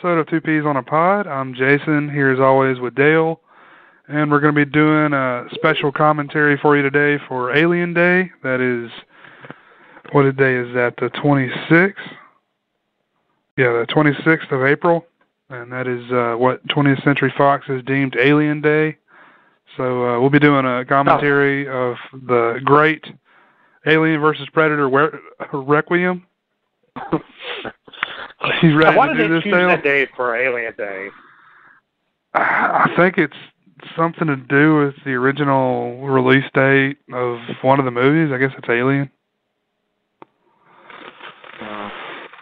[0.00, 1.26] episode of Two Peas on a Pod.
[1.26, 3.38] I'm Jason, here as always with Dale,
[4.08, 8.30] and we're going to be doing a special commentary for you today for Alien Day.
[8.42, 8.90] That is,
[10.12, 10.94] what day is that?
[10.96, 11.92] The 26th?
[13.58, 15.04] Yeah, the 26th of April,
[15.50, 18.96] and that is uh, what 20th Century Fox has deemed Alien Day.
[19.76, 23.04] So uh, we'll be doing a commentary of the great
[23.84, 24.88] Alien versus Predator
[25.52, 26.26] Requiem.
[28.60, 31.08] He's ready Why to do they this, choose that day for Alien Day?
[32.34, 33.36] I think it's
[33.96, 38.32] something to do with the original release date of one of the movies.
[38.32, 39.10] I guess it's Alien.
[41.60, 41.90] Uh,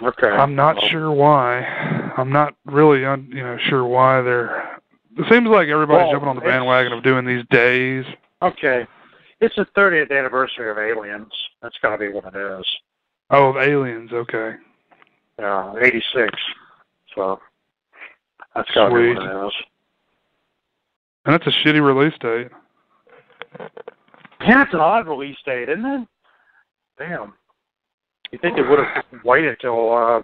[0.03, 0.29] okay.
[0.29, 1.63] I'm not Well, sure why.
[2.17, 4.81] I'm not really, un, you know, sure why they're.
[5.17, 8.05] It seems like everybody's Well, jumping on the bandwagon of doing these days.
[8.43, 8.87] Okay.
[9.41, 11.33] It's the 30th anniversary of Aliens.
[11.63, 12.67] That's got to be what it is.
[13.31, 14.13] Oh, of Aliens.
[14.13, 14.55] Okay.
[15.39, 16.33] Yeah, 86.
[17.15, 17.41] So
[18.55, 19.27] that's got to be what Sweet.
[19.27, 19.53] it is.
[21.25, 22.49] And that's a shitty release date.
[24.41, 26.09] Yeah, it's an odd release date, isn't it?
[26.99, 27.35] Damn.
[28.33, 30.23] You think they would have waited till uh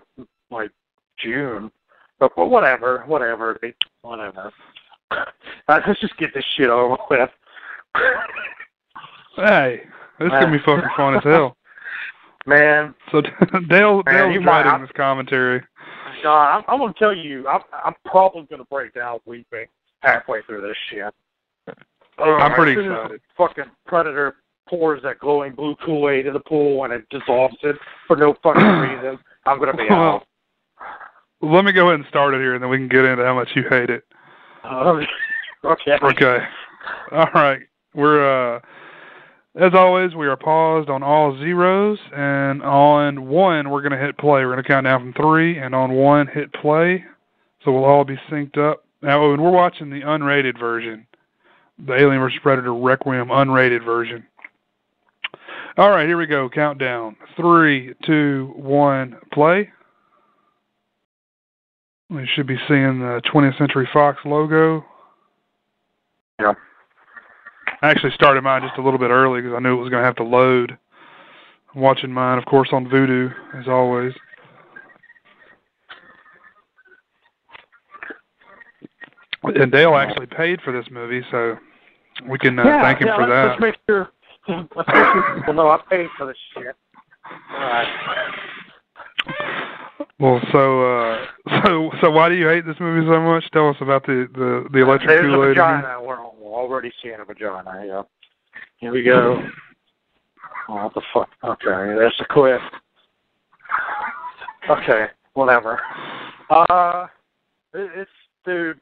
[0.50, 0.70] like
[1.18, 1.70] June?
[2.18, 3.58] But, but whatever, whatever,
[4.02, 4.52] whatever.
[5.68, 7.30] Uh, let's just get this shit over with.
[9.36, 9.82] Hey,
[10.18, 11.56] this is gonna be fucking fun as hell.
[12.46, 13.20] Man, So
[13.68, 15.62] Dale, Man, Dale's you might- writing this commentary.
[16.22, 19.66] God, I'm, I'm gonna tell you, I'm, I'm probably gonna break down weeping
[20.00, 21.12] halfway through this shit.
[22.18, 23.20] I'm Uh, pretty as soon excited.
[23.36, 24.36] Fucking predator
[24.68, 28.62] pours that glowing blue Kool-Aid in the pool and it dissolves it for no fucking
[28.64, 29.18] reason.
[29.44, 30.24] I'm gonna be out.
[31.42, 33.34] Let me go ahead and start it here, and then we can get into how
[33.34, 34.04] much you hate it.
[34.62, 35.02] Uh,
[35.64, 35.98] okay.
[36.02, 36.38] Okay.
[37.12, 37.60] All right.
[37.94, 38.60] We're uh
[39.56, 44.44] as always, we are paused on all zeros and on one we're gonna hit play.
[44.44, 47.04] We're gonna count down from three and on one hit play.
[47.64, 48.84] So we'll all be synced up.
[49.00, 51.06] Now and we're watching the unrated version.
[51.86, 52.40] The Alien vs.
[52.42, 54.26] Predator Requiem unrated version.
[55.76, 56.48] All right, here we go.
[56.48, 57.16] Countdown.
[57.36, 59.70] Three, two, one, play.
[62.10, 64.84] We should be seeing the 20th Century Fox logo.
[66.40, 66.54] Yeah.
[67.84, 70.00] I actually started mine just a little bit early because I knew it was going
[70.00, 70.78] to have to load.
[71.74, 74.14] I'm watching mine, of course, on Vudu, as always.
[79.42, 81.58] And Dale actually paid for this movie, so
[82.26, 83.48] we can uh, yeah, thank him yeah, for let's, that.
[83.48, 84.08] Let's make sure.
[84.48, 86.74] Let's make sure people know I paid for this shit.
[87.50, 87.86] All right.
[90.18, 91.26] Well, so uh,
[91.66, 93.44] so so why do you hate this movie so much?
[93.52, 95.52] Tell us about the the, the electric There's a Kool-Aid.
[95.52, 95.82] again.
[95.82, 96.02] vagina.
[96.02, 97.84] We're already seeing a vagina.
[97.86, 98.02] Yeah.
[98.78, 99.42] Here we go.
[100.68, 101.28] Oh, what the fuck?
[101.44, 102.60] Okay, that's a clip.
[104.70, 105.80] Okay, whatever.
[106.48, 107.06] Uh,
[107.74, 108.10] it, it's
[108.44, 108.80] dude.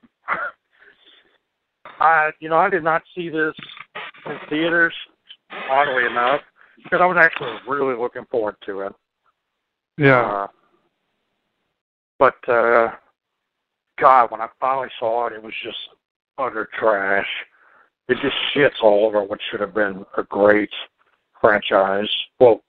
[1.98, 3.54] I you know I did not see this
[4.26, 4.94] in theaters.
[5.70, 6.40] Oddly enough,
[6.82, 8.92] because I was actually really looking forward to it.
[9.98, 10.22] Yeah.
[10.22, 10.46] Uh,
[12.18, 12.92] but uh,
[13.98, 15.76] God, when I finally saw it, it was just
[16.38, 17.26] utter trash.
[18.12, 20.68] It just shits all over what should have been a great
[21.40, 22.10] franchise.
[22.38, 22.60] Well,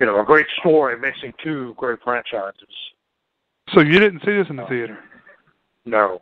[0.00, 2.66] you know, a great story mixing two great franchises.
[3.72, 4.98] So you didn't see this in the theater?
[5.84, 6.18] No.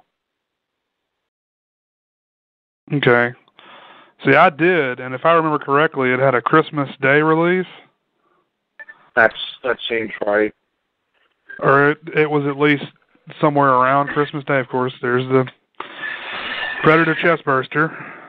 [2.92, 3.32] Okay.
[4.26, 7.66] See, I did, and if I remember correctly, it had a Christmas Day release,
[9.16, 9.34] That's
[9.64, 10.54] that seems right.
[11.60, 12.84] or it, it was at least
[13.40, 14.60] somewhere around Christmas Day.
[14.60, 15.46] Of course, there's the
[16.82, 18.19] Predator chestburster.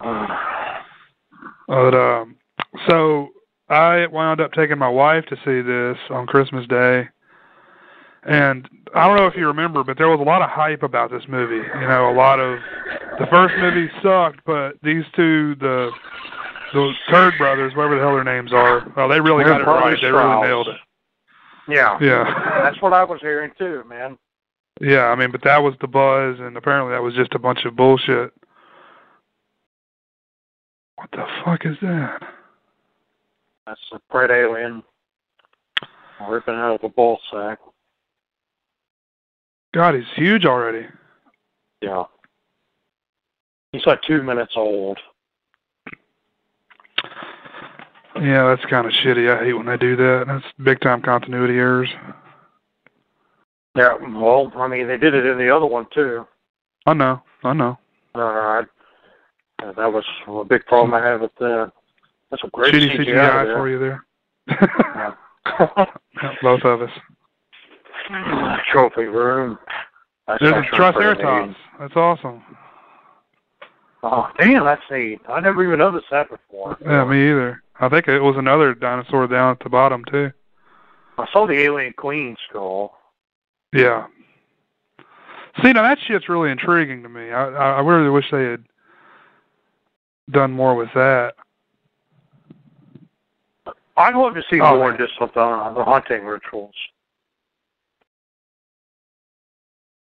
[0.00, 2.36] But um,
[2.88, 3.28] so
[3.68, 7.08] I wound up taking my wife to see this on Christmas Day,
[8.24, 11.10] and I don't know if you remember, but there was a lot of hype about
[11.10, 11.56] this movie.
[11.56, 12.58] You know, a lot of
[13.18, 15.90] the first movie sucked, but these two, the
[16.72, 18.90] the Turd Brothers, whatever the hell their names are.
[18.96, 19.98] Well, they really They're got it right.
[20.00, 20.76] They really nailed it.
[21.68, 21.98] Yeah.
[22.00, 22.62] Yeah.
[22.62, 24.18] That's what I was hearing too, man.
[24.80, 27.64] Yeah, I mean, but that was the buzz, and apparently that was just a bunch
[27.64, 28.32] of bullshit.
[30.98, 32.20] What the fuck is that?
[33.66, 34.82] That's a Pred alien
[36.28, 37.60] ripping out of a ball sack.
[39.72, 40.86] God, he's huge already.
[41.80, 42.02] Yeah.
[43.70, 44.98] He's like two minutes old.
[48.16, 49.30] Yeah, that's kind of shitty.
[49.30, 50.24] I hate when they do that.
[50.26, 51.90] That's big time continuity errors.
[53.76, 56.26] Yeah, well, I mean, they did it in the other one too.
[56.86, 57.22] I know.
[57.44, 57.78] I know.
[58.16, 58.62] Uh, I,
[59.62, 61.72] uh, that was a big problem I had with that.
[62.30, 63.56] That's a great Shitty CGI, CGI there.
[63.56, 64.04] for you there.
[66.42, 66.90] Both of us.
[68.72, 69.58] Trophy room.
[70.26, 71.56] That's There's a Triceratops.
[71.78, 72.42] That's awesome.
[74.02, 75.20] Oh, damn, that's neat.
[75.28, 76.76] I never even noticed that before.
[76.84, 77.62] Yeah, me either.
[77.80, 80.30] I think it was another dinosaur down at the bottom too.
[81.16, 82.96] I saw the alien queen skull.
[83.72, 84.06] Yeah.
[85.62, 87.32] See, now that shit's really intriguing to me.
[87.32, 88.64] I I I really wish they had
[90.30, 91.34] done more with that.
[93.96, 94.98] I'd love to see Oh, more man.
[94.98, 96.74] just with uh, the hunting rituals.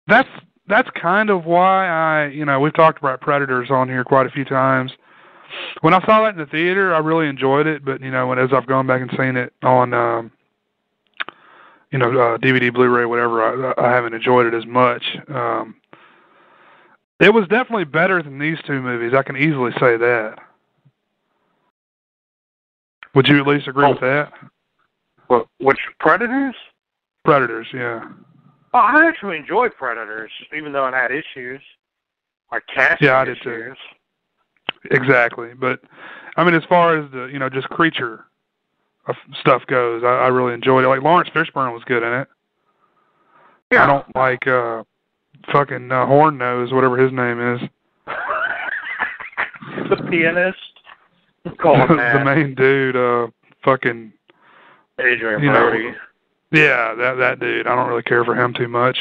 [0.08, 0.30] That's
[0.68, 4.30] that's kind of why I, you know, we've talked about predators on here quite a
[4.30, 4.92] few times.
[5.80, 8.38] When I saw that in the theater, I really enjoyed it, but you know, when
[8.38, 10.32] as I've gone back and seen it on um
[11.92, 15.04] you know, uh, DVD, Blu-ray, whatever, I, I haven't enjoyed it as much.
[15.30, 15.76] Um
[17.20, 19.14] it was definitely better than these two movies.
[19.18, 20.36] I can easily say that.
[23.16, 23.92] Would you at least agree Oh.
[23.92, 24.32] with that?
[25.28, 26.56] But which predators?
[27.26, 28.04] Predators, yeah.
[28.74, 31.62] Oh, I actually enjoyed Predators, even though it had issues.
[32.52, 33.50] Like casting Yeah, I did too.
[33.52, 33.78] issues.
[34.92, 35.82] Exactly, but
[36.38, 38.26] I mean, as far as the you know just creature
[39.40, 40.88] stuff goes, I, I really enjoyed it.
[40.88, 42.28] Like Laurence Fishburne was good in it.
[43.72, 43.84] Yeah.
[43.84, 44.84] I don't like uh
[45.52, 47.62] fucking uh, Horn Nose, whatever his name is,
[49.90, 50.58] the pianist.
[51.60, 52.96] Call the main dude.
[52.96, 53.28] Uh,
[53.64, 54.14] fucking
[55.00, 55.94] Adrien you know,
[56.52, 57.68] yeah, that that dude.
[57.68, 58.98] I don't really care for him too much.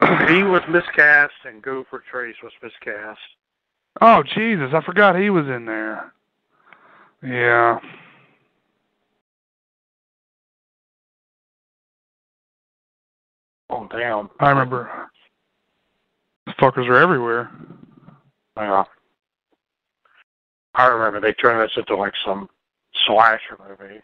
[0.28, 3.20] he was miscast, and Gopher Trace was miscast.
[4.00, 6.12] oh Jesus, I forgot he was in there.
[7.22, 7.78] Yeah.
[13.74, 14.30] Oh, damn.
[14.38, 15.08] I remember.
[16.46, 17.50] The fuckers are everywhere.
[18.56, 18.84] Yeah.
[20.76, 22.48] I remember they turned this into like some
[23.06, 24.00] slasher movie.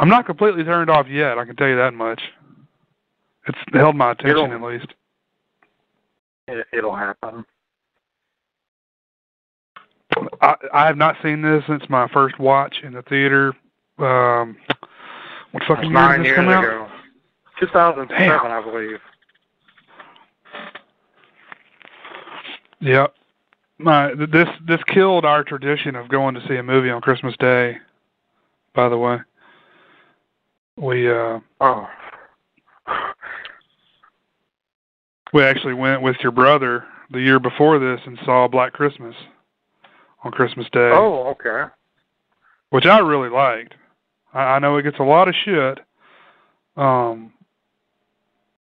[0.00, 1.38] I'm not completely turned off yet.
[1.38, 2.20] I can tell you that much.
[3.46, 4.86] It's held my attention It'll- at least.
[6.48, 7.44] It, it'll happen.
[10.42, 13.54] I I have not seen this since my first watch in the theater.
[13.98, 14.56] Um,
[15.52, 16.64] what fucking year nine did this years come out?
[16.64, 16.88] ago.
[17.60, 18.46] 2007, Damn.
[18.46, 18.98] I believe.
[22.80, 23.14] Yep.
[23.78, 27.78] My this this killed our tradition of going to see a movie on Christmas Day.
[28.74, 29.18] By the way,
[30.76, 31.88] we uh Oh.
[35.32, 39.14] we actually went with your brother the year before this and saw Black Christmas
[40.24, 40.90] on Christmas Day.
[40.92, 41.70] Oh, okay.
[42.70, 43.74] which I really liked.
[44.34, 45.80] I, I know it gets a lot of shit.
[46.76, 47.32] Um,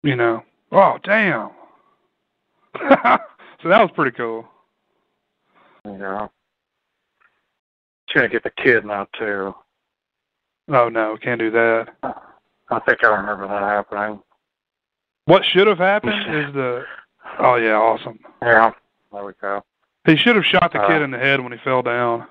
[0.02, 1.50] you know, oh damn.
[2.78, 4.46] so that was pretty cool.
[5.84, 6.28] Yeah.
[8.06, 9.54] It's gonna get the kid now too.
[10.68, 11.88] Oh no, can't do that.
[12.70, 14.20] I think I remember that happening.
[15.24, 16.84] What should have happened is the.
[17.40, 18.18] Oh yeah, awesome.
[18.42, 18.70] Yeah.
[19.12, 19.62] There we go.
[20.06, 21.04] He should have shot the kid Uh.
[21.04, 22.26] in the head when he fell down.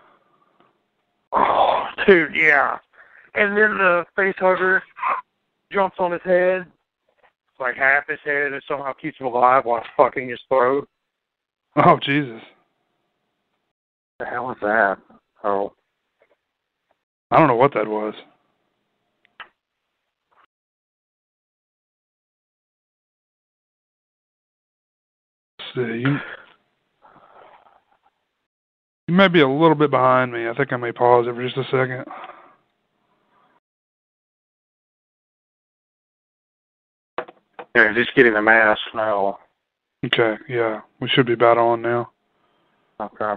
[1.34, 2.78] Oh, dude, yeah.
[3.38, 4.82] And then the face hugger
[5.72, 6.66] jumps on his head,
[7.60, 10.90] like half his head, and somehow keeps him alive while fucking his throat.
[11.76, 12.42] Oh Jesus,
[14.20, 14.98] The hell is that?
[15.44, 15.74] Oh,
[17.30, 18.16] I don't know what that was.
[25.60, 26.18] Let's see, you,
[29.08, 30.48] you may be a little bit behind me.
[30.48, 32.06] I think I may pause it for just a second.
[37.78, 39.38] Yeah, just getting the mask now.
[40.06, 42.10] Okay, yeah, we should be about on now.
[43.00, 43.36] Okay.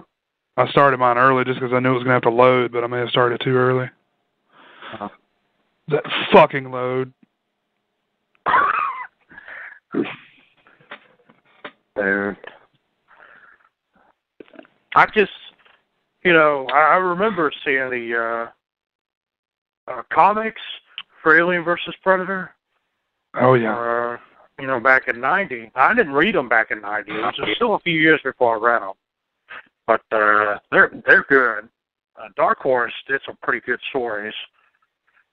[0.57, 2.83] I started mine early just because I knew it was gonna have to load, but
[2.83, 3.85] I may have started too early.
[4.93, 5.09] Uh-huh.
[5.89, 7.13] That fucking load.
[11.95, 12.37] Dude.
[14.95, 15.31] I just,
[16.23, 18.49] you know, I, I remember seeing the
[19.87, 20.61] uh, uh, comics
[21.21, 22.55] for Alien versus Predator.
[23.39, 23.77] Oh yeah.
[23.77, 24.17] Uh,
[24.61, 25.71] you know, back in '90.
[25.75, 27.11] I didn't read them back in '90.
[27.11, 28.93] It was still a few years before I read them.
[29.87, 31.67] But uh, they're they're good.
[32.15, 34.33] Uh, Dark Horse did some pretty good stories.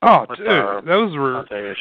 [0.00, 1.74] Oh, With, dude, uh, those were I'll tell you.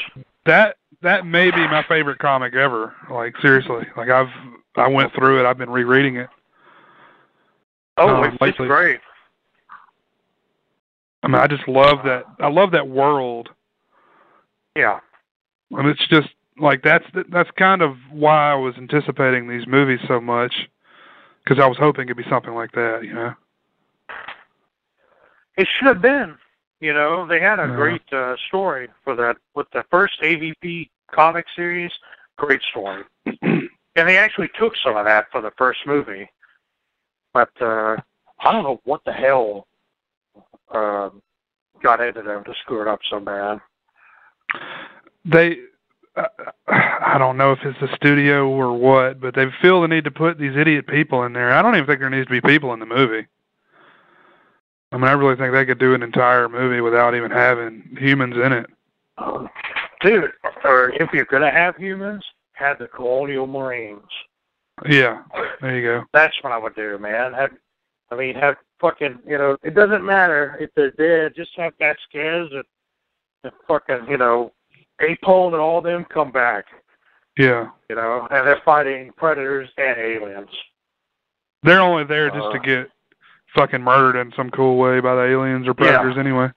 [0.45, 2.93] that that may be my favorite comic ever.
[3.09, 4.27] Like seriously, like I've
[4.75, 5.45] I went through it.
[5.45, 6.29] I've been rereading it.
[7.97, 8.99] Oh, um, it's, great.
[11.23, 12.25] I mean, I just love that.
[12.39, 13.49] I love that world,
[14.75, 14.99] Yeah.
[15.71, 20.19] and it's just like that's that's kind of why I was anticipating these movies so
[20.19, 20.53] much,
[21.43, 23.03] because I was hoping it'd be something like that.
[23.03, 23.33] You know.
[25.57, 26.37] It should have been.
[26.79, 27.75] You know, they had a Yeah.
[27.75, 31.91] great uh, story for that with the first AVP comic series.
[32.35, 36.29] Great story, and they actually took some of that for the first movie.
[37.33, 37.97] But uh,
[38.39, 39.65] I don't know what the hell
[40.71, 41.21] um,
[41.81, 43.59] got into them to screw it up so bad.
[45.25, 45.55] they uh,
[46.67, 50.11] I don't know if it's the studio or what, but they feel the need to
[50.11, 51.53] put these idiot people in there.
[51.53, 53.27] I don't even think there needs to be people in the movie.
[54.91, 58.35] I mean, I really think they could do an entire movie without even having humans
[58.35, 58.65] in it.
[59.17, 59.49] Um,
[60.01, 60.31] dude,
[60.63, 64.01] or if you're gonna have humans, have the colonial marines.
[64.87, 65.23] Yeah,
[65.61, 66.03] there you go.
[66.13, 67.33] That's what I would do, man.
[67.33, 67.51] Have,
[68.11, 71.33] I mean, have fucking, you know, it doesn't matter if they're dead.
[71.35, 72.63] Just have Vasquez and,
[73.43, 74.53] and fucking, you know,
[75.01, 76.65] Apone and all them come back,
[77.37, 80.49] Yeah, you know, and they're fighting predators and aliens.
[81.63, 82.91] they're only there just to Uh, get
[83.55, 86.49] fucking murdered in some cool way by the aliens or predators anyway.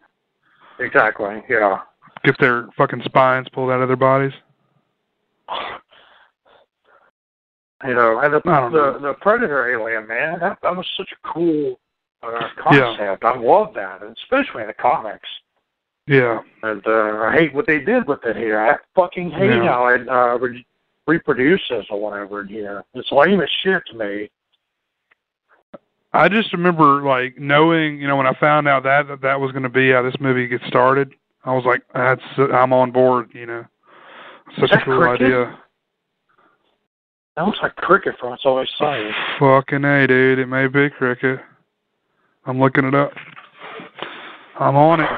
[0.78, 1.42] Exactly.
[1.49, 1.80] Yeah.
[2.25, 4.32] Get their fucking spines pulled out of their bodies.
[7.87, 8.99] You know, and the the, know.
[8.99, 11.80] the predator alien, man, that, that was such a cool
[12.23, 13.25] uh, concept.
[13.25, 15.28] I love that, and especially in the comics.
[16.11, 18.59] Yeah, And uh, I hate what they did with it here.
[18.61, 19.62] I fucking hate Yeah.
[19.69, 20.67] how it uh, re-
[21.07, 22.83] reproduces or whatever in here.
[22.95, 24.29] It's lame as shit to me.
[26.12, 29.52] I just remember like knowing, you know, when I found out that that, that was
[29.52, 31.14] going to be how this movie gets started.
[31.45, 32.21] I was like, that's
[32.52, 33.31] I'm on board.
[33.33, 33.64] You know,
[34.59, 35.26] such a cool cricket?
[35.26, 35.59] idea.
[37.37, 39.11] That looks like cricket from It's Always Sunny.
[39.38, 40.40] Fucking a, dude.
[40.40, 41.38] It may be cricket.
[42.47, 43.12] I'm looking it up.
[44.59, 45.09] I'm on it.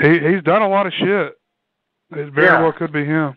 [0.00, 1.34] He he's done a lot of shit.
[2.12, 2.62] It very Yeah.
[2.62, 3.34] well could be him.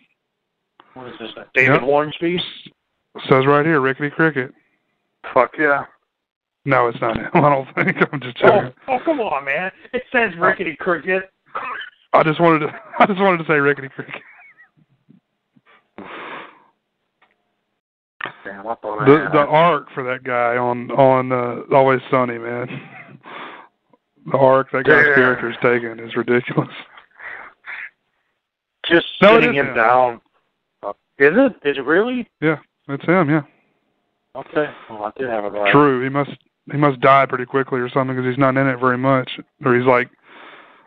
[0.94, 1.32] What is this?
[1.54, 1.82] David Yep.
[1.82, 2.42] Hornsby?
[3.30, 4.54] Says right here, Rickety Cricket.
[5.34, 5.86] Fuck yeah.
[6.66, 7.30] No, it's not him.
[7.34, 7.98] I don't think.
[8.14, 8.74] I'm just Oh, joking.
[8.88, 9.72] oh, come on, man.
[9.94, 11.32] It says rickety cricket.
[12.14, 12.80] I just wanted to.
[13.00, 14.22] I just wanted to say Rickety Cricket.
[18.44, 19.48] Damn, I thought I The the it.
[19.50, 22.68] arc for that guy on on uh, Always Sunny, man.
[24.26, 25.16] The arc that guy's Yeah.
[25.16, 26.70] character's taken is ridiculous.
[28.86, 29.76] Just No, sitting him him.
[29.76, 30.22] down.
[30.84, 31.54] Uh, is it?
[31.68, 32.28] Is it really?
[32.42, 33.44] Yeah, that's him, yeah.
[34.36, 34.70] Okay.
[34.90, 35.72] Well, I did have it right.
[35.72, 36.02] True.
[36.04, 36.32] He must
[36.72, 39.76] he must die pretty quickly or something because he's not in it very much, or
[39.76, 40.10] he's like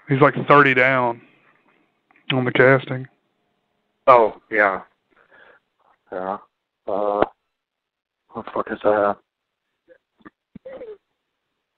[0.09, 1.21] he's like thirty down
[2.33, 3.07] on the casting.
[4.07, 4.83] Oh, yeah.
[6.13, 6.39] Yeah.
[6.87, 7.23] Uh,
[8.33, 9.17] what the fuck is that?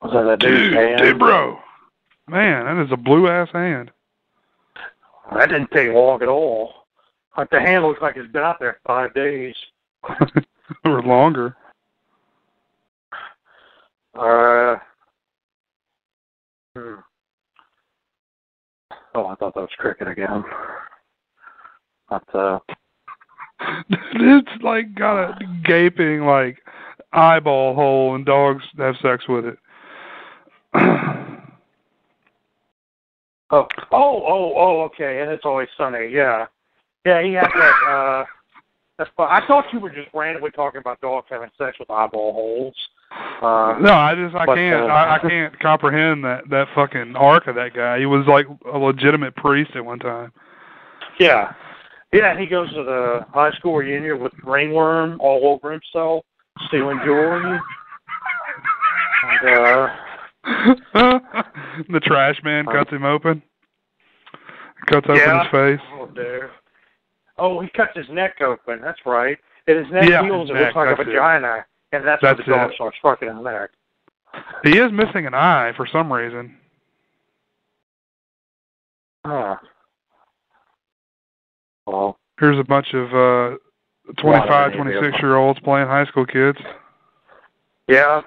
[0.03, 0.99] Was that that dude's Dude, hand?
[0.99, 1.59] dude, bro,
[2.29, 3.91] man, that is a blue ass hand.
[5.35, 6.73] That didn't take long at all.
[7.37, 9.55] Like the hand looks like it's been out there five days.
[10.85, 11.57] or longer.
[14.15, 14.76] Uh.
[16.76, 16.95] Hmm.
[19.15, 20.45] Oh, I thought that was cricket again.
[22.09, 22.59] But uh,
[23.91, 26.59] it's like got a gaping like
[27.12, 29.59] eyeball hole, and dogs have sex with it.
[33.50, 36.09] oh, oh, oh, oh, okay, and it's always sunny.
[36.11, 36.47] Yeah,
[37.04, 37.75] yeah, he had that.
[37.88, 38.25] Uh,
[38.99, 39.28] that's fine.
[39.30, 42.75] I thought you were just randomly talking about dogs having sex with eyeball holes.
[43.42, 47.14] Uh, no, I just I But, can't uh, I, I can't comprehend that that fucking
[47.14, 47.99] arc of that guy.
[47.99, 50.33] He was like a legitimate priest at one time.
[51.21, 51.52] Yeah.
[52.12, 56.25] Yeah, he goes to the high school reunion with ringworm all over himself,
[56.68, 57.59] stealing jewelry.
[59.42, 59.88] And, uh,
[60.95, 63.43] the trash man cuts him open.
[64.87, 65.43] Cuts open Yeah.
[65.43, 65.87] his face.
[65.95, 66.50] oh, dear.
[67.38, 68.81] Oh, he cuts his neck open.
[68.81, 69.38] That's right.
[69.67, 70.49] And his neck Yeah, heals.
[70.49, 71.12] his It looks neck, like a that's it.
[71.12, 71.67] vagina.
[71.93, 72.75] And that's, That's when the dog it.
[72.75, 73.71] starts fucking in the neck.
[74.65, 76.57] He is missing an eye for some reason.
[79.25, 79.57] Huh.
[81.87, 83.57] Well, Here's a bunch of uh
[84.19, 86.59] 25, 26 year olds playing high school kids.
[87.88, 88.21] Yeah.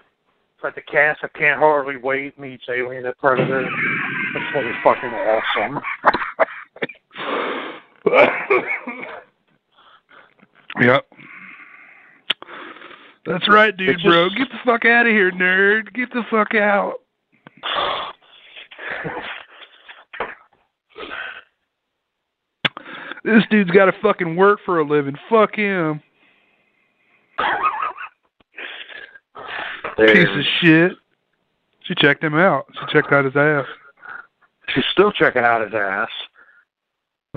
[0.62, 3.66] Like the cast of Can't Hardly Wait meets Alien the Predator.
[4.34, 5.80] That's really fucking awesome.
[10.82, 11.06] yep.
[13.26, 14.30] That's right, dude, It's bro.
[14.30, 15.94] Get the fuck out of here, nerd.
[15.94, 16.96] Get the fuck out.
[23.24, 25.16] This dude's got to fucking work for a living.
[25.30, 26.02] Fuck him.
[30.08, 30.92] Piece of shit.
[31.82, 32.66] She checked him out.
[32.74, 33.66] She checked out his ass.
[34.70, 36.10] she's still checking out his ass.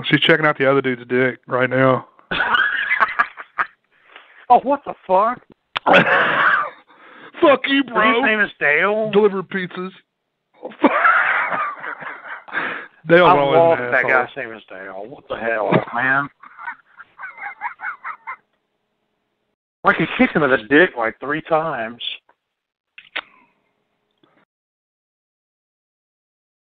[0.05, 2.07] She's checking out the other dude's dick right now.
[4.49, 5.41] oh, what the fuck?
[7.41, 8.13] Fuck you, bro.
[8.13, 9.11] His name is Dale.
[9.11, 9.91] Deliver pizzas.
[13.11, 13.81] Always lost.
[13.81, 15.05] an That guy's name is Dale.
[15.05, 16.29] What the hell, man?
[19.83, 22.01] Like he kicked him in the dick like three times.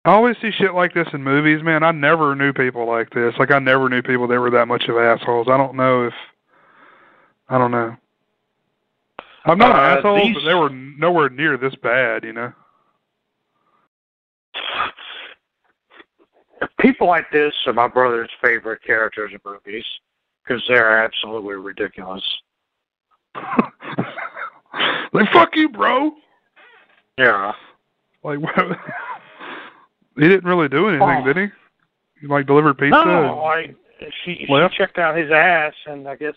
[0.04, 1.85] I always see shit like this in movies, man.
[1.85, 3.35] I never knew people like this.
[3.38, 5.47] Like I never knew people that were that much of assholes.
[5.49, 6.14] I don't know if
[7.49, 7.94] I don't know.
[9.44, 12.52] I'm not Uh, an asshole, these- but they were nowhere near this bad, you know.
[16.78, 19.85] People like this are my brother's favorite characters in movies
[20.42, 22.23] because they're absolutely ridiculous.
[25.12, 26.12] like fuck you, bro.
[27.18, 27.52] Yeah.
[28.25, 28.38] Like
[30.16, 31.25] he didn't really do anything, Oh.
[31.25, 31.47] did he?
[32.21, 33.04] He like delivered pizza.
[33.04, 33.75] No, like
[34.25, 36.35] she, she checked out his ass, and I guess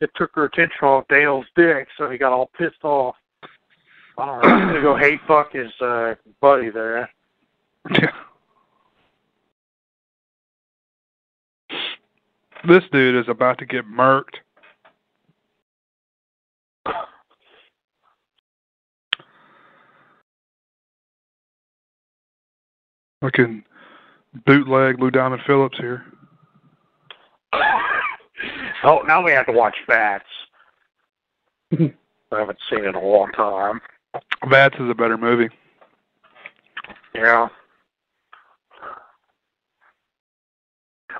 [0.00, 3.14] it took her attention off Dale's dick, so he got all pissed off.
[4.18, 4.48] I don't know.
[4.56, 7.10] He's gonna go hate fuck his uh, buddy there.
[7.90, 8.10] Yeah.
[12.68, 14.36] This dude is about to get murked.
[23.22, 23.62] Fucking
[24.44, 26.04] bootleg Lou Diamond Phillips here.
[28.84, 30.24] Oh, now we have to watch Bats.
[31.72, 31.92] I
[32.32, 33.80] haven't seen it in a long time.
[34.50, 35.48] Bats is a better movie.
[37.14, 37.46] Yeah.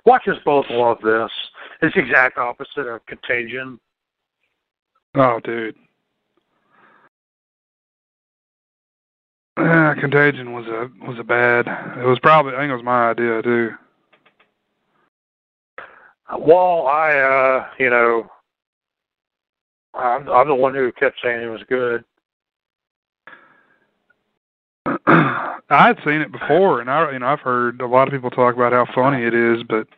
[0.05, 1.31] Watch us both love this.
[1.83, 3.79] It's the exact opposite of Contagion.
[5.15, 5.77] Oh, dude.
[9.57, 11.67] Ah, Contagion was a was a bad.
[11.99, 13.71] It was probably I think it was my idea too.
[16.39, 18.31] Well, I, uh, you know,
[19.95, 22.05] I'm, I'm the one who kept saying it was good.
[25.07, 28.31] I had seen it before, and I, you know, I've heard a lot of people
[28.31, 29.89] talk about how funny it is, but it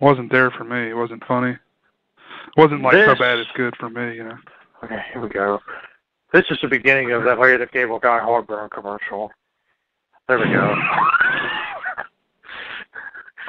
[0.00, 0.90] wasn't there for me.
[0.90, 1.50] It wasn't funny.
[1.52, 4.38] It wasn't like so bad it's good for me, you know.
[4.84, 5.60] Okay, here we go.
[6.32, 9.30] This is the beginning of that lady that gave a guy heartburn commercial.
[10.28, 10.74] There we go.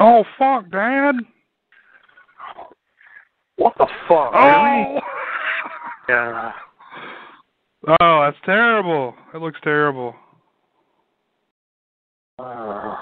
[0.02, 1.16] Oh fuck, Dad!
[3.58, 4.32] What the fuck?
[4.34, 5.00] Oh,
[6.08, 6.54] Yeah.
[8.00, 9.14] oh, that's terrible.
[9.34, 10.16] It looks terrible.
[12.40, 12.96] Uh,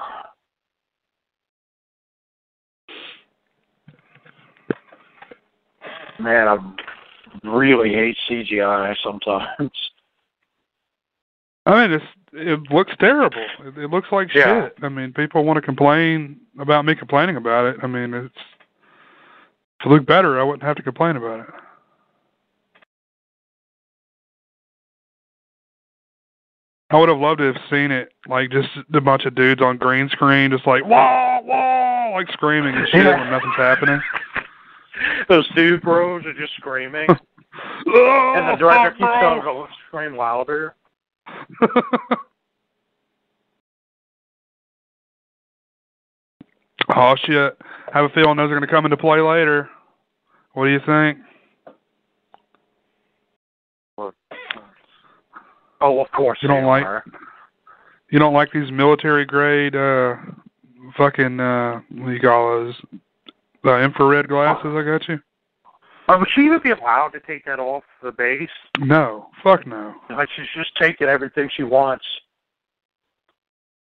[6.19, 6.57] man, I
[7.43, 9.71] really hate CGI sometimes.
[11.65, 13.45] I mean, it's it looks terrible.
[13.65, 14.65] It, it looks like Yeah.
[14.65, 14.77] shit.
[14.81, 17.77] I mean, people want to complain about me complaining about it.
[17.83, 18.35] I mean, it's
[19.79, 21.47] if it looked better, I wouldn't have to complain about it.
[26.89, 29.77] I would have loved to have seen it like just a bunch of dudes on
[29.77, 33.19] green screen, just like whoa, whoa, like screaming and shit Yeah.
[33.19, 34.01] when nothing's happening.
[35.29, 37.07] Those two bros are just screaming,
[37.87, 40.75] oh, and the director keeps telling them to scream louder.
[46.95, 47.57] oh shit!
[47.93, 49.69] I have a feeling those are going to come into play later.
[50.53, 51.19] What do you think?
[55.79, 56.39] Oh, of course.
[56.41, 57.03] You don't like- are.
[58.09, 60.15] You don't like these military grade, uh,
[60.95, 62.75] fucking, uh, what do you call those?
[63.67, 65.19] The infrared glasses I got you?
[66.07, 68.47] Would she even be allowed to take that off the base?
[68.79, 69.93] No, fuck no.
[70.09, 72.05] Like she's just taking everything she wants.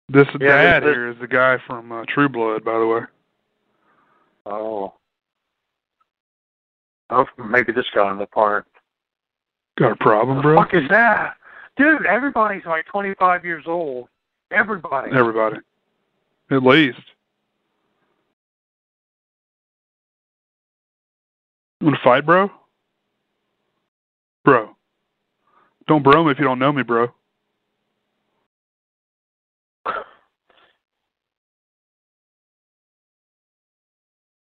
[0.07, 3.01] This Yeah, dad there's- here is the guy from uh, True Blood, by the way.
[4.45, 4.93] Oh.
[7.09, 8.67] Oh, maybe this guy in the park.
[9.77, 10.55] Got a problem, the bro?
[10.55, 11.35] fuck is that?
[11.75, 14.07] Dude, everybody's like 25 years old.
[14.51, 15.11] Everybody.
[15.13, 15.57] Everybody,
[16.49, 16.97] at least.
[21.85, 22.49] Want to fight, bro?
[24.43, 24.75] Bro.
[25.87, 27.09] Don't bro me if you don't know me, bro.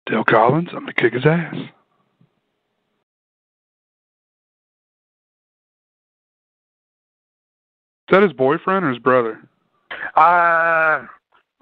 [0.06, 1.56] Dale Collins, I'm gonna kick his ass.
[1.56, 1.70] Is
[8.12, 9.42] that his boyfriend or his brother?
[10.16, 11.08] Uh,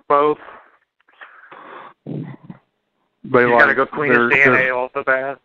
[0.09, 0.37] both.
[2.05, 2.19] They
[3.23, 5.39] You like gotta go clean his DNA off the bat.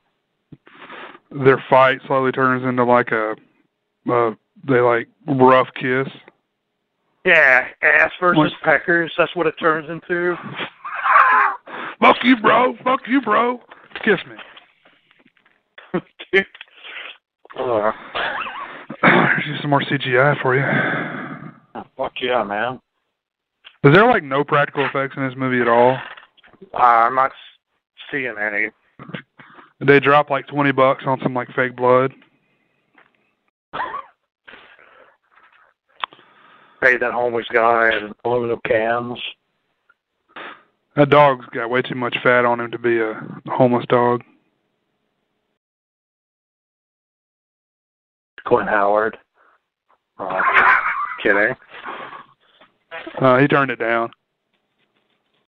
[1.44, 3.34] Their fight slowly turns into like a
[4.10, 4.30] uh
[4.68, 6.08] they like rough kiss.
[7.24, 8.52] Yeah, ass versus What?
[8.62, 9.12] peckers.
[9.18, 10.36] That's what it turns into.
[12.00, 12.74] Fuck you, bro.
[12.84, 13.60] Fuck you, bro.
[14.04, 14.36] Kiss me.
[17.58, 17.92] uh,
[19.44, 21.82] Here's some more CGI for you.
[21.96, 22.80] fuck yeah, man.
[23.84, 25.96] Is there like no practical effects in this movie at all?
[26.74, 27.32] Uh, I'm not
[28.10, 28.68] seeing any.
[29.80, 32.12] They drop like twenty bucks on some like fake blood?
[36.80, 39.18] Paid that homeless guy in aluminum cans.
[40.94, 44.22] That dog's got way too much fat on him to be a homeless dog.
[48.46, 49.18] Clint Howard.
[50.18, 50.40] Uh,
[51.22, 51.54] kidding.
[53.20, 54.10] Uh, he turned it down.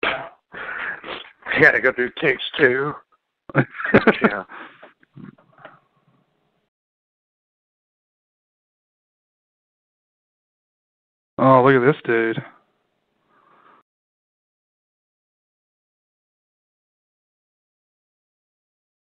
[0.03, 2.93] He had to go do takes two.
[3.55, 4.43] Yeah.
[11.39, 12.41] Oh, look at this dude.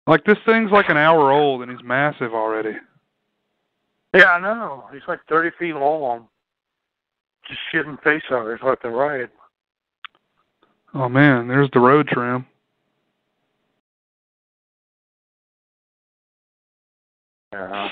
[0.07, 2.77] Like this thing's like an hour old and he's massive already.
[4.15, 4.85] Yeah, I know.
[4.93, 6.29] He's like 30 feet long.
[7.47, 9.29] Just shitting face huggers left and right.
[10.95, 12.47] Oh man, there's the road trim.
[17.53, 17.89] Yeah.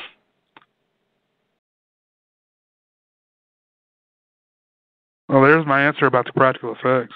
[5.28, 7.14] Well, there's my answer about the practical effects.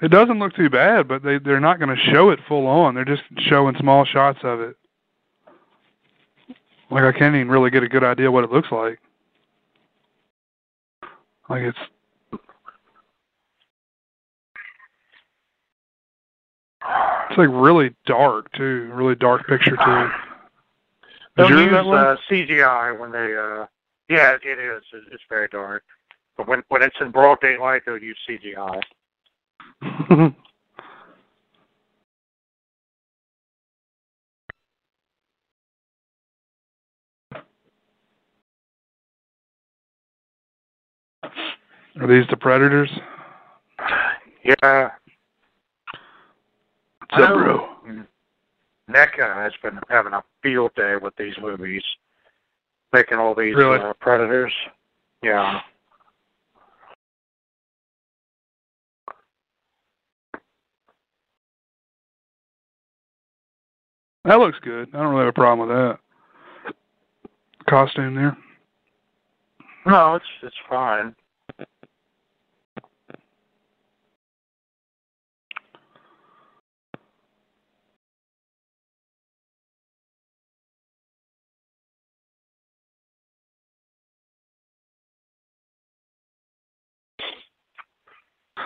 [0.00, 2.94] It doesn't look too bad, but they they're not going to show it full on.
[2.94, 4.76] They're just showing small shots of it.
[6.90, 8.98] Like I can't even really get a good idea what it looks like.
[11.48, 11.78] Like it's
[17.32, 20.10] it's like really dark too, really dark picture too.
[21.36, 23.34] They'll use that uh, CGI when they.
[23.34, 23.66] uh
[24.10, 24.82] Yeah, it is.
[25.10, 25.82] It's very dark.
[26.36, 28.82] But when when it's in broad daylight, they'll use CGI.
[42.00, 42.90] Are these the predators?
[44.44, 44.90] Yeah.
[47.16, 47.68] Bro?
[48.90, 51.82] NECA has been having a field day with these movies,
[52.92, 53.78] making all these Really?
[53.78, 54.52] uh, predators.
[55.22, 55.60] Yeah.
[64.24, 64.88] That looks good.
[64.94, 65.98] I don't really have a problem with that.
[67.68, 68.36] Costume there.
[69.86, 71.14] No, it's it's fine.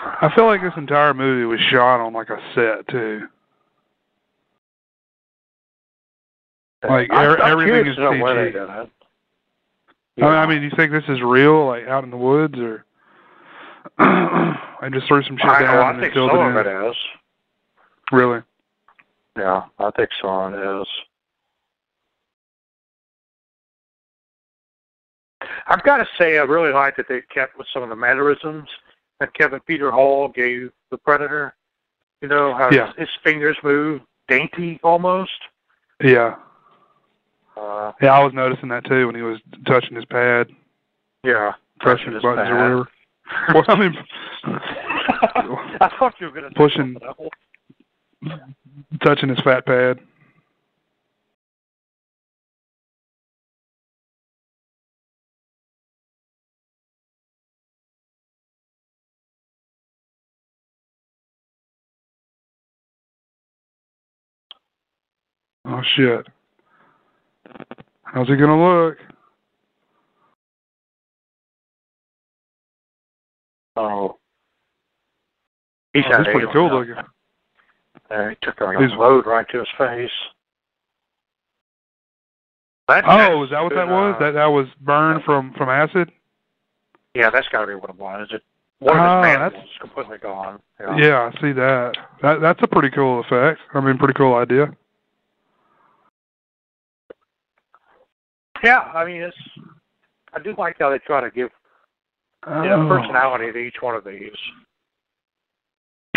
[0.02, 3.28] I feel like this entire movie was shot on like a set too.
[6.82, 8.88] Like, I'm, er- I'm everything is CG.
[10.16, 10.22] it.
[10.22, 12.84] I, mean, do you think this is real, like out in the woods, or
[13.98, 16.66] I just threw some shit I, down know, I and think filled some it in?
[16.66, 16.96] it is.
[18.12, 18.40] Really?
[19.36, 20.86] Yeah, I think some it is.
[25.68, 28.68] I've got to say, I really like that they kept with some of the mannerisms
[29.20, 31.54] that Kevin Peter Hall gave the Predator.
[32.20, 32.88] You know how Yeah.
[32.88, 35.30] his, his fingers move dainty almost.
[36.02, 36.36] Yeah.
[37.56, 40.48] Uh, Yeah, I was noticing that too when he was touching his pad,
[41.24, 42.52] yeah, pressing his buttons pad.
[42.52, 42.88] or whatever.
[43.54, 43.96] Well, I mean,
[45.80, 46.96] I thought you were going to Pushing-
[49.02, 49.98] touching his fat pad.
[65.66, 66.26] Oh shit.
[68.04, 68.98] How's he gonna look?
[73.76, 74.18] Oh,
[75.92, 76.94] He's Oh, he's pretty cool looking.
[78.10, 78.30] there.
[78.30, 80.10] he took a He's- load right to his face.
[82.88, 84.14] That, Oh, is that what that been, was?
[84.14, 86.12] uh, That that was burn from from acid?
[87.14, 88.28] Yeah, that's got to be what it was.
[88.30, 88.42] It,
[88.78, 90.60] one Oh, of his that's- mandibles completely gone.
[90.78, 90.96] Yeah.
[90.96, 91.96] Yeah, I see that.
[92.20, 93.60] That that's a pretty cool effect.
[93.74, 94.72] I mean, pretty cool idea.
[98.64, 99.36] Yeah, I mean, it's.
[100.32, 101.50] I do like how they try to give
[102.46, 102.88] you know, Oh.
[102.88, 104.30] personality to each one of these.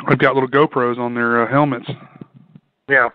[0.08, 1.90] They've got little GoPros on their uh, helmets.
[2.88, 3.10] Yeah.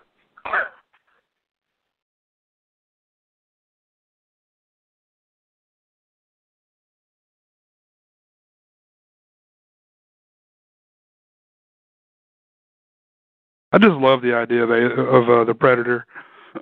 [13.71, 16.05] I just love the idea of a, of uh, the Predator.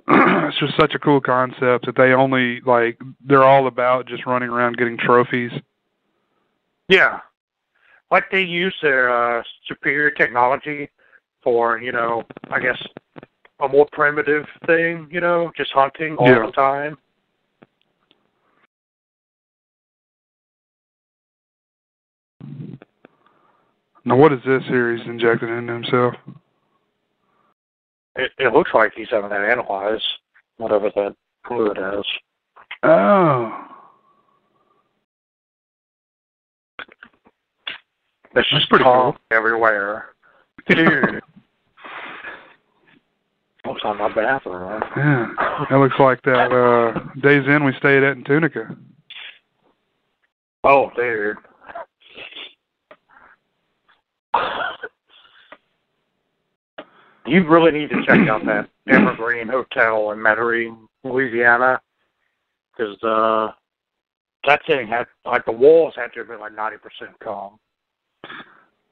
[0.08, 4.48] it's just such a cool concept that they only like they're all about just running
[4.48, 5.52] around getting trophies.
[6.88, 7.20] Yeah.
[8.10, 10.90] Like they use their uh, superior technology
[11.42, 12.80] for, you know, I guess
[13.60, 16.46] a more primitive thing, you know, just hunting all Yeah.
[16.46, 16.98] the time.
[24.06, 26.14] Now, what is this here he's injected into himself?
[28.16, 30.04] It, it looks like he's having that analyzed,
[30.56, 31.14] whatever that
[31.46, 32.04] fluid is.
[32.82, 33.60] Oh,
[38.36, 39.16] It's just pretty cool.
[39.30, 40.06] everywhere.
[40.68, 41.20] Dude.
[43.64, 44.82] Looks on my bathroom.
[44.96, 45.26] yeah.
[45.70, 48.76] That looks like that uh, Days Inn we stayed at in Tunica.
[50.64, 51.36] Oh, dude.
[57.26, 61.80] You really need to check out that Evergreen Hotel in Metairie, Louisiana,
[62.76, 63.52] because uh,
[64.46, 67.58] that thing had like the walls had to have been like ninety percent calm.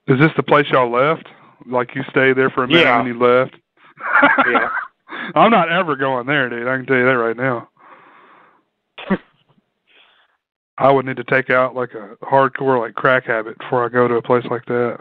[0.09, 1.27] Is this the place y'all left?
[1.66, 2.99] Like you stayed there for a minute Yeah.
[3.01, 3.55] and you left?
[4.51, 4.68] Yeah.
[5.35, 6.66] I'm not ever going there, dude.
[6.66, 7.68] I can tell you that right now.
[10.79, 14.09] I would need to take out like a hardcore like crack habit before I go
[14.09, 15.01] to a place like that.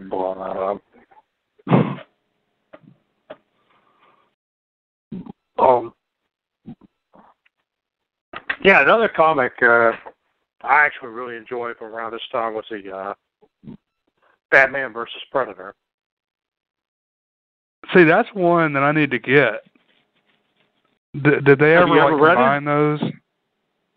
[0.00, 0.82] Blowing that up.
[5.58, 5.92] Um.
[8.62, 9.92] Yeah, another comic uh,
[10.62, 13.14] I actually really enjoyed from around this time was the uh,
[14.50, 15.74] Batman versus Predator.
[17.94, 19.62] See, that's one that I need to get.
[21.14, 22.36] D- did they Have ever like ever read it?
[22.36, 23.00] combine those?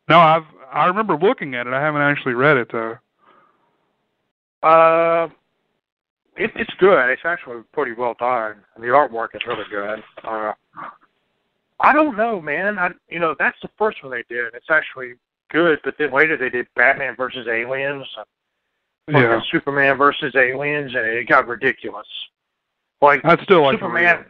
[0.08, 1.74] No, I've I remember looking at it.
[1.74, 2.98] I haven't actually read it though.
[4.62, 5.30] Uh,
[6.40, 7.10] it, it's good.
[7.10, 8.56] It's actually pretty well done.
[8.78, 10.02] The artwork is really good.
[10.24, 10.54] Uh,
[11.82, 12.80] I don't know, man.
[12.80, 14.54] I you know that's the first one they did.
[14.54, 15.14] It's actually
[15.52, 18.08] good, but then later they did Batman versus Aliens,
[19.06, 22.08] fucking Yeah, Superman versus Aliens, and it got ridiculous.
[23.02, 24.26] Like I'd still like Superman.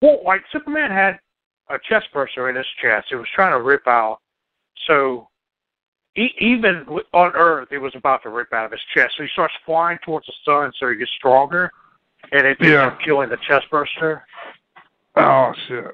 [0.00, 1.18] Well, like Superman had
[1.68, 3.08] a chest burster in his chest.
[3.10, 4.20] It was trying to rip out.
[4.86, 5.28] So
[6.18, 9.14] e- even on Earth, it was about to rip out of his chest.
[9.16, 11.70] So he starts flying towards the sun, so he gets stronger,
[12.32, 12.86] and it ends Yeah.
[12.88, 14.24] up killing the chest burster.
[15.16, 15.86] Oh shit!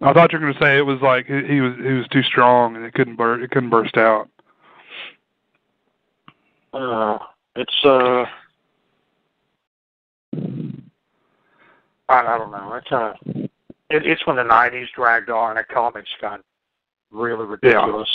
[0.00, 2.22] I thought you were gonna say it was like he, he was he was too
[2.22, 4.28] strong and it couldn't bur- it couldn't burst out.
[6.72, 7.18] Uh,
[7.56, 8.24] it's uh,
[12.08, 12.74] I, I don't know.
[12.74, 13.12] It's uh,
[13.90, 16.40] it, it's when the '90s dragged on, and comics got
[17.10, 18.08] really ridiculous.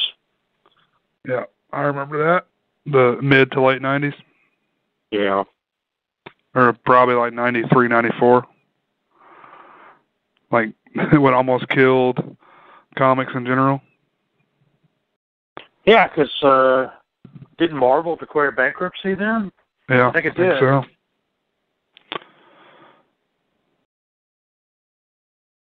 [1.27, 2.47] Yeah, I remember that.
[2.91, 4.13] The mid to late nineties,
[5.11, 5.43] Yeah.
[6.55, 8.45] or probably like ninety three, ninety four.
[10.51, 10.69] Like
[11.13, 12.37] what almost killed
[12.97, 13.81] comics in general.
[15.85, 16.87] Yeah, because uh,
[17.57, 19.51] didn't Marvel declare bankruptcy then?
[19.89, 20.59] Yeah, I think it did.
[20.59, 20.83] so.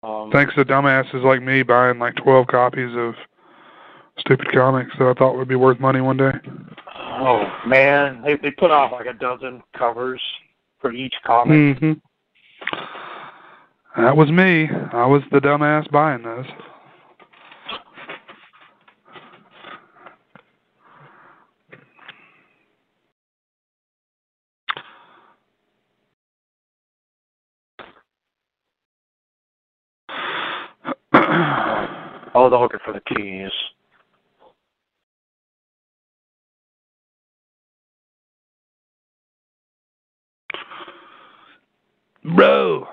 [0.04, 3.14] Um, Thanks to dumbasses like me buying like twelve copies of
[4.20, 6.32] stupid comics that I thought would be worth money one day.
[6.96, 10.22] Oh man, they they put out like a dozen covers
[10.80, 11.78] for each comic.
[11.78, 11.94] hmm
[13.98, 14.70] That was me.
[14.94, 16.46] I was the dumbass buying those.
[32.34, 33.52] Oh, they're looking for the keys.
[42.24, 42.88] Bro.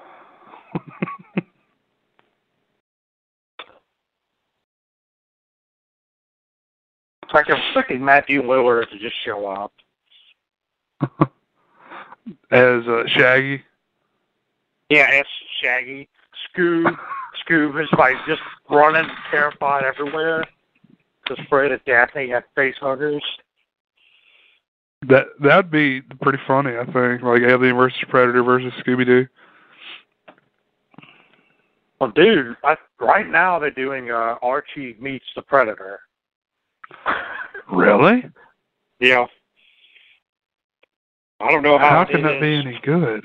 [7.22, 9.72] It's like I'm expecting Matthew Lillard to just show up.
[12.50, 13.62] As uh, Shaggy.
[14.88, 15.28] Yeah, it's
[15.62, 16.08] Shaggy.
[16.56, 16.96] Scoob.
[17.46, 20.42] Scoob is like just running terrified everywhere.
[21.26, 23.22] Just afraid that Daphne had face huggers.
[25.06, 27.22] That that'd be pretty funny, I think.
[27.22, 29.26] Like Alien versus Predator versus Scooby Doo.
[32.00, 36.00] Well, dude, I, right now they're doing uh, Archie meets the Predator.
[37.70, 38.24] Really?
[39.00, 39.26] Yeah.
[41.40, 41.90] I don't know how.
[41.90, 42.40] How can that is.
[42.40, 43.24] be any good?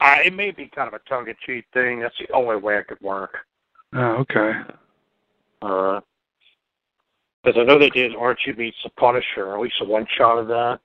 [0.00, 2.00] I, it may be kind of a tongue-in-cheek thing.
[2.00, 3.36] That's the only way it could work.
[3.94, 4.52] Oh, okay.
[5.62, 6.00] Uh,
[7.42, 10.48] because I know they did Archie meets the Punisher, at least a one shot of
[10.48, 10.80] that.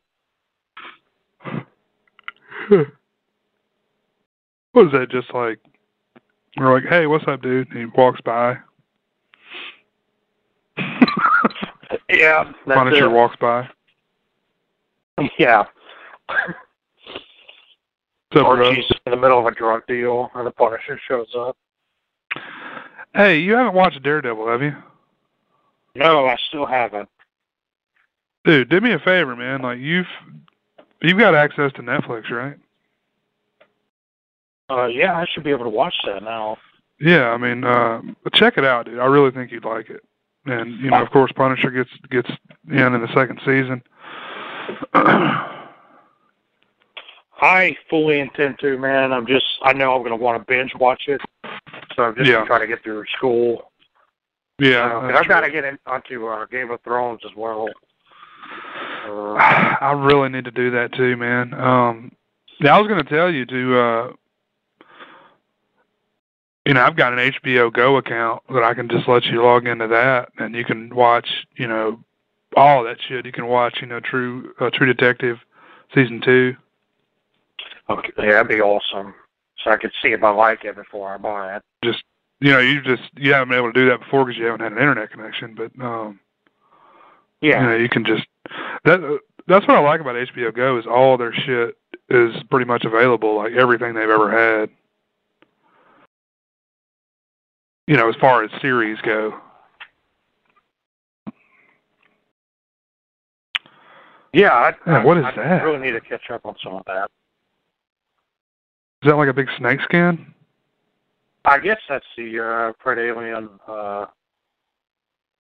[2.70, 2.82] Hmm.
[4.74, 5.10] what is that?
[5.10, 5.60] Just like
[6.58, 7.70] we're like, hey, what's up, dude?
[7.70, 8.58] And he walks by.
[12.10, 13.12] Yeah, Punisher it.
[13.12, 13.68] walks by.
[15.40, 15.66] Yeah,
[18.38, 18.68] up, bro?
[18.68, 21.58] Archie's in the middle of a drug deal, and the Punisher shows up.
[23.14, 24.76] Hey, you haven't watched Daredevil, have you?
[25.98, 27.10] No, I still haven't.
[28.46, 29.62] Dude, do me a favor, man.
[29.62, 30.06] Like you've
[31.02, 32.56] you've got access to Netflix, right?
[34.70, 36.58] Uh, yeah, I should be able to watch that now.
[37.00, 38.02] Yeah, I mean, uh
[38.34, 39.00] check it out, dude.
[39.00, 40.04] I really think you'd like it.
[40.46, 42.30] And you know, of course, Punisher gets gets
[42.70, 43.82] in in the second season.
[47.40, 49.12] I fully intend to, man.
[49.14, 51.22] I'm just, I know I'm going to want to binge watch it,
[51.96, 52.44] so I'm just Yeah.
[52.46, 53.67] trying to get through school.
[54.60, 57.68] Yeah, Uh, I've got to get in, onto uh, Game of Thrones as well.
[59.06, 59.34] Uh,
[59.82, 61.54] I really need to do that too, man.
[61.54, 62.12] Um
[62.60, 64.12] yeah, I was gonna tell you to uh
[66.66, 69.68] you know, I've got an HBO Go account that I can just let you log
[69.68, 72.04] into that and you can watch, you know,
[72.58, 73.26] all that shit.
[73.26, 75.38] You can watch, you know, True uh, True Detective
[75.96, 76.54] season 2.
[77.90, 79.14] okay, yeah, that'd be awesome.
[79.64, 81.64] So I could see if I like it before I buy it.
[81.86, 82.04] Just
[82.40, 84.62] you know, you just you haven't been able to do that before because you haven't
[84.62, 86.20] had an internet connection, but um
[87.42, 87.62] Yeah.
[87.62, 88.28] you know, you can just
[88.86, 91.78] that that's what I like about HBO Go is all their shit
[92.10, 94.70] is pretty much available, like everything they've ever had.
[97.88, 99.40] You know, as far as series go.
[104.34, 105.62] Yeah, I, Yeah, what is I, that?
[105.62, 107.10] I really need to catch up on some of that.
[109.04, 110.34] Is that like a big snake skin?
[111.48, 114.06] I guess that's the uh, Pred Alien uh,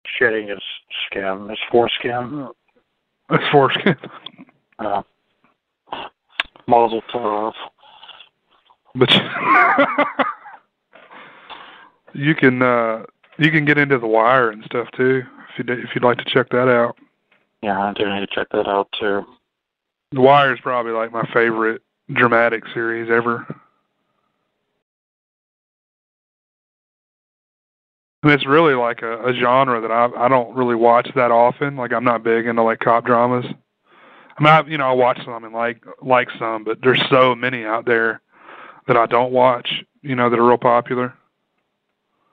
[0.05, 0.61] shedding his
[1.05, 2.49] skin, his foreskin.
[3.29, 3.95] That's foreskin.
[4.79, 5.01] Uh,
[6.67, 7.55] muzzle tough.
[8.95, 9.21] But you,
[12.27, 13.05] you can uh
[13.39, 15.23] you can get into the wire and stuff too
[15.57, 16.97] if you if you'd like to check that out.
[17.61, 19.25] Yeah, I do need to check that out too.
[20.11, 23.47] The Wire is probably like my favorite dramatic series ever.
[28.31, 31.75] It's really like a, a genre that I I don't really watch that often.
[31.75, 33.45] Like I'm not big into like cop dramas.
[34.38, 37.36] I mean, I, you know, I watch some and like like some, but there's so
[37.36, 38.21] many out there
[38.88, 39.69] that I don't watch.
[40.01, 41.13] You know, that are real popular.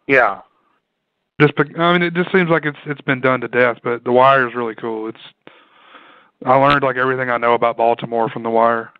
[0.06, 0.40] Yeah.
[1.40, 3.78] Just, I mean, it just seems like it's it's been done to death.
[3.82, 5.08] But The Wire is really cool.
[5.08, 5.18] It's
[6.44, 8.90] I learned like everything I know about Baltimore from The Wire.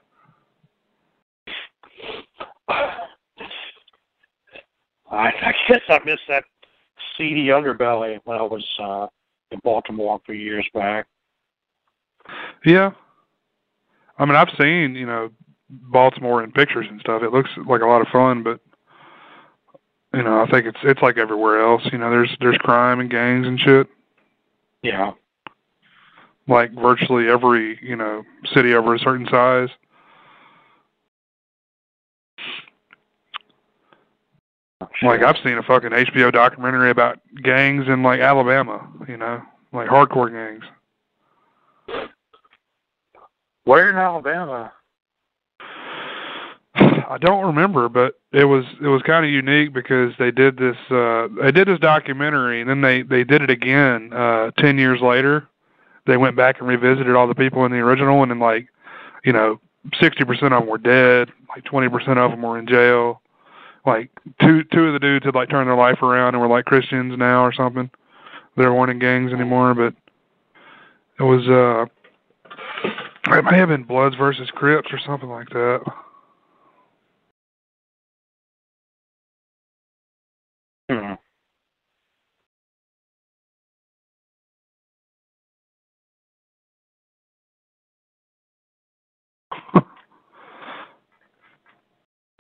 [2.69, 2.93] I,
[5.11, 6.45] I guess I missed that
[7.17, 9.07] seedy underbelly when I was uh,
[9.51, 11.07] in Baltimore a few years back.
[12.65, 12.91] Yeah.
[14.19, 15.31] I mean, I've seen, you know,
[15.69, 17.23] Baltimore in pictures and stuff.
[17.23, 18.61] It looks like a lot of fun, but
[20.13, 21.83] you know, I think it's it's like everywhere else.
[21.93, 23.87] You know, there's there's crime and gangs and shit.
[24.83, 25.13] Yeah.
[26.49, 29.69] Like virtually every, you know, city over a certain size.
[35.03, 39.41] Like I've seen a fucking HBO documentary about gangs in like Alabama, you know,
[39.73, 40.65] like hardcore gangs.
[43.65, 44.73] Where in Alabama?
[46.75, 50.77] I don't remember, but it was it was kind of unique because they did this
[50.91, 55.01] uh they did this documentary and then they they did it again uh 10 years
[55.01, 55.49] later.
[56.07, 58.69] They went back and revisited all the people in the original one and like,
[59.25, 59.61] you know,
[60.01, 63.21] 60% of them were dead, like 20% of them were in jail
[63.87, 64.11] like
[64.41, 67.15] two two of the dudes had like turned their life around and were like Christians
[67.17, 67.91] now or something.
[68.57, 69.95] They weren't in gangs anymore, but
[71.19, 71.87] it was uh
[73.37, 75.81] it might have been Bloods versus Crips or something like that.
[80.91, 81.15] Hmm.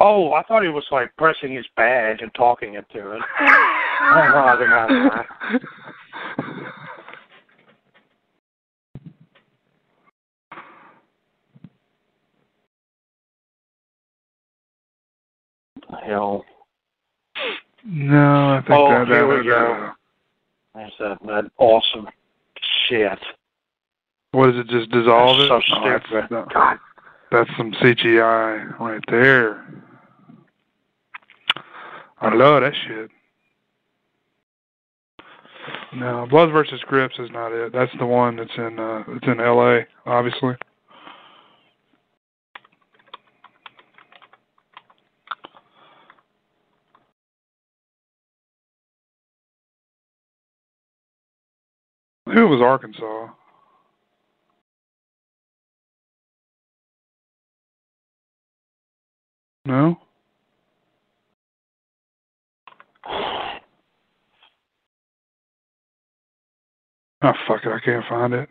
[0.02, 3.20] Oh, I thought he was like pressing his badge and talking into it.
[3.40, 4.70] oh, no, I think
[16.06, 16.44] hell.
[17.84, 19.90] No, I think Oh, that, here that, we go.
[20.74, 22.08] There's that, that awesome
[22.88, 23.18] shit.
[24.32, 24.68] What is it?
[24.68, 25.48] Just dissolve it?
[25.48, 26.78] so Oh, that's- that- God.
[27.32, 29.64] That's some CGI right there.
[32.20, 33.10] I love that shit.
[35.94, 37.72] No, Bloods versus Crips is not it.
[37.72, 40.54] That's the one that's in uh it's in LA, obviously.
[52.26, 53.28] Who was Arkansas?
[59.66, 59.98] No?
[67.22, 68.48] Oh fuck it, I can't find it.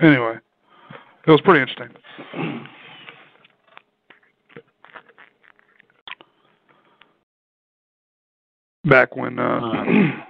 [0.00, 0.34] Anyway,
[1.24, 1.90] it was pretty interesting.
[8.84, 10.16] Back when uh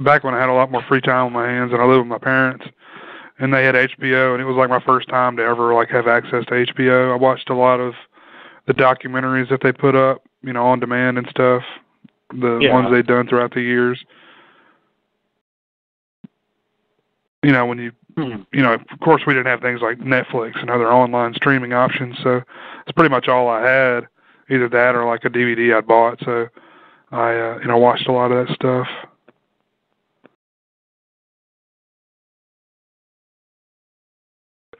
[0.00, 2.00] back when I had a lot more free time on my hands and I lived
[2.00, 2.66] with my parents
[3.38, 6.06] and they had HBO and it was like my first time to ever like have
[6.06, 7.12] access to HBO.
[7.12, 7.94] I watched a lot of
[8.66, 11.62] the documentaries that they put up, you know, on demand and stuff.
[12.32, 12.74] The Yeah.
[12.74, 14.04] ones they've done throughout the years.
[17.42, 18.42] You know, when you Hmm.
[18.52, 22.18] you know, of course we didn't have things like Netflix and other online streaming options,
[22.18, 22.42] so
[22.82, 24.08] it's pretty much all I had.
[24.50, 26.48] Either that or like a DVD I'd bought, so
[27.12, 28.88] I uh, you know, watched a lot of that stuff.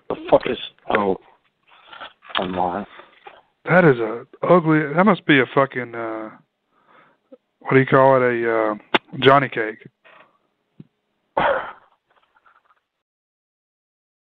[0.09, 0.59] The fuck is.
[0.91, 1.19] Oh.
[2.39, 2.87] Online.
[3.65, 6.31] That is a ugly that must be a fucking uh
[7.61, 8.23] what do you call it?
[8.23, 8.75] A uh
[9.21, 9.87] Johnny cake.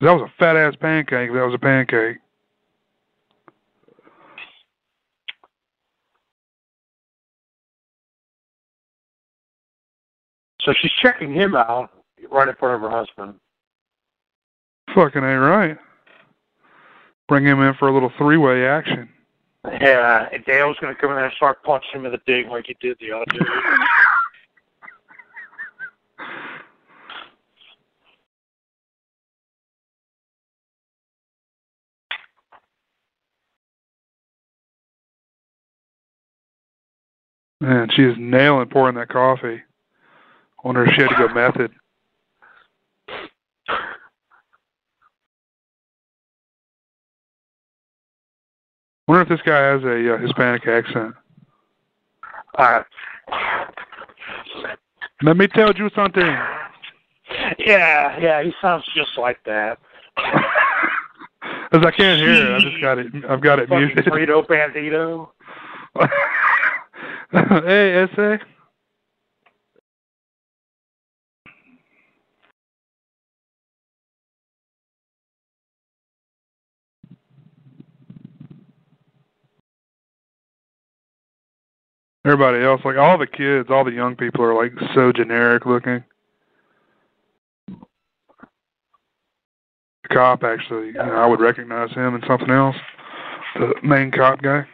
[0.02, 2.18] That was a fat ass pancake, that was a pancake.
[10.60, 11.90] So she's checking him out
[12.30, 13.34] right in front of her husband.
[14.94, 15.78] Fucking ain't right.
[17.28, 19.08] Bring him in for a little three way action.
[19.66, 22.66] Yeah, and Dale's gonna come in there and start punching him in the dick like
[22.66, 23.46] he did the other dude.
[37.60, 39.62] Man, she is nailing pouring that coffee.
[40.62, 41.72] Wonder if she had to go method.
[49.08, 51.14] Wonder if this guy has a uh, Hispanic accent.
[52.58, 52.82] Uh,
[55.22, 56.26] Let me tell you something.
[57.58, 59.78] yeah, yeah, he sounds just like that.
[61.72, 63.06] As I can't hear it, I just got it.
[63.28, 64.04] I've got it Fucking muted.
[64.06, 65.28] Burrito Bandito.
[67.64, 68.38] hey, essay.
[82.26, 86.02] Everybody else, like all the kids, all the young people are like so generic looking.
[90.02, 92.74] The cop actually, you know, I would recognize him and something else.
[93.54, 94.66] The main cop guy.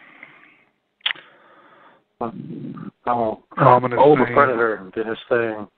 [3.06, 5.68] Oh, Ominous oh, the predator did his thing.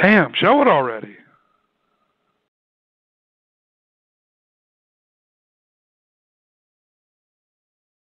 [0.00, 1.16] Damn, show it already.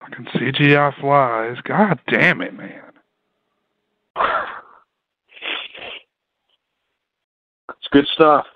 [0.09, 1.57] Fucking CGI flies.
[1.65, 2.83] God damn it, man.
[7.71, 8.47] It's good stuff.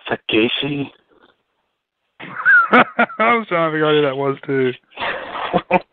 [0.00, 0.90] Is that Gacy?
[3.18, 4.72] I was trying to figure out who that was too.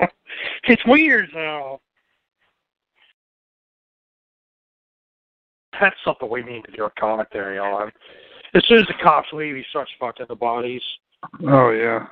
[0.64, 1.82] it's weird though.
[5.80, 7.92] That's something we need to do a commentary on.
[8.54, 10.82] As soon as the cops leave, he starts fucking the bodies.
[11.48, 12.08] Oh yeah.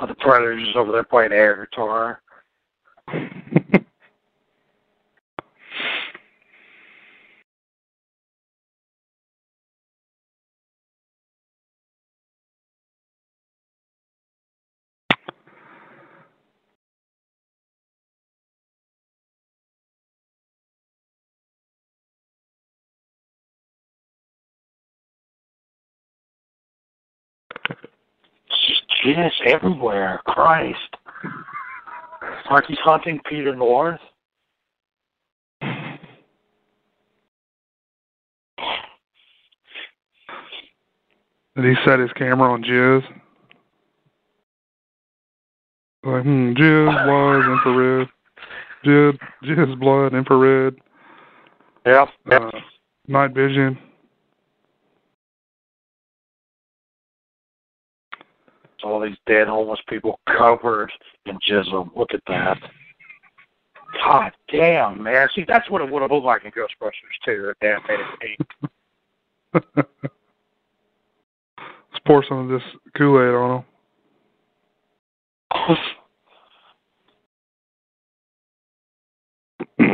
[0.00, 2.20] Oh, the Predator's over there playing air guitar.
[29.04, 30.20] Jizz everywhere.
[30.26, 30.78] Christ.
[32.50, 34.00] Like he's hunting Peter North.
[41.56, 43.04] Did he set his camera on jizz?
[46.02, 48.08] Like, hmm, jizz, blood, infrared.
[48.84, 50.76] Jizz, jizz, blood, infrared,
[51.86, 52.08] yep.
[52.30, 52.50] uh,
[53.08, 53.78] night vision.
[58.84, 60.92] All these dead homeless people covered
[61.26, 61.90] in jism.
[61.96, 62.58] Look at that.
[64.02, 65.28] God damn, man.
[65.34, 67.52] See, that's what it would have looked like in Ghostbusters too.
[67.60, 68.40] Damn it pink.
[69.76, 69.88] Let's
[72.04, 72.62] pour some of this
[72.96, 73.64] Kool-Aid on
[79.78, 79.78] him.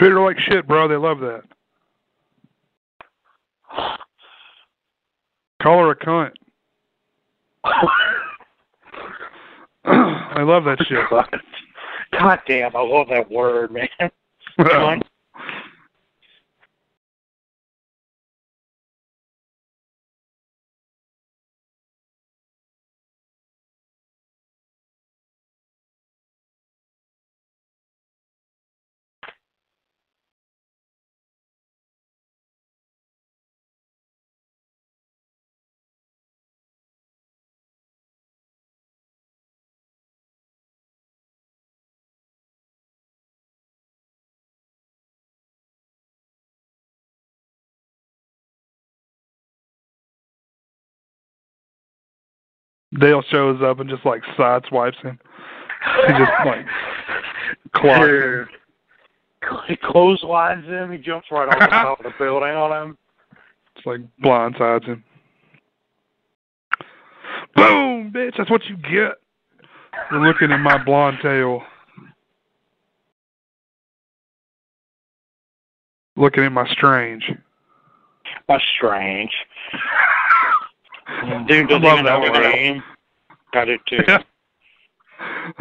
[0.00, 0.88] Treat her like shit, bro.
[0.88, 1.42] They love that.
[5.62, 6.30] Call her a cunt.
[9.84, 11.00] I love that shit.
[12.18, 12.40] God.
[12.48, 13.88] Damn, I love that word, man.
[14.58, 15.02] Cunt.
[53.00, 55.18] Dale shows up and just like sideswipes him.
[56.06, 56.66] He just like
[57.72, 58.48] clocks him.
[59.66, 60.92] He clotheslines him.
[60.92, 62.98] He jumps right off the top of the building on him.
[63.76, 65.02] It's like blindsides him.
[67.56, 68.36] Boom, bitch!
[68.36, 69.14] That's what you get
[70.08, 71.62] for looking at my blonde tail.
[76.16, 77.32] Looking at my strange.
[78.46, 79.32] That's strange.
[81.48, 82.82] Dude doesn't I love even that know name.
[83.54, 84.02] I do too.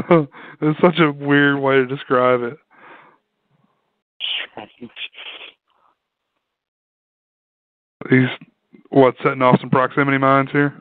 [0.62, 2.58] it's such a weird way to describe it.
[8.10, 8.30] He's
[8.90, 10.74] what setting off some proximity mines here.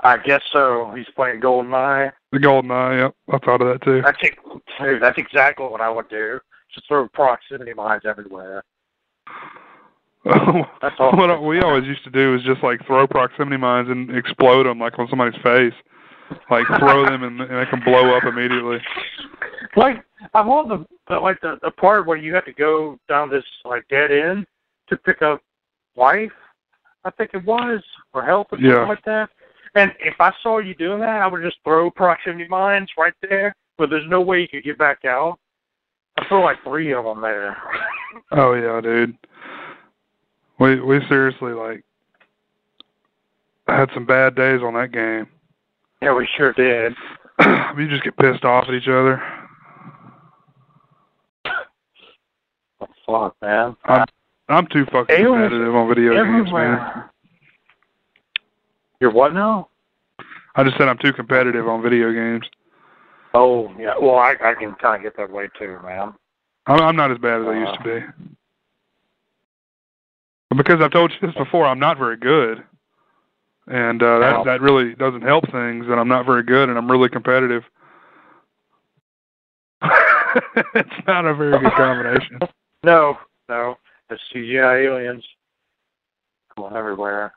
[0.00, 0.92] I guess so.
[0.96, 2.12] He's playing Goldeneye.
[2.32, 2.98] The golden eye.
[2.98, 4.02] Yep, I thought of that too.
[4.02, 6.40] That's dude, that's exactly what I would do.
[6.74, 8.64] Just throw proximity mines everywhere.
[10.24, 11.14] That's all.
[11.14, 14.78] what we always used to do is just like throw proximity mines and explode them
[14.78, 15.74] like on somebody's face.
[16.50, 18.78] Like throw them and, and they can blow up immediately.
[19.76, 23.30] Like I love the, the like the, the part where you have to go down
[23.30, 24.46] this like dead end
[24.88, 25.42] to pick up
[25.96, 26.32] life.
[27.04, 28.86] I think it was or help or something Yeah.
[28.86, 29.28] like that.
[29.74, 33.54] And if I saw you doing that, I would just throw proximity mines right there,
[33.76, 35.38] but there's no way you could get back out.
[36.16, 37.56] I throw like three of them there.
[38.30, 39.18] Oh yeah, dude.
[40.60, 41.82] We we seriously like
[43.66, 45.26] had some bad days on that game.
[46.04, 46.92] Yeah, we sure did.
[47.76, 49.22] we just get pissed off at each other.
[52.80, 53.76] Oh, fuck, man.
[53.84, 54.04] I'm
[54.48, 56.74] I'm too fucking Aliens competitive on video games, man.
[56.74, 57.10] Everywhere.
[59.00, 59.68] You're what now?
[60.54, 62.44] I just said I'm too competitive on video games.
[63.32, 63.94] Oh, yeah.
[64.00, 66.12] Well, I I can kind of get that way too, man.
[66.66, 68.00] I'm, I'm not as bad as I used to uh.
[68.00, 68.06] be.
[70.56, 72.62] Because I've told you this before, I'm not very good,
[73.66, 74.44] and uh, that Wow.
[74.44, 75.86] that really doesn't help things.
[75.86, 77.62] And I'm not very good, and I'm really competitive.
[79.82, 82.38] it's not a very good combination.
[82.84, 83.16] No,
[83.48, 83.78] no.
[84.10, 85.24] The CGI aliens
[86.54, 87.32] going everywhere.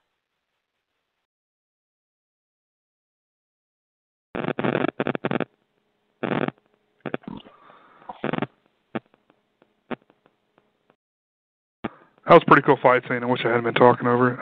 [11.84, 13.24] That was a pretty cool fight scene.
[13.24, 14.40] I wish I hadn't been talking over it.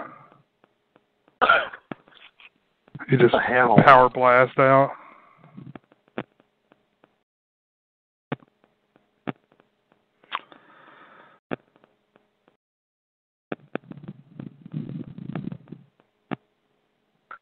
[3.09, 4.91] He just power blast out.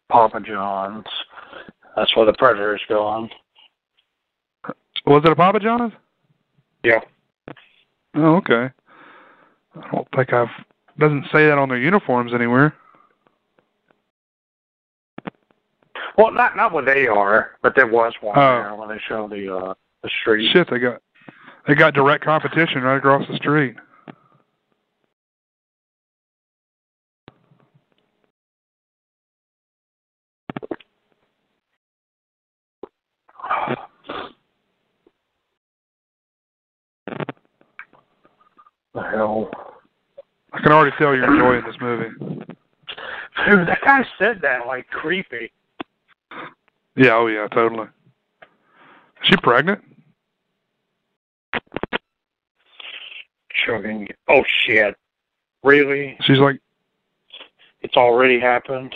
[0.09, 1.05] Papa John's.
[1.95, 3.29] That's where the Predator's go on.
[5.07, 5.93] Was it a Papa John's?
[6.83, 6.99] Yeah.
[8.15, 8.69] Oh, okay.
[9.75, 10.49] I don't think I've
[10.99, 12.75] doesn't say that on their uniforms anywhere.
[16.17, 18.61] Well, not not where they are, but there was one Oh.
[18.63, 20.51] there when they showed the uh the street.
[20.51, 21.01] Shit, they got
[21.67, 23.75] they got direct competition right across the street.
[38.93, 39.49] The hell.
[40.51, 42.09] I can already tell you're enjoying this movie.
[43.47, 45.51] Dude, that guy said that like creepy.
[46.95, 47.87] Yeah, oh yeah, totally.
[48.43, 49.81] Is she pregnant?
[53.65, 54.07] Chugging.
[54.27, 54.95] Oh shit.
[55.63, 56.17] Really?
[56.21, 56.59] She's like,
[57.81, 58.95] It's already happened?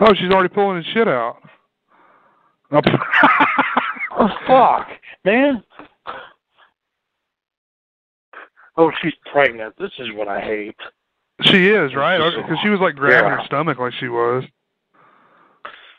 [0.00, 1.36] oh, she's already pulling his shit out.
[2.72, 2.80] Oh,
[4.16, 4.88] Oh fuck,
[5.24, 5.62] man.
[8.76, 9.74] Oh, she's pregnant.
[9.78, 10.76] This is what I hate.
[11.42, 13.38] she is right because she was like grabbing Yeah.
[13.40, 14.44] her stomach like she was,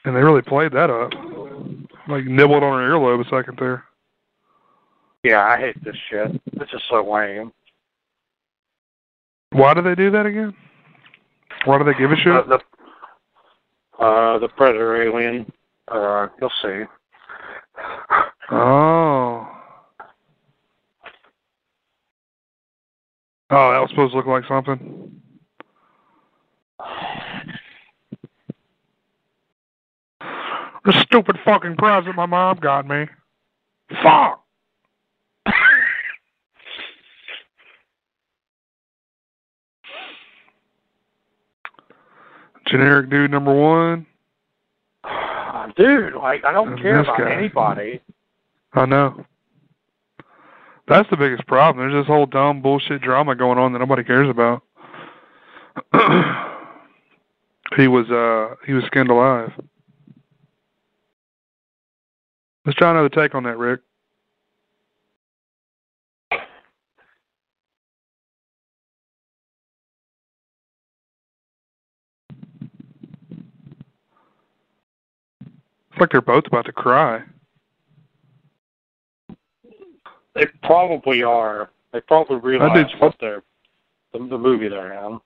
[0.05, 1.11] and they really played that up.
[2.07, 3.83] Like nibbled on her earlobe a second there.
[5.23, 6.31] Yeah, I hate this shit.
[6.53, 7.51] This is so lame.
[9.51, 10.53] Why do they do that again?
[11.65, 12.35] Why do they give a shit?
[12.35, 15.51] Uh, the uh the predator alien.
[15.87, 16.83] Uh, you'll see.
[18.51, 19.47] Oh.
[23.51, 25.04] Oh, that was supposed to look like something.
[30.85, 33.07] The stupid fucking present my mom got me.
[34.03, 34.43] Fuck.
[42.67, 44.05] Generic dude number one.
[45.75, 47.33] Dude, like I don't And care about guy.
[47.33, 48.01] anybody.
[48.73, 49.25] I know.
[50.87, 51.89] That's the biggest problem.
[51.89, 54.61] There's this whole dumb bullshit drama going on that nobody cares about.
[57.75, 59.51] he was uh he was skinned alive.
[62.65, 63.81] Let's try another take on that, Rick.
[75.91, 77.21] It's like they're both about to cry.
[80.33, 81.69] They probably are.
[81.93, 83.43] They probably realize what they're
[84.11, 85.19] the, the movie they're in.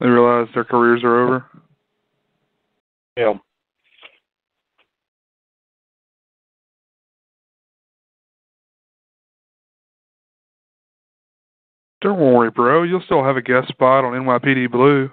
[0.00, 1.44] They realize their careers are over.
[3.16, 3.34] Yeah.
[12.02, 12.82] Don't worry, bro.
[12.82, 15.08] You'll still have a guest spot on NYPD Blue.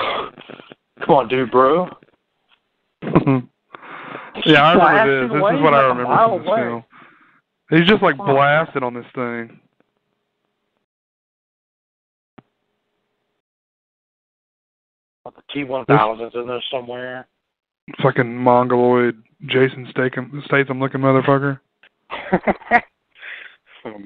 [0.00, 1.88] Come on, dude, bro.
[4.44, 5.32] yeah, I remember this.
[5.32, 6.84] This is what I remember from this film.
[7.70, 9.60] He's just like blasted on this thing.
[15.24, 17.26] The T one thousand's in there somewhere.
[18.02, 21.60] Fucking mongoloid Jason Statham, Statham looking motherfucker.
[23.84, 23.98] a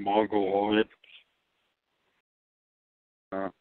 [3.33, 3.53] mongoloid.
[3.53, 3.55] Uh,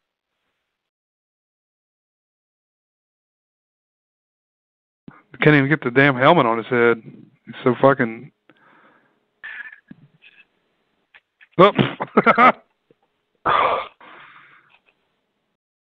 [5.41, 7.01] Can't even get the damn helmet on his head.
[7.45, 8.31] He's so fucking.
[11.59, 11.71] Oh.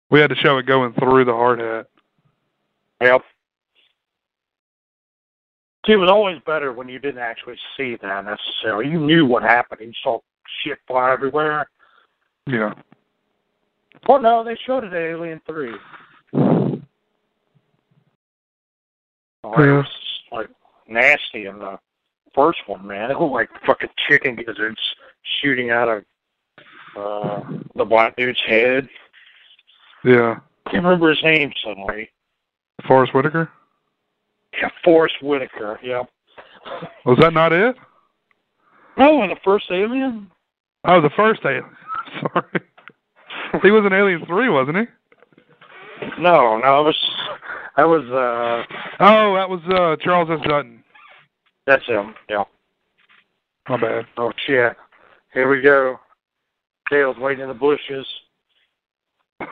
[0.10, 1.88] we had to show it going through the hard hat.
[3.02, 3.22] Yep.
[5.86, 8.90] See, it was always better when you didn't actually see that necessarily.
[8.90, 9.82] You knew what happened.
[9.82, 10.20] You saw
[10.64, 11.70] shit fly everywhere.
[12.46, 12.74] Yeah.
[14.08, 15.74] Well, no, they showed it at Alien 3.
[19.44, 19.78] Oh, it Yeah.
[19.78, 19.86] was
[20.32, 20.50] like
[20.88, 21.80] nasty in the
[22.36, 23.12] first one, man.
[23.12, 24.80] It looked like fucking chicken gizzards
[25.42, 26.04] shooting out of
[26.96, 27.44] uh,
[27.76, 28.90] the black dude's head.
[30.04, 30.40] Yeah.
[30.66, 32.10] I can't remember his name suddenly.
[32.88, 33.50] Forest Whitaker?
[34.54, 35.80] Yeah, Forest Whitaker.
[35.84, 36.04] Yeah.
[37.06, 37.76] Was that not it?
[38.98, 40.30] No, in the first Alien.
[40.84, 41.66] Oh, the first alien.
[42.22, 42.62] Sorry.
[43.64, 44.84] He was in Alien 3, wasn't he?
[46.22, 47.12] No, no, it was.
[47.76, 48.64] That was uh
[49.00, 50.40] Oh, that was uh Charles S.
[50.48, 50.84] Dutton.
[51.66, 52.14] that's him.
[52.30, 52.44] Yeah.
[53.70, 54.06] My bad.
[54.18, 54.76] Oh shit.
[55.34, 56.00] Here we go.
[56.90, 58.06] Dale's waiting in the bushes.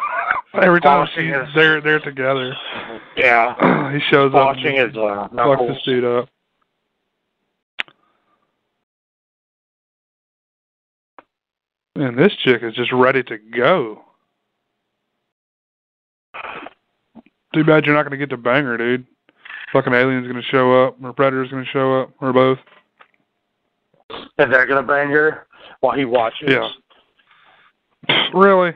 [0.53, 2.55] Every time she's his- they're they're together,
[3.17, 3.91] Yeah.
[3.93, 6.29] he shows up Polishing his uh fucks this dude up.
[11.95, 14.01] And this chick is just ready to go.
[17.53, 19.05] Too bad you're not gonna get to bang her, dude.
[19.71, 22.59] Fucking alien's gonna show up, or predator's gonna show up, or both.
[24.37, 25.47] And they're gonna bang her
[25.79, 26.49] while he watches.
[26.49, 26.69] Yeah.
[28.33, 28.73] Really?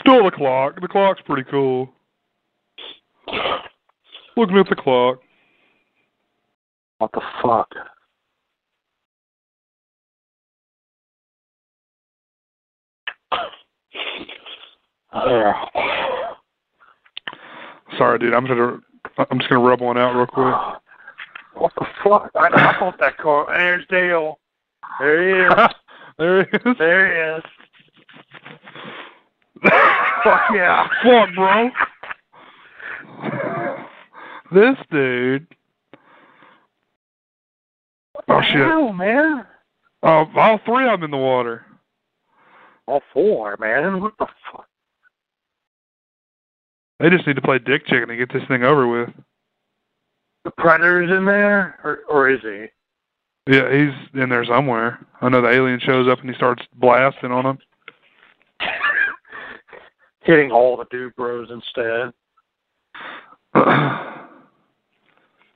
[0.00, 0.80] Still the clock.
[0.80, 1.90] The clock's pretty cool.
[4.36, 5.20] Looking at the clock.
[6.98, 7.72] What the fuck?
[17.98, 18.34] Sorry, dude.
[18.34, 18.78] I'm gonna
[19.18, 20.54] I'm just gonna rub one out real quick.
[21.54, 22.30] What the fuck?
[22.34, 23.46] I, I thought that car.
[23.48, 24.38] There's Dale.
[24.98, 25.52] There he is.
[26.18, 26.76] there he is.
[26.78, 27.44] There he is.
[30.24, 30.88] Fuck yeah.
[31.02, 31.70] Fuck, bro.
[34.52, 35.46] This dude.
[38.28, 38.56] Oh shit.
[38.56, 39.46] Hell, man.
[40.02, 41.64] Oh, all three of them in the water.
[42.86, 44.00] All four, man.
[44.00, 44.66] What the fuck?
[46.98, 49.10] They just need to play dick chicken to get this thing over with.
[50.44, 51.78] The Predator's in there?
[51.84, 52.66] Or, or is he?
[53.46, 54.98] Yeah, he's in there somewhere.
[55.20, 57.58] I know the alien shows up and he starts blasting on him.
[60.30, 62.12] Hitting all the dude bros instead.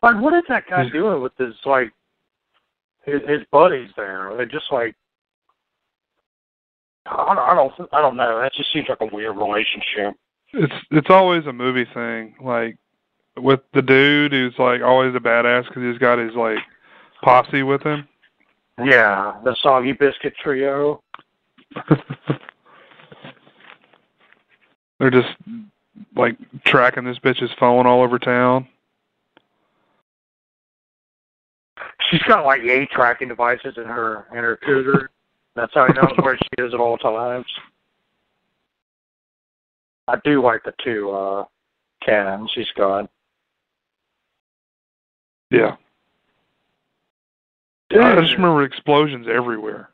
[0.03, 0.93] Like, what is that guy hmm.
[0.93, 1.91] doing with his, like,
[3.07, 4.31] his, his buddies there?
[4.31, 4.95] Are they just like,
[7.07, 8.39] I don't, I don't, I don't know.
[8.39, 10.15] That just seems like a weird relationship.
[10.53, 12.77] it's it's always a movie thing, like
[13.39, 16.59] with the dude who's like always a badass because he's got his like
[17.23, 18.07] posse with him.
[18.79, 21.03] Yeah, the Soggy Biscuit Trio.
[25.05, 25.35] They're just
[26.17, 28.67] like tracking this bitch's phone all over town.
[32.09, 35.11] She's got like eight tracking devices in her in her cougar.
[35.57, 37.45] That's how he knows where she is at all times.
[40.09, 41.45] I do like the two uh
[42.03, 43.11] cannons she's got.
[47.91, 49.91] Yeah, I just remember explosions everywhere.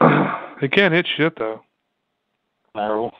[0.60, 1.64] They can't hit shit though.
[2.74, 3.10] No.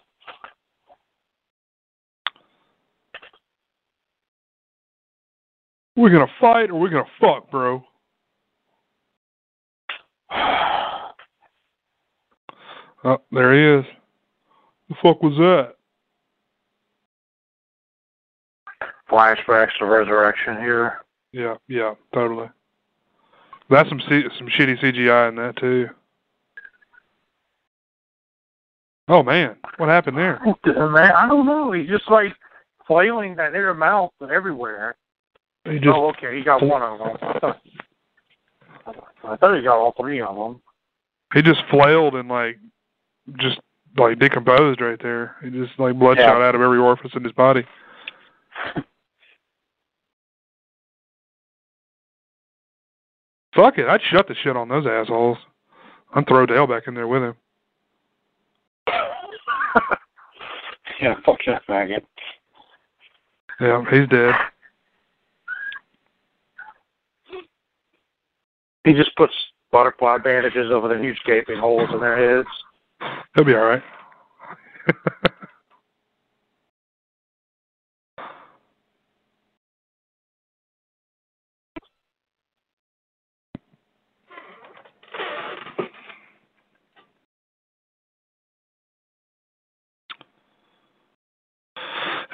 [5.94, 7.84] We're gonna fight or we're gonna fuck, bro.
[13.04, 13.84] Oh, there he is.
[14.88, 15.74] The fuck was that?
[19.10, 21.00] Flashbacks to resurrection here.
[21.32, 22.48] Yeah, yeah, totally.
[23.68, 25.88] That's some C- some shitty CGI in that too.
[29.12, 30.40] Oh man, what happened there?
[30.64, 31.72] Man, I don't know.
[31.72, 32.34] He's just like
[32.86, 34.96] flailing that inner mouth everywhere.
[35.66, 36.38] He just oh, okay.
[36.38, 37.08] He got one of them.
[37.20, 37.60] I thought,
[39.24, 40.62] I thought he got all three of them.
[41.34, 42.58] he just flailed and like
[43.38, 43.60] just
[43.98, 45.36] like decomposed right there.
[45.44, 46.48] He just like bloodshot Yeah.
[46.48, 47.66] out of every orifice in his body.
[53.54, 55.36] Fuck it, I'd shut the shit on those assholes.
[56.14, 57.34] I'd throw Dale back in there with him.
[61.02, 62.04] Yeah, fuck that faggot.
[63.60, 64.34] Yeah, he's dead.
[68.84, 69.34] He just puts
[69.70, 72.48] butterfly bandages over the huge gaping holes in their heads.
[73.34, 73.82] He'll be all right.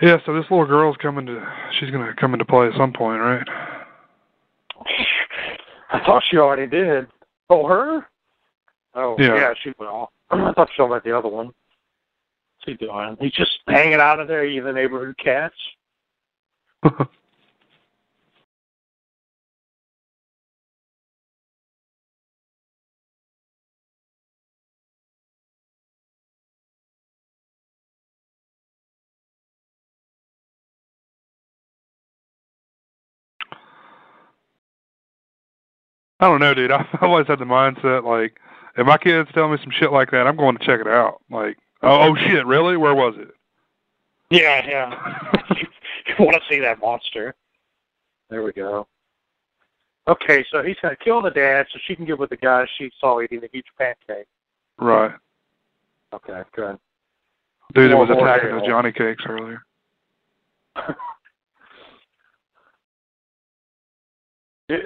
[0.03, 1.47] yeah, so this little girl's coming to.
[1.79, 3.47] She's gonna come into play at some point, right?
[5.91, 7.07] I thought she already did.
[7.51, 8.07] Oh, her?
[8.95, 9.35] Oh, Yeah.
[9.37, 10.11] yeah, she will.
[10.31, 11.47] I thought she about the other one.
[11.47, 11.55] What's
[12.67, 13.17] he doing?
[13.21, 15.55] He's just hanging out of there, eating the neighborhood cats.
[36.21, 36.71] I don't know, dude.
[36.73, 38.39] I've always had the mindset like,
[38.77, 41.21] if my kids tell me some shit like that, I'm going to check it out.
[41.31, 42.77] Like, oh, oh shit, really?
[42.77, 43.31] Where was it?
[44.31, 45.33] Yeah, yeah.
[46.07, 47.35] you want to see that monster?
[48.31, 48.87] There we go.
[50.07, 52.91] Okay, so he's gonna kill the dad so she can get with the guy she
[52.99, 54.27] saw eating the huge pancake.
[54.79, 55.13] Right.
[56.15, 56.79] Okay, good.
[57.75, 59.63] Dude, it was attacking the Johnny cakes earlier.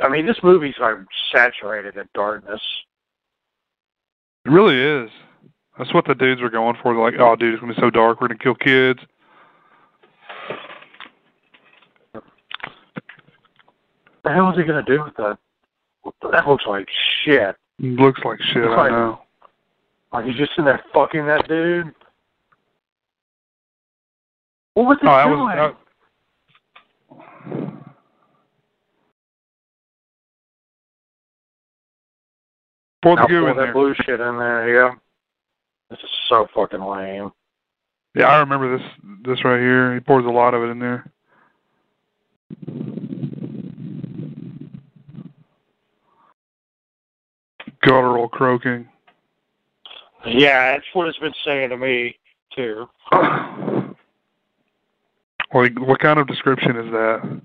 [0.02, 0.96] I mean, this movie's like
[1.32, 2.60] saturated in darkness.
[4.44, 5.10] It really is.
[5.78, 6.94] That's what the dudes were going for.
[6.94, 8.20] They're like, oh, dude, it's gonna be so dark.
[8.20, 9.00] We're gonna kill kids.
[12.12, 12.22] What
[14.24, 15.38] the hell is he gonna do with that?
[16.30, 16.88] That looks like
[17.24, 17.56] shit.
[17.78, 18.64] It looks like shit.
[18.64, 18.90] I Right.
[18.90, 19.20] know.
[20.12, 21.94] Like he's just in there fucking that dude.
[24.74, 25.40] What was oh, he Oh, that doing?
[25.40, 25.74] was.
[33.02, 33.72] Pour the goo pour in that there.
[33.72, 34.94] blue shit in there, yeah.
[35.90, 37.30] This is so fucking lame.
[38.14, 38.86] Yeah, I remember this.
[39.24, 39.94] This right here.
[39.94, 41.10] He pours a lot of it in there.
[47.82, 48.88] Guttural croaking.
[50.24, 52.16] Yeah, that's what it's been saying to me
[52.54, 52.86] too.
[55.52, 57.40] like, what kind of description is that?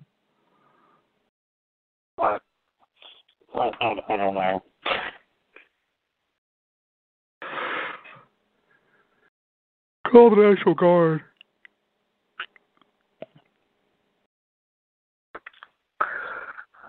[2.20, 2.38] I,
[3.56, 3.72] I,
[4.10, 4.62] I don't know.
[10.12, 11.22] Call the National Guard.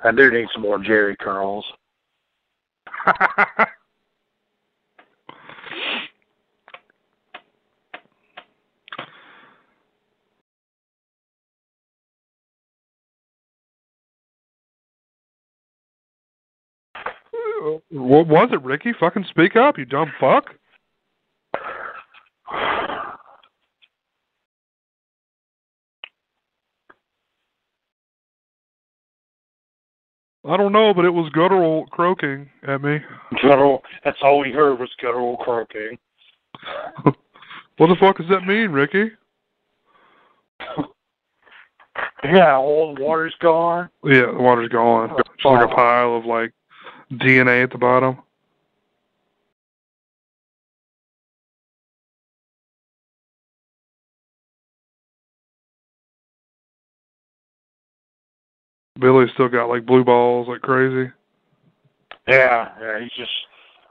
[0.05, 1.65] I do need some more Jerry curls.
[17.91, 18.93] what was it, Ricky?
[19.01, 20.55] Fucking speak up, you dumb fuck.
[30.49, 32.99] I don't know, but it was guttural croaking at me.
[33.43, 33.83] Guttural.
[34.05, 35.99] That's all we heard was guttural croaking.
[37.77, 39.11] what the fuck does that mean, Ricky?
[42.25, 43.89] Yeah, all the water's gone.
[44.05, 45.11] Yeah, the water's gone.
[45.19, 45.75] It's like a oh.
[45.75, 46.53] pile of like
[47.13, 48.19] DNA at the bottom.
[58.99, 61.11] Billy's still got like blue balls like crazy.
[62.27, 63.31] Yeah, yeah, he's just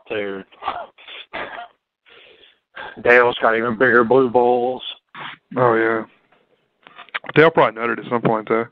[0.10, 0.45] dude.
[3.01, 4.84] Dale's got even bigger blue balls.
[5.55, 6.05] Oh yeah.
[7.36, 8.66] Dale probably nutted at some point though.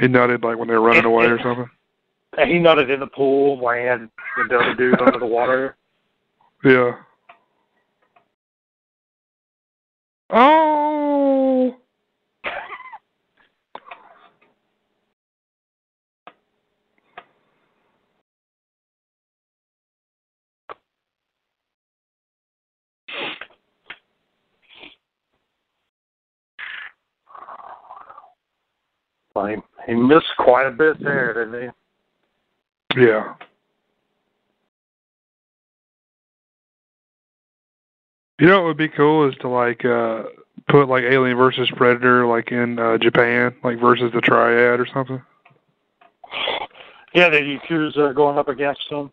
[0.00, 1.68] He nutted like when they were running away or something.
[2.36, 4.08] And he nutted in the pool had
[4.48, 5.76] the other dude under the water.
[6.64, 6.92] Yeah.
[10.30, 11.74] Oh.
[29.34, 31.72] Well, he, missed quite a bit there, didn't
[32.94, 33.02] he?
[33.02, 33.34] Yeah.
[38.38, 40.22] You know what would be cool is to like uh
[40.68, 45.20] put like Alien versus Predator like in uh Japan, like versus the Triad or something.
[47.14, 49.10] Yeah, the Yakuza going up against them.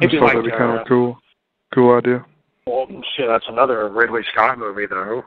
[0.00, 1.18] Maybe like, that'd be kind uh, of cool.
[1.74, 2.24] Cool idea.
[2.66, 2.86] Well,
[3.16, 5.22] shit, that's another Ridley Scott movie, though.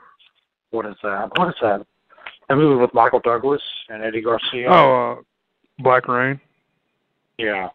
[0.72, 1.30] What is that?
[1.38, 1.86] What is that?
[2.50, 4.68] A movie with Michael Douglas and Eddie Garcia.
[4.70, 5.22] Oh, uh
[5.80, 6.40] Black Rain.
[7.38, 7.70] yeah,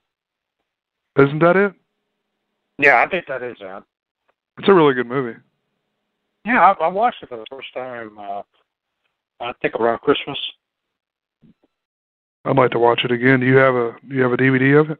[1.18, 1.72] Isn't that it?
[2.78, 3.82] yeah, I think that is that.
[4.58, 5.38] It's a really good movie.
[6.44, 8.16] Yeah, I, I watched it for the first time.
[8.18, 8.42] Uh,
[9.40, 10.38] I think around Christmas.
[12.44, 13.40] I'd like to watch it again.
[13.40, 14.98] Do you have a do you have a DVD of it?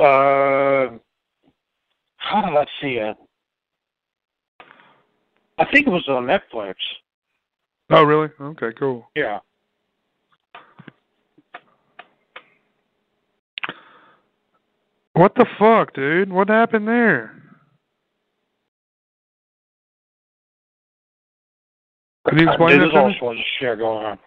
[0.00, 0.98] Uh,
[2.16, 3.16] how did I see it?
[5.58, 6.74] I think it was on Netflix.
[7.90, 8.28] Oh, really?
[8.40, 9.08] Okay, cool.
[9.14, 9.40] Yeah.
[15.14, 16.32] What the fuck, dude?
[16.32, 17.40] What happened there?
[22.28, 23.16] Can you uh, explain that There's to all me?
[23.20, 24.18] sorts of shit going on.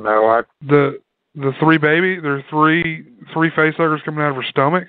[0.00, 1.00] No, I The
[1.34, 4.84] the three baby, there's three three facehuggers coming out of her stomach.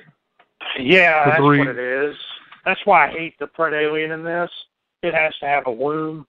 [0.79, 2.15] Yeah, The that's three- what it is.
[2.65, 4.49] That's why I hate the Pred Alien in this.
[5.01, 6.25] It has to have a womb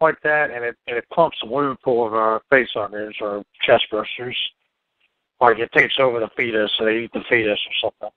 [0.00, 3.44] like that, and it and it pumps a wound full of uh, face huggers or
[3.62, 4.36] chest bursters.
[5.40, 8.10] Like it takes over the fetus, so they eat the fetus or something.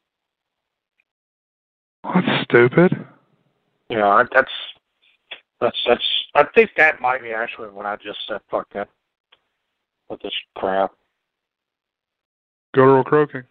[2.27, 3.05] That's stupid.
[3.89, 4.51] You know, that's
[5.61, 6.25] that's that's.
[6.35, 8.41] I think that might be actually what I just said.
[8.49, 8.89] Fuck that
[10.09, 10.91] with this crap.
[12.73, 13.43] Guttural croaking.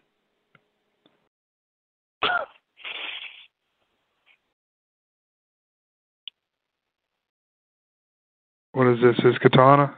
[8.73, 9.17] What is this?
[9.25, 9.95] His katana?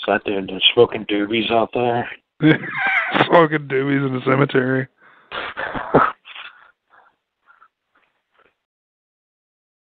[0.00, 2.08] Is that dude that's smoking doobies out there?
[3.26, 4.86] Smoking doobies in the cemetery.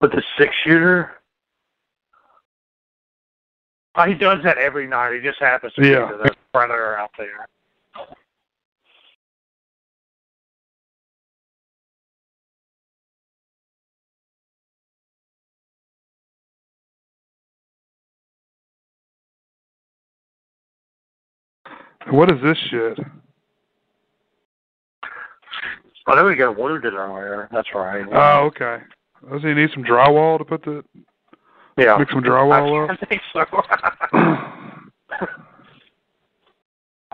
[0.00, 1.12] With the six shooter?
[3.94, 5.14] Oh, he does that every night.
[5.14, 6.06] He just happens to Yeah.
[6.12, 7.46] be the predator out there.
[22.10, 22.98] What is this shit?
[26.06, 27.48] I know he got wounded earlier.
[27.52, 28.04] That's right.
[28.12, 28.78] Oh, okay.
[29.30, 30.82] Does he need some drywall to put the
[31.78, 31.96] yeah.
[31.96, 33.40] mix some drywall I, I think so.
[33.40, 34.82] up?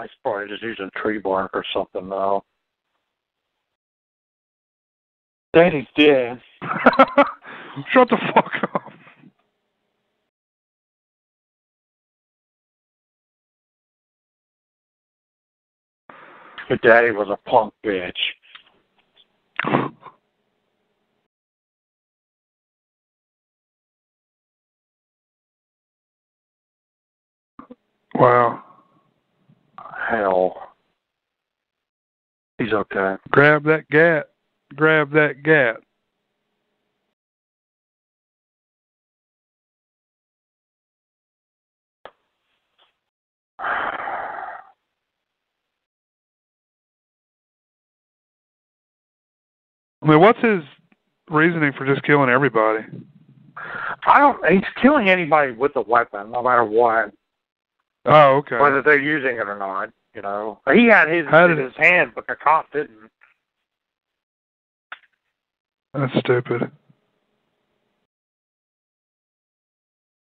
[0.00, 2.44] He's probably just using tree bark or something now.
[5.52, 6.40] Daddy's dead.
[7.92, 8.87] Shut the fuck up.
[16.68, 18.12] Your daddy was a punk bitch.
[28.14, 28.62] Wow.
[30.10, 30.56] Hell.
[32.58, 33.16] He's okay.
[33.30, 34.30] Grab that gat.
[34.74, 35.76] Grab that gat.
[50.02, 50.62] I mean, what's his
[51.30, 52.84] reasoning for just killing everybody?
[54.06, 54.44] I don't.
[54.50, 57.12] He's killing anybody with a weapon, no matter what,
[58.04, 58.58] Oh, okay.
[58.58, 59.90] whether they're using it or not.
[60.14, 63.10] You know, he had his in his hand, but the cop didn't.
[65.94, 66.70] That's stupid.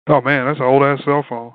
[0.07, 1.53] Oh man, that's an old ass cell phone.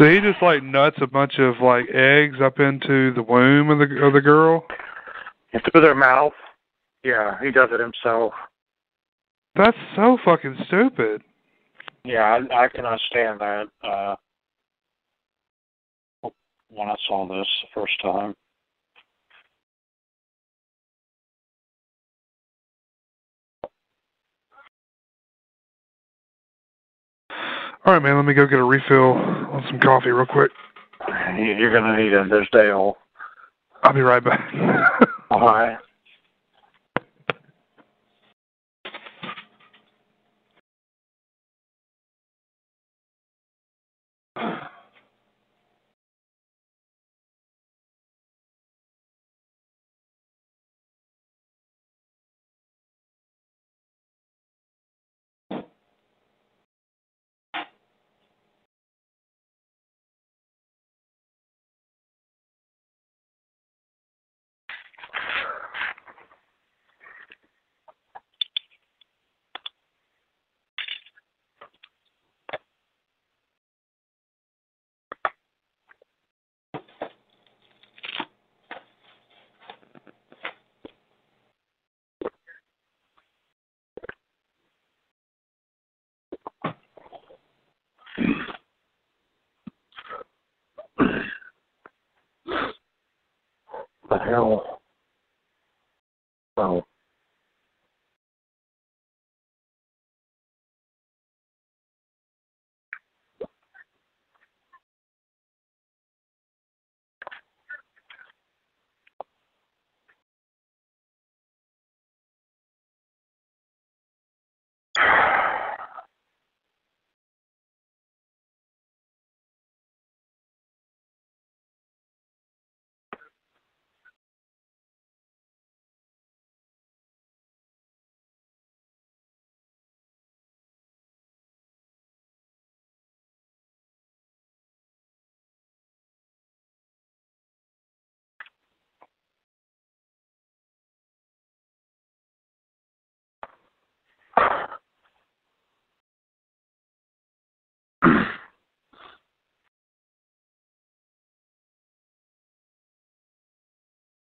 [0.00, 3.78] So he just like nuts a bunch of like eggs up into the womb of
[3.78, 4.64] the of the girl.
[5.52, 6.32] Through their mouth.
[7.04, 8.32] Yeah, he does it himself.
[9.56, 11.20] That's so fucking stupid.
[12.02, 13.66] Yeah, I, I can understand that.
[13.84, 14.14] Uh,
[16.70, 18.34] when I saw this the first time.
[27.84, 28.16] All right, man.
[28.16, 30.50] Let me go get a refill on some coffee real quick.
[31.36, 32.28] You- You're gonna need it.
[32.30, 32.96] There's Dale.
[33.82, 34.52] I'll be right back.
[35.30, 35.78] All right.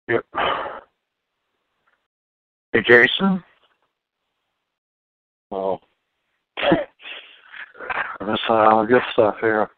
[0.08, 0.24] Yep.
[2.72, 3.44] Hey, Jason?
[5.50, 5.80] Well,
[6.58, 9.68] I'm That's all good stuff here.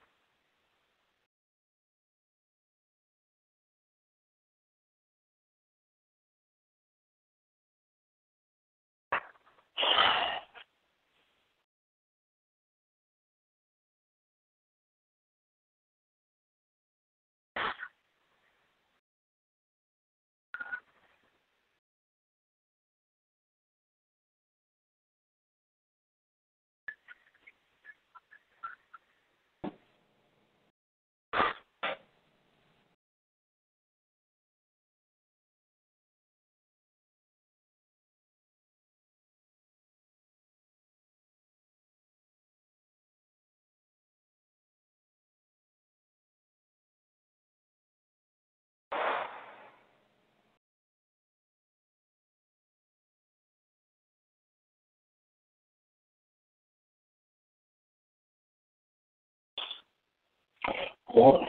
[61.13, 61.41] What?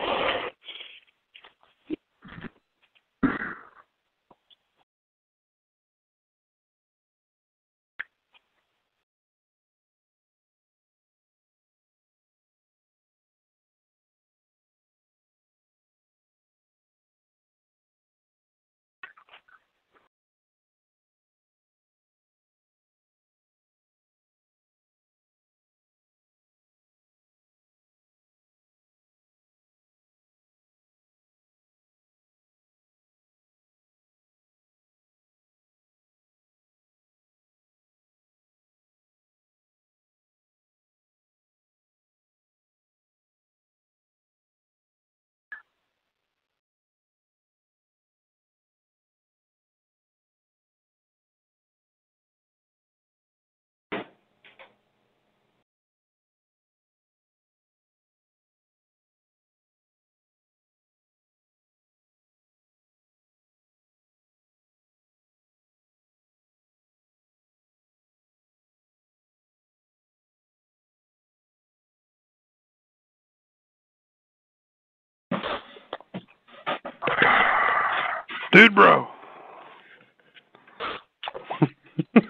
[78.52, 79.08] Dude, bro.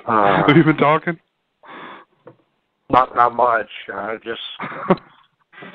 [0.06, 1.18] Uh, Have you been talking?
[2.92, 3.70] not not much.
[3.92, 4.42] Uh, just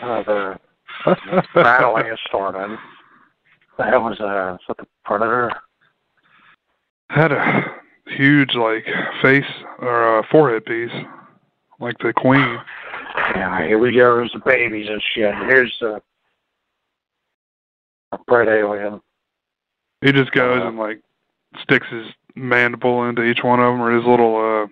[0.03, 0.59] uh, the
[1.55, 2.77] battling is starting.
[3.79, 5.53] That was uh, is the Predator?
[7.09, 7.65] Had a
[8.07, 8.85] huge like
[9.23, 9.45] face
[9.79, 10.91] or uh, forehead piece,
[11.81, 12.59] like the queen.
[13.35, 14.17] Yeah, here we go.
[14.17, 15.35] There's the babies and shit.
[15.47, 16.03] Here's the
[18.13, 19.01] a Pred alien.
[20.07, 21.01] He just goes and like
[21.65, 22.07] sticks his
[22.37, 24.67] mandible into each one of them, or his little uh,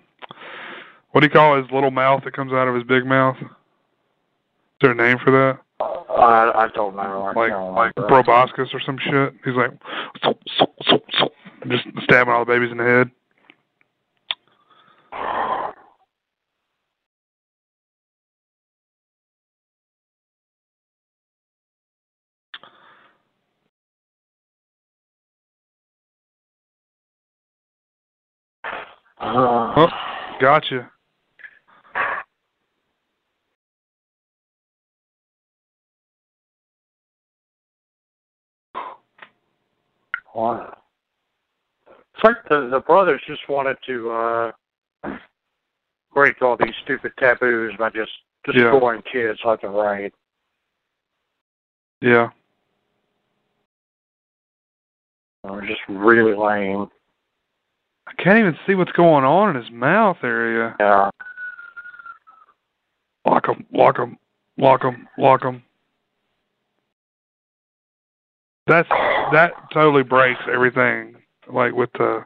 [1.11, 3.35] what do you call his little mouth that comes out of his big mouth?
[3.41, 3.49] Is
[4.81, 5.59] there a name for that?
[5.81, 7.01] I I don't know.
[7.03, 9.35] I Like can't like proboscis or some shit.
[9.45, 9.73] He's like
[10.23, 11.29] so, so, so, so,
[11.69, 13.11] just stabbing all the babies in the head.
[29.21, 29.89] Uh, Oh,
[30.45, 30.91] gotcha.
[40.35, 40.79] what?
[41.89, 44.53] It's like the the brothers just wanted to uh
[46.13, 48.13] break all these stupid taboos by just
[48.47, 48.71] Yeah.
[48.71, 50.13] destroying kids left and right.
[52.03, 52.29] Yeah.
[55.45, 56.91] Was just really lame.
[58.07, 60.77] I can't even see what's going on in his mouth area.
[60.79, 61.11] Yeah.
[63.27, 64.19] Lock him, lock him,
[64.59, 65.63] lock him, lock him.
[68.67, 68.89] That's
[69.33, 71.17] that totally breaks everything.
[71.47, 72.25] Like with the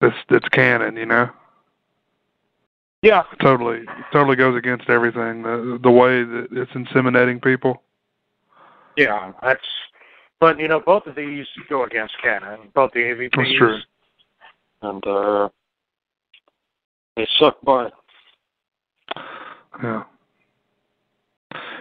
[0.00, 1.30] this that's canon, you know.
[3.02, 3.22] Yeah.
[3.40, 5.42] Totally, totally goes against everything.
[5.42, 7.82] The the way that it's inseminating people.
[8.96, 9.32] Yeah.
[9.42, 9.64] That's
[10.40, 12.58] but you know, both of these go against canon.
[12.74, 13.78] Both the AVPs That's true.
[14.82, 15.48] And uh
[17.16, 17.92] they suck butt.
[19.82, 20.04] Yeah.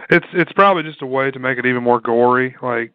[0.09, 2.93] It's it's probably just a way to make it even more gory, like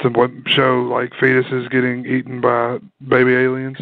[0.00, 0.10] to
[0.46, 2.78] show like fetuses getting eaten by
[3.08, 3.78] baby aliens.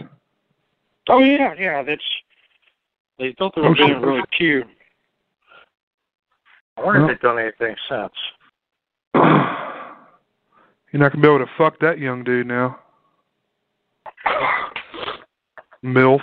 [1.08, 2.02] Oh yeah, yeah, that's
[3.18, 4.66] they thought they were Oh, being really cute.
[6.76, 7.10] I wonder Well.
[7.10, 8.12] if they've done anything since.
[10.92, 12.78] You're not gonna be able to fuck that young dude now.
[15.84, 16.20] MILF.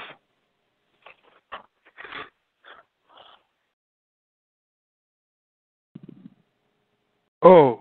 [7.44, 7.80] Oh,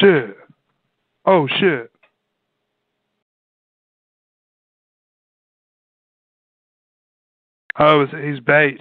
[0.00, 0.36] shit.
[1.24, 1.90] Oh, shit.
[7.78, 8.80] Oh, he's bait.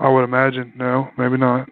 [0.00, 0.72] I would imagine.
[0.76, 1.68] No, maybe not.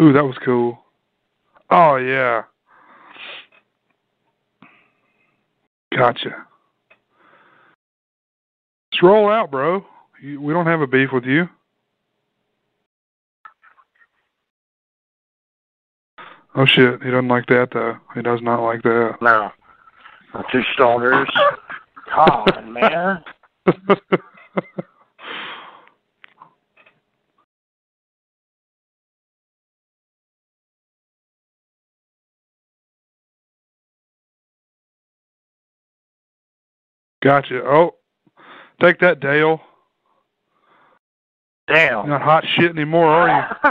[0.00, 0.78] Ooh, that was cool.
[1.70, 2.42] Oh yeah.
[5.96, 6.46] Gotcha.
[8.90, 9.84] Just roll out, bro.
[10.22, 11.48] You, we don't have a beef with you.
[16.54, 17.96] Oh shit, he doesn't like that though.
[18.14, 19.16] He does not like that.
[19.20, 19.50] No.
[20.50, 21.28] Two stoners.
[22.14, 23.22] God, man.
[37.22, 37.62] gotcha.
[37.64, 37.94] Oh,
[38.80, 39.60] take that, Dale.
[41.68, 42.06] Damn.
[42.06, 43.70] You're not hot shit anymore, are you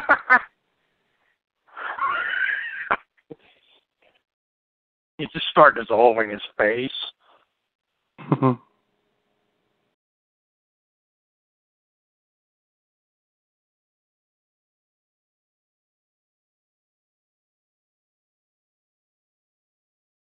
[5.19, 6.91] you just start dissolving his face.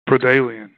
[0.08, 0.70] Predalien.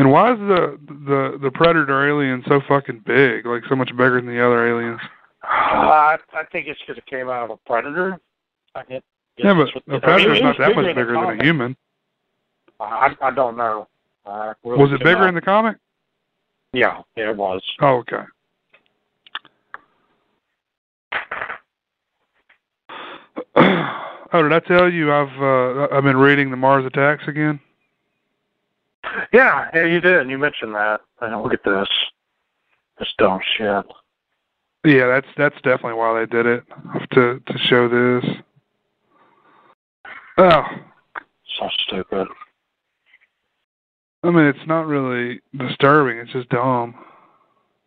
[0.00, 3.44] And why is the the the predator alien so fucking big?
[3.44, 4.98] Like so much bigger than the other aliens?
[5.44, 8.18] Uh, I, I think it's because it came out of a predator.
[8.74, 8.82] I
[9.36, 11.76] Yeah, but what- a I mean, predator's not that much bigger than a human.
[12.80, 13.88] I, I don't know.
[14.24, 15.76] Uh, really Was it bigger not- in the comic?
[16.72, 17.62] Yeah, yeah, it was.
[17.82, 18.22] Oh, okay.
[24.32, 27.60] oh, did I tell you I've uh, I've been reading the Mars Attacks again?
[29.32, 30.28] Yeah, yeah, you did.
[30.28, 31.00] You mentioned that.
[31.20, 31.88] Uh, look at this.
[32.98, 33.84] This dumb shit.
[34.84, 36.64] Yeah, that's that's definitely why they did it
[37.12, 38.24] to to show this.
[40.38, 40.62] Oh,
[41.58, 42.28] So stupid.
[44.22, 46.18] I mean it's not really disturbing.
[46.18, 46.94] It's just dumb.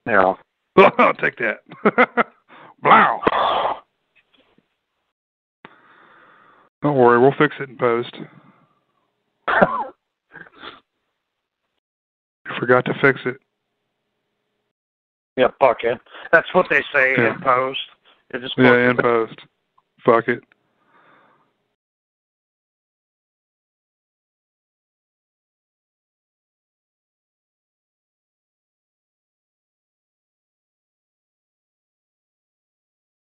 [0.06, 0.34] Yeah.
[0.98, 2.28] I'll take that.
[2.84, 3.82] Wow.
[6.82, 8.14] Don't worry, we'll fix it in post.
[12.64, 13.41] Forgot to fix it.
[15.35, 15.99] yeah, fuck it.
[16.31, 17.34] That's what they say Yeah.
[17.34, 17.81] in post.
[18.30, 19.38] It just Yeah, in post.
[20.06, 20.45] Fuck it.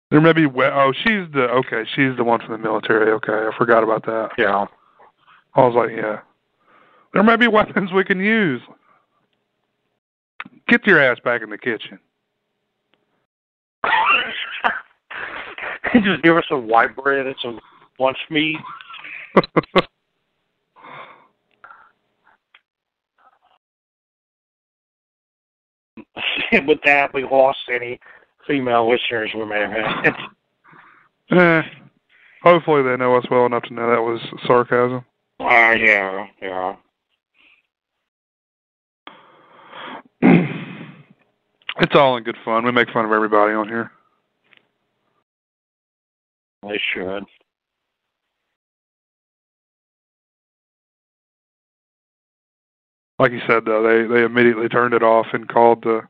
[0.09, 3.31] There may be we- oh she's the okay she's the one from the military okay
[3.47, 4.65] I forgot about that Yeah.
[5.53, 6.21] I was like yeah
[7.13, 8.61] there may be weapons we can use
[10.67, 11.99] get your ass back in the kitchen
[15.93, 17.59] just give her some white bread and some
[17.99, 18.57] lunch meat.
[26.51, 27.99] With that, we lost any
[28.47, 30.15] female listeners we may have had.
[31.37, 31.61] eh,
[32.43, 35.05] hopefully they know us well enough to know that was sarcasm
[35.39, 36.75] Uh, yeah, yeah.
[41.79, 43.91] It's all in good fun we make fun of everybody on here
[46.63, 47.23] They should.
[53.17, 56.01] like you said though they they immediately turned it off and called the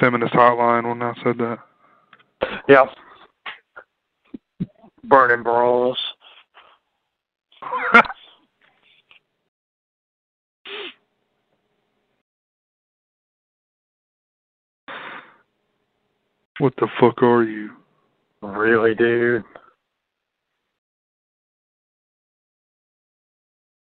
[0.00, 1.58] feminist hotline when I said that
[2.68, 2.88] Yep.
[5.04, 5.96] Burning bras.
[16.62, 17.70] what the fuck are you
[18.40, 19.42] Really, dude?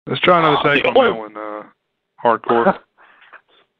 [0.08, 1.62] let's try another Oh, take on that one uh
[2.22, 2.78] hardcore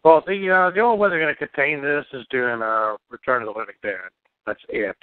[0.04, 3.42] Well, the uh, the only way they're going to contain this is doing uh, Return
[3.42, 3.96] of the Living Dead.
[4.46, 4.94] That's it.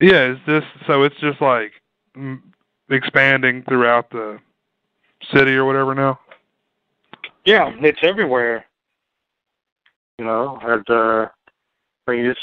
[0.00, 1.04] Yeah, is this so?
[1.04, 1.70] It's just like
[2.90, 4.40] expanding throughout the
[5.32, 6.18] city or whatever now.
[7.44, 8.64] Yeah, it's everywhere.
[10.20, 11.28] You know, and uh,
[12.06, 12.38] I mean, it's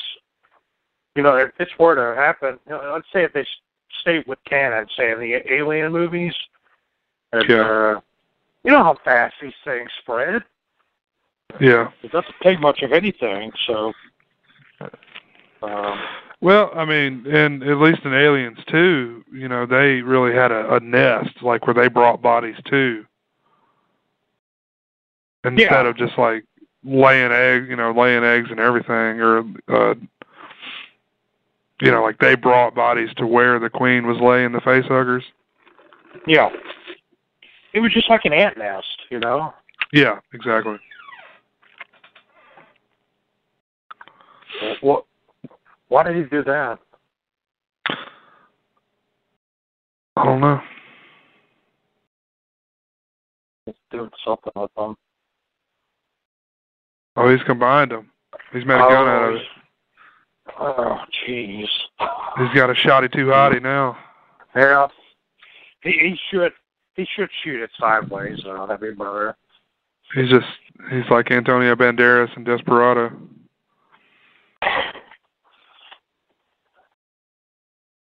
[1.16, 3.46] you know, if this were to happen, you know, let's say if they
[4.02, 6.34] stayed with canon, say in the Alien movies,
[7.34, 7.62] And, Yeah.
[7.62, 8.00] uh,
[8.64, 10.44] you know how fast these things spread.
[11.60, 11.92] Yeah.
[12.02, 13.94] It doesn't take much of anything, so.
[15.62, 16.02] Um,
[16.42, 20.74] Well, I mean, and at least in Aliens too, you know, they really had a,
[20.74, 23.06] a nest, like where they brought bodies to,
[25.44, 25.88] instead Yeah.
[25.88, 26.44] of just like
[26.88, 29.94] laying eggs, you know, laying eggs and everything, or uh,
[31.82, 35.24] you know, like they brought bodies to where the queen was laying the face huggers.
[36.26, 36.50] yeah.
[37.74, 39.54] It was just like an ant nest, you know.
[39.94, 40.78] Yeah, exactly.
[44.82, 45.06] What?
[45.90, 46.80] Why did he do that?
[50.16, 50.60] I don't know.
[53.66, 54.98] He's doing something with them.
[57.18, 58.12] Oh, he's combined them.
[58.54, 59.42] He's made a gun out of it.
[60.60, 61.68] Oh, jeez.
[62.38, 63.98] He's got a shotty too hottie now.
[64.56, 64.88] Yeah.
[65.82, 66.54] He, he should
[66.96, 68.66] he should shoot it sideways though.
[68.68, 69.36] That'd be better.
[70.14, 70.46] He's just
[70.92, 73.12] he's like Antonio Banderas in Desperado.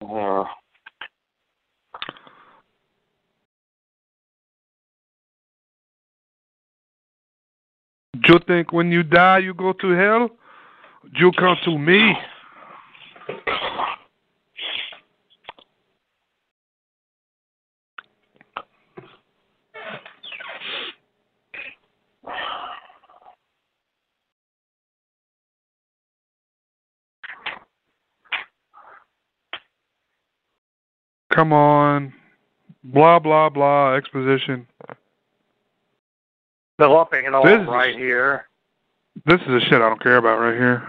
[0.03, 0.45] Uh,
[8.23, 10.29] Do you think when you die you go to hell?
[11.03, 12.15] Do you come to me?
[31.35, 32.13] Come on.
[32.85, 34.69] Blah blah blah exposition.
[36.79, 38.47] Developing it all This is- right here.
[39.27, 40.83] This is the shit I don't care about right here.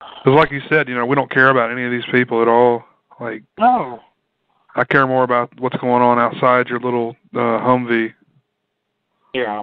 [0.00, 2.48] Because like you said, you know, we don't care about any of these people at
[2.48, 2.84] all.
[3.20, 4.00] Like, No.
[4.76, 8.12] I care more about what's going on outside your little uh, Humvee.
[9.32, 9.62] Yeah.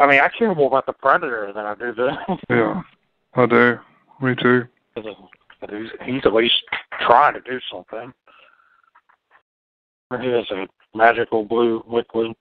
[0.00, 2.16] I mean, I care more about the predator than I do the.
[2.50, 2.82] Yeah,
[3.34, 3.78] I do.
[4.20, 4.64] Me too.
[4.96, 6.54] he's, he's at least
[7.00, 8.12] trying to do something.
[10.20, 12.34] He a magical blue liquid.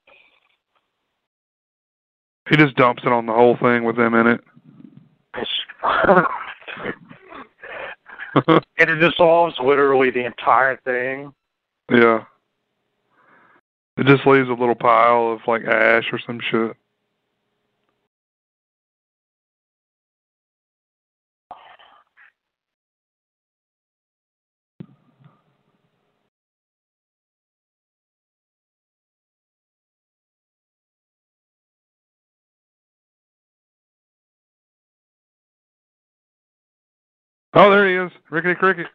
[2.50, 4.42] He just dumps it on the whole thing with them in it.
[8.46, 11.34] And it dissolves literally the entire thing.
[11.92, 12.24] yeah.
[13.98, 16.78] It just leaves a little pile of like ash or some shit.
[37.60, 38.86] Oh, there he is, Rickety Cricket.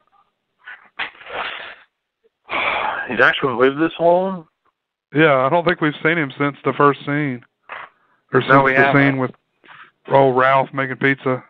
[3.09, 4.47] He's actually lived this long.
[5.13, 7.43] Yeah, I don't think we've seen him since the first scene,
[8.33, 9.03] or since No, the haven't.
[9.03, 9.33] scene with
[10.13, 11.43] old Ralph making pizza.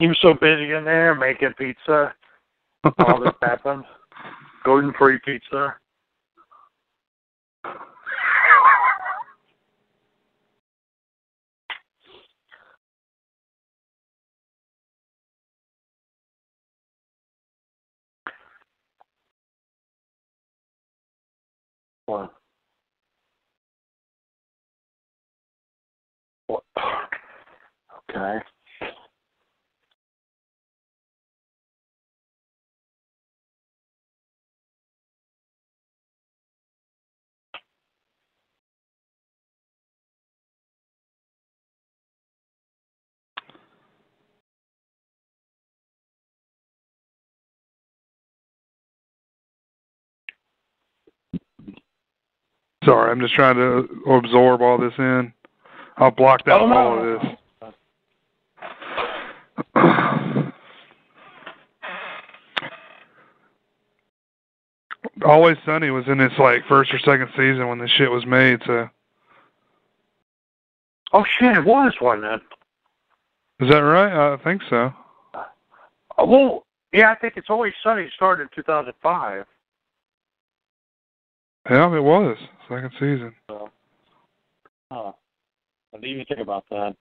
[0.00, 2.12] He was so busy in there making pizza.
[2.98, 3.84] All this happened.
[4.64, 5.76] Gluten free pizza.
[22.10, 22.28] Or
[28.10, 28.38] Okay.
[52.84, 55.32] Sorry, I'm just trying to absorb all this in.
[55.98, 56.76] I'll block out Oh, no.
[56.76, 57.36] all of this.
[65.26, 68.60] Always Sunny was in its like first or second season when this shit was made.
[68.66, 68.88] So
[71.12, 72.42] Oh shit, it was, wasn't
[73.60, 74.32] Is that right?
[74.32, 74.92] I think so.
[76.16, 78.08] Oh, well, yeah, I think it's always sunny.
[78.14, 79.44] Started in 2005.
[81.68, 82.36] Yeah, it was
[82.68, 83.34] second season.
[83.48, 83.68] So,
[84.90, 85.12] huh.
[85.90, 86.96] What do you think about that?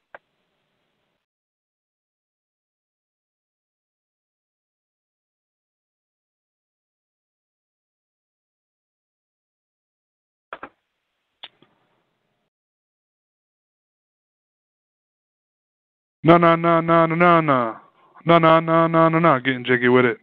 [16.23, 17.77] No, no, no, no, no, no, no,
[18.26, 19.40] no, no, no, no, no, no.
[19.40, 20.18] Getting jiggy with it.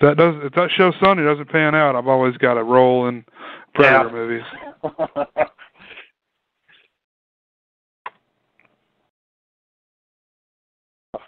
[0.00, 3.08] If that does if that show Sunday doesn't pan out, I've always got a role
[3.08, 3.24] in
[3.74, 4.12] Predator Yeah.
[4.12, 4.44] movies.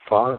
[0.09, 0.38] Fun.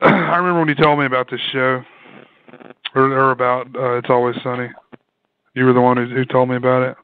[0.02, 1.82] I remember when you told me about this show,
[2.94, 4.68] or, or about uh, It's Always Sunny.
[5.54, 6.96] You were the one who, who told me about it.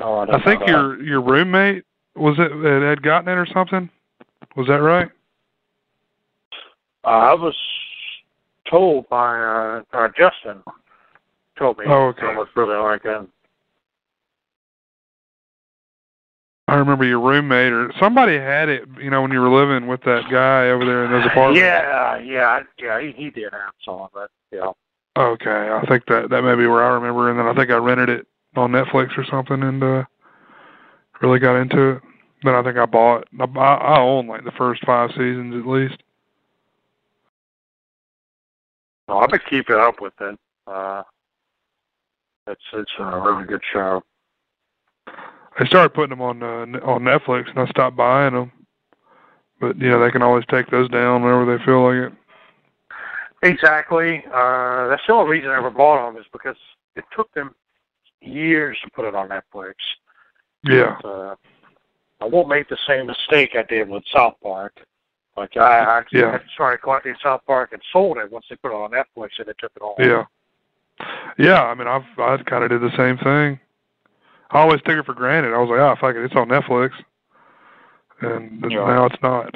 [0.00, 0.68] Oh, I, I think know that.
[0.68, 1.84] your your roommate
[2.16, 3.88] was it had gotten it or something.
[4.56, 5.10] Was that right?
[7.04, 7.56] Uh, I was
[8.70, 10.62] told by uh, uh Justin
[11.58, 12.30] told me Oh, okay.
[12.30, 13.28] it was really like it.
[16.66, 18.88] I remember your roommate or somebody had it.
[18.98, 21.60] You know, when you were living with that guy over there in those apartments.
[21.60, 23.00] Yeah, yeah, yeah.
[23.00, 24.30] He, he did have some of it.
[24.50, 24.72] Yeah.
[25.16, 27.76] Okay, I think that that may be where I remember, and then I think I
[27.76, 28.26] rented it
[28.56, 30.04] on Netflix or something, and uh
[31.20, 32.02] really got into it.
[32.44, 33.26] Then I think I bought.
[33.40, 36.02] I, I own like the first five seasons at least.
[39.08, 40.38] No, I've been keeping up with it.
[40.66, 41.02] Uh,
[42.46, 44.02] it's it's a really good show.
[45.58, 48.52] They started putting them on uh, on Netflix, and I stopped buying them.
[49.60, 52.18] But you know, they can always take those down whenever they feel like it.
[53.42, 54.22] Exactly.
[54.26, 56.56] Uh, that's the only reason I ever bought them is because
[56.96, 57.54] it took them
[58.20, 59.74] years to put it on Netflix.
[60.62, 61.34] Yeah, But, uh,
[62.24, 64.80] I won't make the same mistake I did with South Park.
[65.36, 66.38] Like I actually Yeah.
[66.54, 69.52] started collecting South Park and sold it once they put it on Netflix and they
[69.58, 69.98] took it off.
[69.98, 70.24] yeah,
[71.36, 71.62] yeah.
[71.64, 73.60] I mean, I've I kind of did the same thing.
[74.52, 75.52] I always took it for granted.
[75.52, 76.92] I was like, oh, fuck it, it's on Netflix,
[78.22, 78.86] and Yeah.
[78.86, 79.54] now it's not.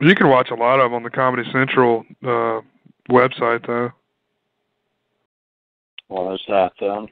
[0.00, 2.62] you can watch a lot of them on the Comedy Central uh
[3.10, 3.92] website, though.
[6.08, 7.08] Well, there's that then.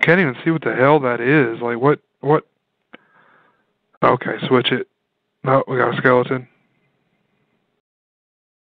[0.00, 1.60] I can't even see what the hell that is.
[1.60, 2.00] Like, what?
[2.20, 2.46] What?
[4.02, 4.88] Okay, switch it.
[5.44, 6.46] No, we got a skeleton.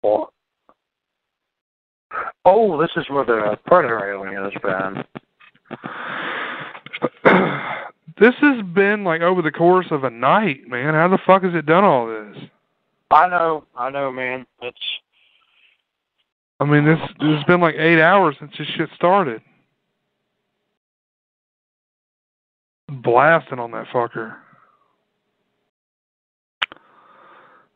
[0.02, 0.32] Well,
[2.44, 5.04] oh, this is where the predator alien has been.
[8.20, 10.94] this has been like over the course of a night, man.
[10.94, 12.44] How the fuck has it done all this?
[13.10, 14.46] I know, I know, man.
[14.62, 14.78] It's
[16.60, 19.42] I mean, this it's been like eight hours since this shit started.
[22.88, 24.36] Blasting on that fucker.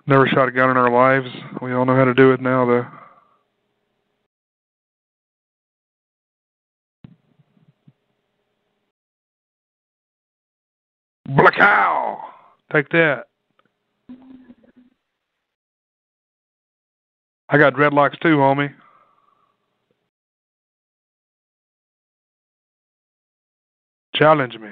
[0.06, 1.28] Never shot a gun in our lives.
[1.60, 2.86] We all know how to do it now, though.
[11.36, 12.24] Black cow.
[12.72, 13.26] Take that.
[17.48, 18.72] I got dreadlocks too, homie.
[24.22, 24.68] Challenge me.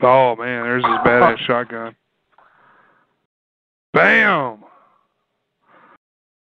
[0.00, 1.96] Oh man, there's his badass shotgun.
[3.92, 4.58] Bam!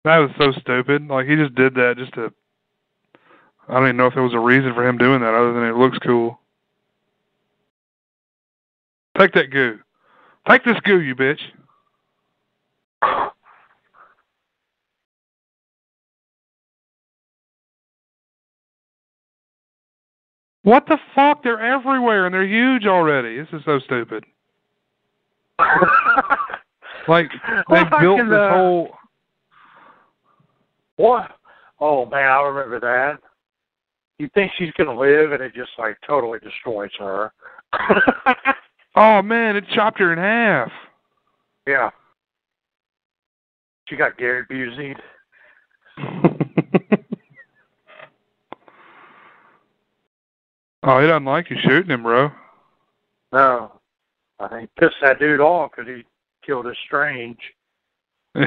[0.03, 1.07] That was so stupid.
[1.07, 2.31] Like he just did that just to.
[3.67, 5.63] I don't even know if there was a reason for him doing that other than
[5.63, 6.39] it looks cool.
[9.17, 9.79] Take that goo.
[10.47, 11.39] Take this goo, you bitch.
[20.65, 21.41] What the fuck?
[21.43, 23.37] They're everywhere and they're huge already.
[23.37, 24.25] This is so stupid.
[27.07, 27.29] Like
[27.69, 28.89] they Well, built this uh, whole.
[30.95, 31.31] what?
[31.79, 33.19] Oh man, I remember that.
[34.17, 37.31] You think she's gonna live, and it just like totally destroys her.
[38.97, 40.71] Oh man, it chopped her in half.
[41.67, 41.89] yeah.
[43.89, 44.95] She got Gary Busey.
[50.85, 52.31] oh, he doesn't like you shooting him, bro.
[53.33, 53.71] No,
[54.39, 56.03] I think pissed that dude off because he
[56.45, 57.39] killed his strange.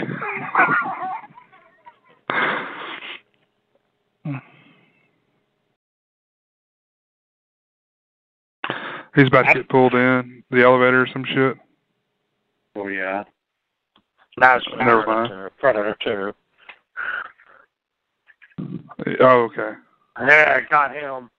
[9.14, 11.56] He's about to get pulled in the elevator or some shit.
[12.76, 13.24] Oh yeah.
[14.38, 15.28] Now it's uh, Never mind.
[15.58, 16.32] Predator, Predator two.
[19.20, 19.72] Oh, okay.
[20.20, 21.30] Yeah, I got him.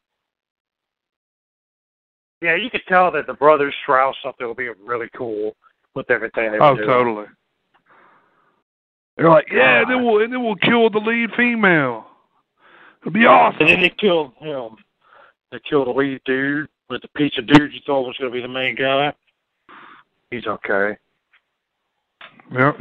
[2.41, 5.55] Yeah, you could tell that the brothers Strause thought they would be really cool
[5.95, 6.87] with everything they were Oh, doing.
[6.87, 7.25] totally.
[9.17, 12.05] They're like, yeah, then we'll and then we'll kill the lead female.
[13.01, 13.61] It'll be awesome.
[13.61, 14.77] And then they killed him.
[15.51, 18.35] They killed the lead dude with the piece of dude you thought was going to
[18.35, 19.13] be the main guy.
[20.31, 20.97] He's okay.
[22.53, 22.79] Yep.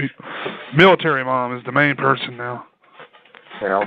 [0.77, 2.67] Military mom is the main person now.
[3.61, 3.85] Yeah.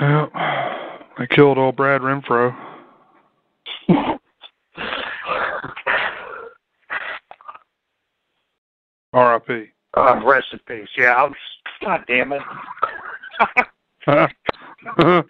[0.00, 0.32] Yep.
[1.18, 2.56] They killed old Brad Renfro.
[9.12, 9.64] R.I.P.
[9.96, 10.88] Uh, rest in peace.
[10.96, 11.34] Yeah, I was.
[11.82, 12.42] God damn it.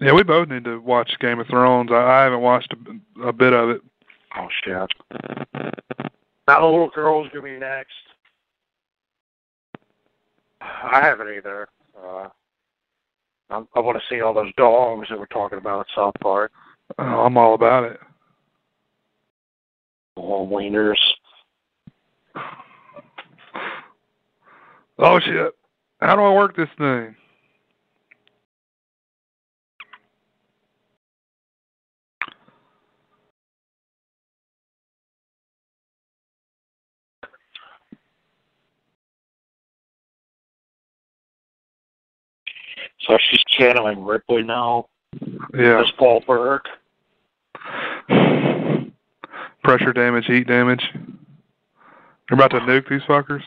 [0.00, 1.90] yeah, we both need to watch Game of Thrones.
[1.92, 3.82] I, I haven't watched a, a bit of it.
[4.36, 4.90] Oh shit.
[6.46, 7.92] Now the little girl's gonna be next.
[10.60, 11.68] I haven't either.
[11.96, 12.28] Uh,
[13.50, 16.52] I'm, I want to see all those dogs that we're talking about at South Park.
[16.98, 17.98] Oh, I'm all about it.
[20.16, 20.94] All wieners.
[24.98, 25.54] Oh shit!
[26.00, 27.16] How do I work this thing?
[43.02, 44.88] So she's channeling Ripley now.
[45.54, 45.80] Yeah.
[45.80, 46.66] As Paul Burke.
[49.62, 50.82] Pressure damage, heat damage.
[52.28, 53.42] They're about to nuke these fuckers.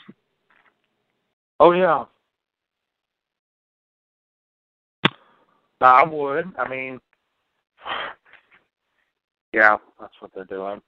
[1.59, 2.05] Oh yeah.
[5.81, 6.51] I would.
[6.57, 6.99] I mean,
[9.53, 10.81] yeah, that's what they're doing.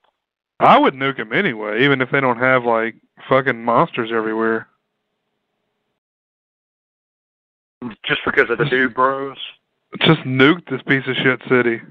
[0.59, 2.95] I would nuke them anyway, even if they don't have like
[3.27, 4.67] fucking monsters everywhere.
[8.05, 9.37] Just because of the dude bros.
[10.01, 11.81] Just nuke this piece of shit city.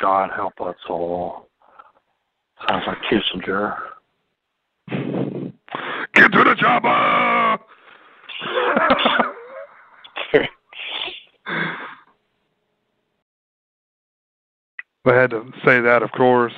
[0.00, 1.48] God help us all.
[2.68, 3.76] Sounds like Kissinger.
[6.14, 6.90] Get to the chopper!
[15.06, 16.52] I had to say that, of course.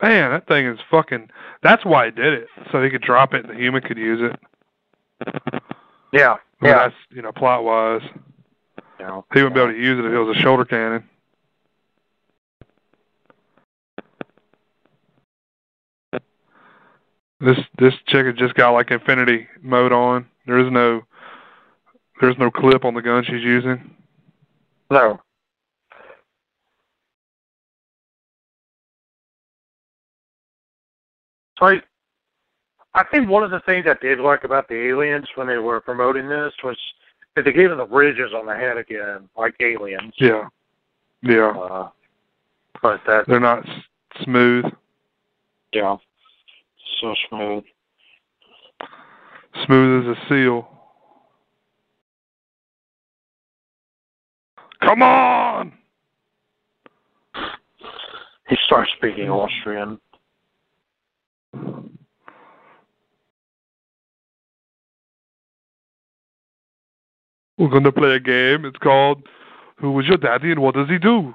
[0.00, 1.28] Man, that thing is fucking.
[1.62, 4.20] That's why he did it, so he could drop it and the human could use
[4.22, 5.60] it.
[6.12, 6.74] Yeah, But yeah.
[6.74, 8.02] That's you know plot wise.
[9.00, 9.20] yeah.
[9.34, 11.02] He wouldn't be able to use it if it was a shoulder cannon.
[17.40, 20.26] This this chick has just got like infinity mode on.
[20.46, 21.02] There is no
[22.20, 23.94] there's no clip on the gun she's using.
[24.90, 25.20] No.
[31.58, 31.80] So I,
[32.94, 35.80] I think one of the things I did like about the aliens when they were
[35.80, 36.76] promoting this was
[37.36, 40.12] that they gave them the ridges on the head again, like aliens.
[40.18, 40.48] Yeah,
[41.22, 41.50] yeah.
[41.50, 41.88] Uh,
[42.82, 44.64] but that, They're not s- smooth.
[45.72, 45.96] yeah,
[47.00, 47.64] so smooth.
[49.66, 50.68] Smooth as a seal.
[54.80, 55.72] Come on!
[58.48, 60.00] He starts speaking Austrian.
[67.58, 68.64] We're gonna play a game.
[68.64, 69.22] It's called
[69.78, 71.34] Who Was Your Daddy and What Does He Do?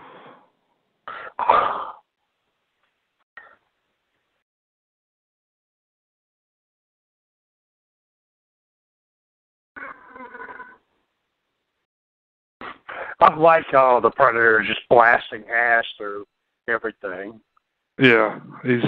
[13.19, 16.25] I like how the predator is just blasting ass through
[16.67, 17.39] everything.
[17.99, 18.83] Yeah, he's.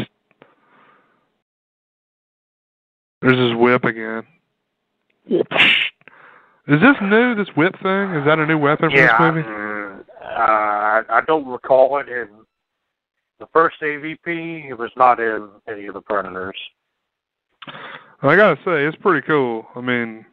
[3.21, 4.23] There's his whip again.
[6.67, 7.35] Is this new?
[7.35, 8.11] This whip thing?
[8.15, 9.47] Is that a new weapon for yeah, this movie?
[9.47, 12.27] mm, uh, I don't recall it in
[13.39, 14.69] the first AVP.
[14.69, 16.57] It was not in any of the Predators.
[18.21, 19.67] I gotta say, it's pretty cool.
[19.75, 20.25] I mean,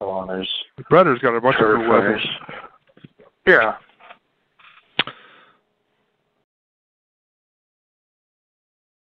[0.00, 0.48] Hold on, there's
[0.90, 2.22] Predator's got a bunch of cool weapons.
[3.46, 3.76] Yeah.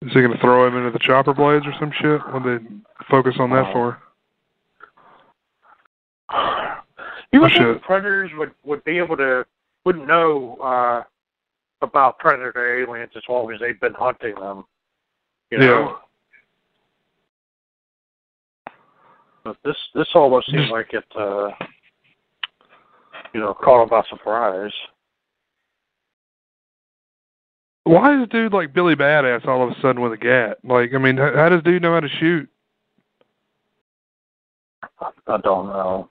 [0.02, 2.20] Is he gonna throw him into the chopper blades or some shit?
[2.32, 2.58] What they
[3.10, 3.72] focus on that Oh.
[3.72, 3.98] for?
[7.32, 9.44] You would Oh, think predators would would be able to
[9.84, 11.02] would know uh
[11.82, 14.64] about predator aliens as long as they've been hunting them.
[15.50, 15.98] You know.
[19.44, 21.50] But this this almost seems like it uh
[23.34, 24.72] you know, caught them by surprise.
[27.88, 30.58] Why is dude like Billy Badass all of a sudden with a gat?
[30.62, 32.46] Like, I mean, how, how does dude know how to shoot?
[35.00, 36.08] I, I don't know.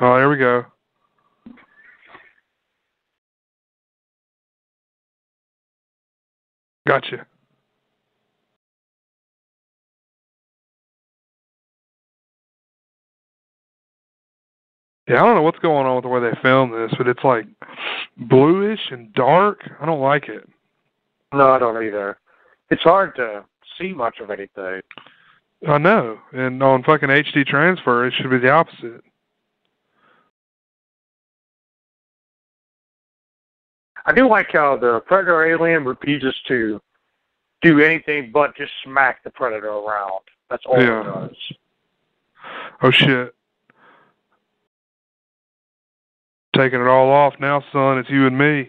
[0.00, 0.64] Oh, there we go.
[6.86, 7.26] Gotcha.
[15.08, 17.24] Yeah, I don't know what's going on with the way they filmed this, but it's
[17.24, 17.46] like
[18.18, 19.62] bluish and dark.
[19.80, 20.46] I don't like it.
[21.32, 22.18] No, I don't either.
[22.70, 23.44] It's hard to
[23.78, 24.82] see much of anything.
[25.66, 26.18] I know.
[26.32, 29.02] And on fucking HD transfer, it should be the opposite.
[34.06, 36.80] I do like how the predator alien refuses to
[37.60, 40.20] do anything but just smack the predator around.
[40.48, 41.00] That's all Yeah.
[41.00, 41.52] it does.
[42.82, 43.34] Oh shit.
[46.58, 47.98] Taking it all off now, son.
[47.98, 48.68] It's you and me.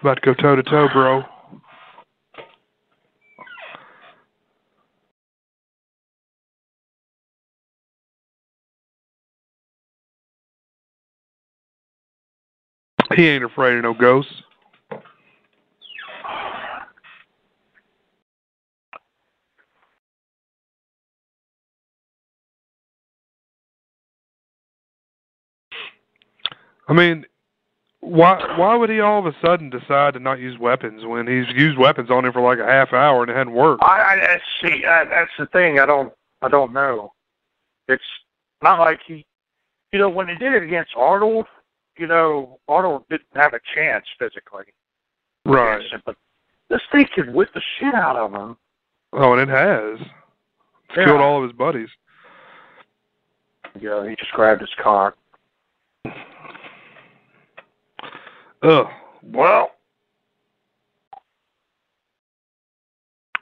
[0.00, 1.24] About to go toe to toe, bro.
[13.16, 14.32] He ain't afraid of no ghosts.
[26.88, 27.24] I mean,
[28.00, 31.48] why why would he all of a sudden decide to not use weapons when he's
[31.56, 33.82] used weapons on him for like a half hour and it hadn't worked?
[33.82, 34.84] I, I see.
[34.84, 35.78] I, that's the thing.
[35.80, 36.12] I don't.
[36.42, 37.12] I don't know.
[37.88, 38.02] It's
[38.62, 39.24] not like he.
[39.92, 41.46] You know, when he did it against Arnold,
[41.96, 44.64] you know, Arnold didn't have a chance physically.
[45.46, 45.80] Right.
[45.90, 46.16] him, But
[46.68, 48.56] this thing could whip the shit out of him.
[49.12, 50.00] Oh, and it has.
[50.00, 51.04] It's Yeah.
[51.04, 51.88] killed all of his buddies.
[53.80, 55.16] Yeah, he just grabbed his cock.
[58.64, 58.86] Ugh.
[59.22, 59.70] Well.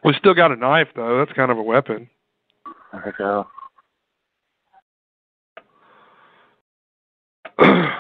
[0.05, 1.19] We still got a knife though.
[1.19, 2.11] That's kind of a weapon.
[2.93, 3.47] There we go.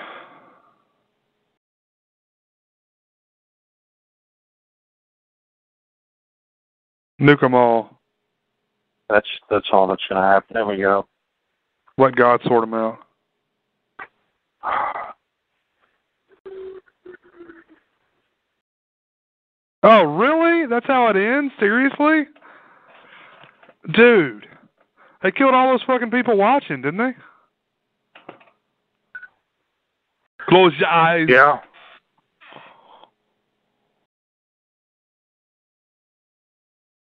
[7.20, 8.00] Nuke 'em all.
[9.08, 10.54] That's that's all that's gonna happen.
[10.54, 11.06] There we go.
[11.98, 12.98] Let God sort 'em out.
[19.82, 20.66] Oh, really?
[20.66, 21.52] That's how it ends?
[21.58, 22.26] Seriously?
[23.92, 24.46] Dude.
[25.22, 27.14] They killed all those fucking people watching, didn't they?
[30.48, 31.26] Close your eyes.
[31.28, 31.58] Yeah.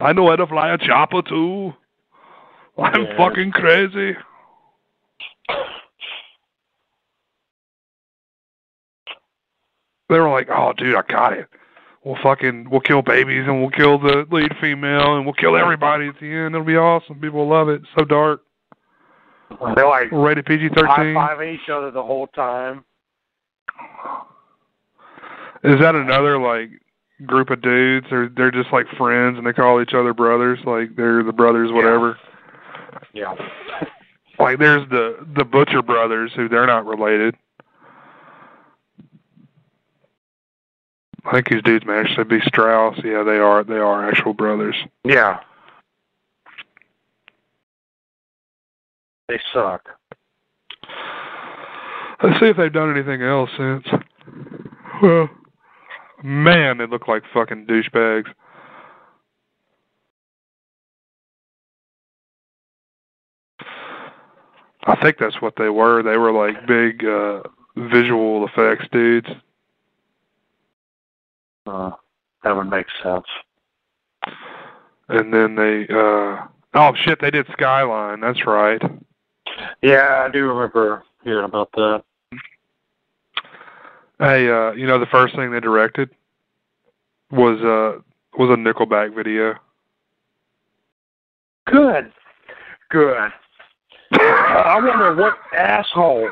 [0.00, 1.72] I know how to fly a chopper too.
[2.78, 3.16] I'm Yeah.
[3.16, 4.16] fucking crazy.
[10.08, 11.48] They were like, "Oh, dude, I got it.
[12.04, 16.08] We'll fucking we'll kill babies and we'll kill the lead female and we'll kill everybody
[16.08, 16.54] at the end.
[16.54, 17.20] It'll be awesome.
[17.20, 17.82] People will love it.
[17.96, 18.42] So dark.
[19.76, 21.14] They're like Rated PG thirteen.
[21.14, 22.84] fiving each other the whole time.
[25.62, 26.70] Is that another like
[27.26, 30.58] group of dudes or they're just like friends and they call each other brothers?
[30.64, 31.76] Like they're the brothers, Yeah.
[31.76, 32.18] whatever.
[33.12, 33.34] Yeah.
[34.40, 37.36] Like there's the the Butcher brothers who they're not related.
[41.24, 43.00] I think these dudes may actually be Strause.
[43.04, 43.62] Yeah, they are.
[43.62, 44.76] They are actual brothers.
[45.04, 45.40] Yeah.
[49.28, 49.88] They suck.
[52.22, 53.86] Let's see if they've done anything else since.
[55.02, 55.28] Well,
[56.22, 58.28] man, they look like fucking douchebags.
[64.84, 66.02] I think that's what they were.
[66.02, 67.42] They were like big uh
[67.76, 69.28] visual effects dudes.
[71.66, 71.90] Uh,
[72.42, 73.26] that would make sense.
[75.08, 78.80] And then they uh oh shit, they did Skyline, that's right.
[79.82, 82.02] Yeah, I do remember hearing about that.
[84.18, 86.10] Hey, uh, you know the first thing they directed
[87.30, 88.00] was uh
[88.38, 89.54] was a Nickelback video.
[91.66, 92.12] Good.
[92.90, 93.30] Good.
[94.12, 96.30] I wonder what asshole,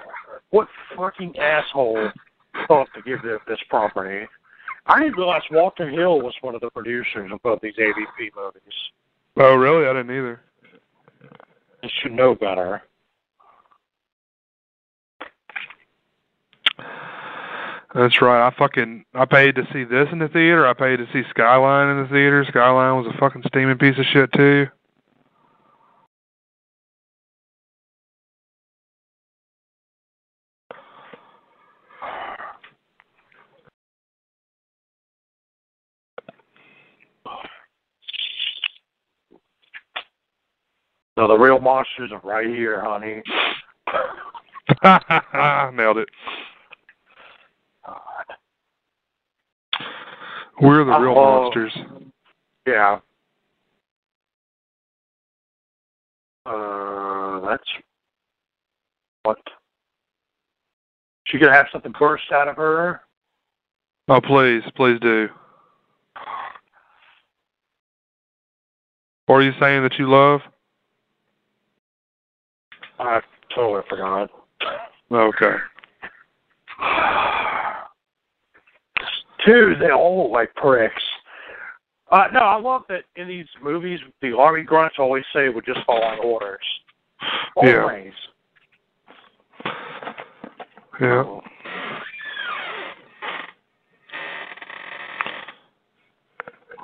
[0.51, 2.11] what fucking asshole
[2.69, 4.27] thought to give this, this property.
[4.91, 8.75] I didn't realize Walter Hill was one of the producers of both these AVP movies.
[9.37, 9.87] Oh, really?
[9.87, 10.41] I didn't either.
[11.85, 12.83] I should know better.
[17.95, 18.47] That's right.
[18.47, 20.67] I fucking I paid to see this in the theater.
[20.67, 22.45] I paid to see Skyline in the theater.
[22.49, 24.67] Skyline was a fucking steaming piece of shit too.
[41.21, 43.23] No, the real monsters are right here, honey.
[45.77, 46.09] Nailed it.
[50.63, 51.43] We're the real Oh.
[51.43, 51.77] monsters.
[52.67, 53.01] Yeah.
[56.47, 57.69] Uh, that's
[59.25, 59.37] what.
[61.27, 63.03] She gonna have something burst out of her.
[64.09, 65.29] Oh, please, please do.
[69.27, 70.41] What are you saying that you love?
[73.01, 73.21] I
[73.55, 74.29] totally forgot.
[75.11, 75.57] Okay.
[79.47, 81.03] Dude, they all look like pricks.
[82.13, 85.81] Uh, no, I love that in these movies, the army grunts always say we're just
[85.87, 86.59] following orders.
[87.63, 87.83] Yeah.
[87.83, 88.13] Always.
[91.01, 91.41] Yeah.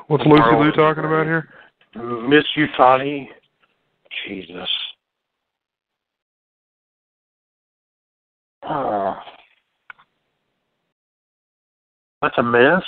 [0.07, 1.51] What's Lucy Liu talking about here?
[1.95, 3.29] Miss Yutani.
[4.27, 4.69] Jesus.
[8.69, 9.17] Oh.
[12.23, 12.83] That's a mess.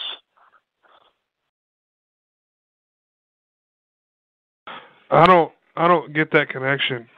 [5.11, 7.09] I don't I don't get that connection.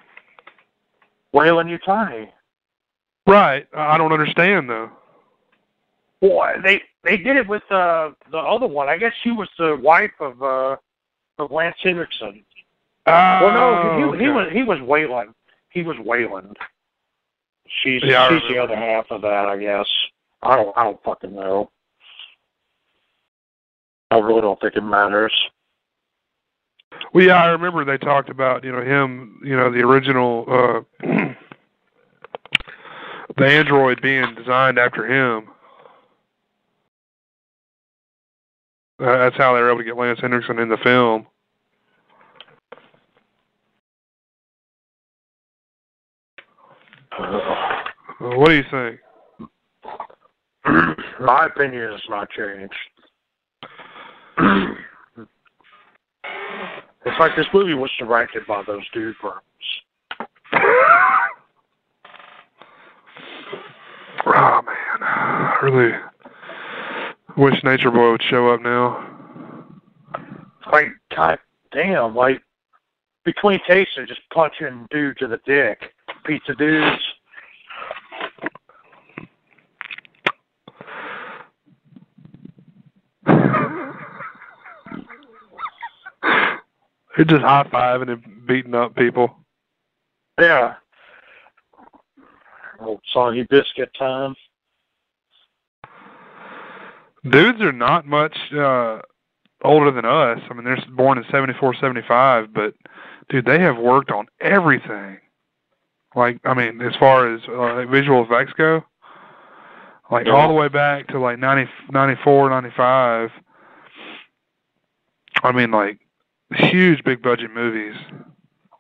[1.33, 2.29] Weyland-Yutani.
[3.27, 3.67] Right.
[3.75, 4.91] I don't understand though.
[6.21, 8.89] Boy, they they did it with uh the other one.
[8.89, 10.77] I guess she was the wife of uh
[11.39, 12.45] of Lance Henriksen.
[13.07, 15.35] well, no, he, he Oh, was he was Weyland.
[15.71, 16.57] He was Weyland.
[17.83, 19.87] She's Yeah, she's the other half of that, I guess.
[20.43, 21.71] I don't I don't fucking know.
[24.11, 25.33] I really don't think it matters.
[27.13, 30.81] Well, yeah, I remember they talked about you know him, you know, the original, uh
[33.37, 35.49] the android being designed after him.
[38.99, 41.27] Uh, that's how they were able to get Lance Henriksen in the film.
[47.19, 47.60] Uh,
[48.21, 49.01] what do you think?
[51.21, 52.75] My opinion has not changed.
[57.07, 59.43] it's like this movie was directed by those dude firms.
[64.27, 65.93] Oh man, I really
[67.37, 69.07] wish Nature Boy would show up now.
[70.71, 71.39] Like, god
[71.73, 72.43] damn, like
[73.25, 75.81] between tastes just punching dude to the dick.
[76.25, 77.01] Pizza dudes.
[87.21, 89.37] They're just high fiving and beating up people.
[90.41, 90.77] Yeah.
[92.81, 94.35] Old soggy biscuit time.
[97.29, 99.01] Dudes are not much uh
[99.63, 100.39] older than us.
[100.49, 102.73] I mean, they're born in seventy four, seventy five, but
[103.29, 105.19] dude, they have worked on everything.
[106.17, 108.83] Like, I mean, as far as uh, visual effects go,
[110.11, 110.33] like Yeah.
[110.33, 113.29] all the way back to like ninety, ninety four, ninety five.
[115.43, 116.00] I mean, like
[116.53, 117.95] huge, big budget movies.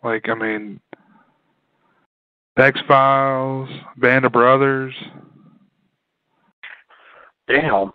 [0.02, 0.80] Like, I mean,
[2.56, 4.94] X Files, Band of Brothers.
[7.48, 7.92] Damn.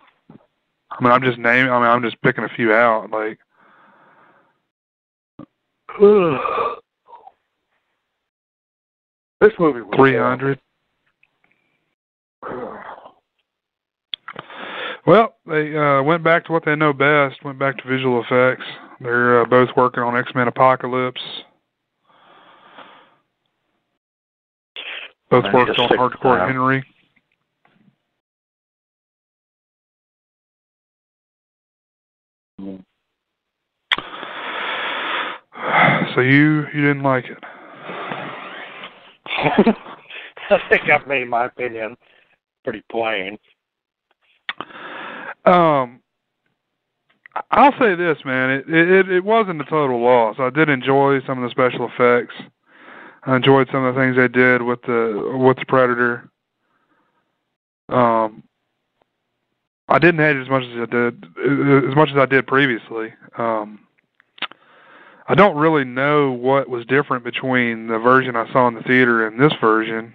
[0.91, 1.71] I mean, I'm just naming.
[1.71, 3.09] I mean, I'm just picking a few out.
[3.11, 3.39] Like,
[9.41, 10.59] This movie was three hundred.
[15.07, 17.43] Well, they uh, went back to what they know best.
[17.45, 18.65] Went back to visual effects.
[19.05, 21.21] They're uh, both working on X Men Apocalypse.
[25.29, 26.47] Both worked on Hardcore.
[26.47, 26.83] Henry.
[36.13, 37.37] So you you didn't like it?
[40.49, 41.97] I think I've made my opinion
[42.63, 43.37] pretty plain.
[45.45, 45.99] Um,
[47.51, 48.49] I'll say this, man.
[48.49, 50.37] It, it it wasn't a total loss.
[50.39, 52.35] I did enjoy some of the special effects.
[53.23, 56.29] I enjoyed some of the things they did with the with the Predator.
[57.89, 58.43] Um,
[59.87, 61.25] I didn't hate it as much as I did
[61.89, 63.13] as much as I did previously.
[63.37, 63.79] Um,
[65.27, 69.27] I don't really know what was different between the version I saw in the theater
[69.27, 70.13] and this version,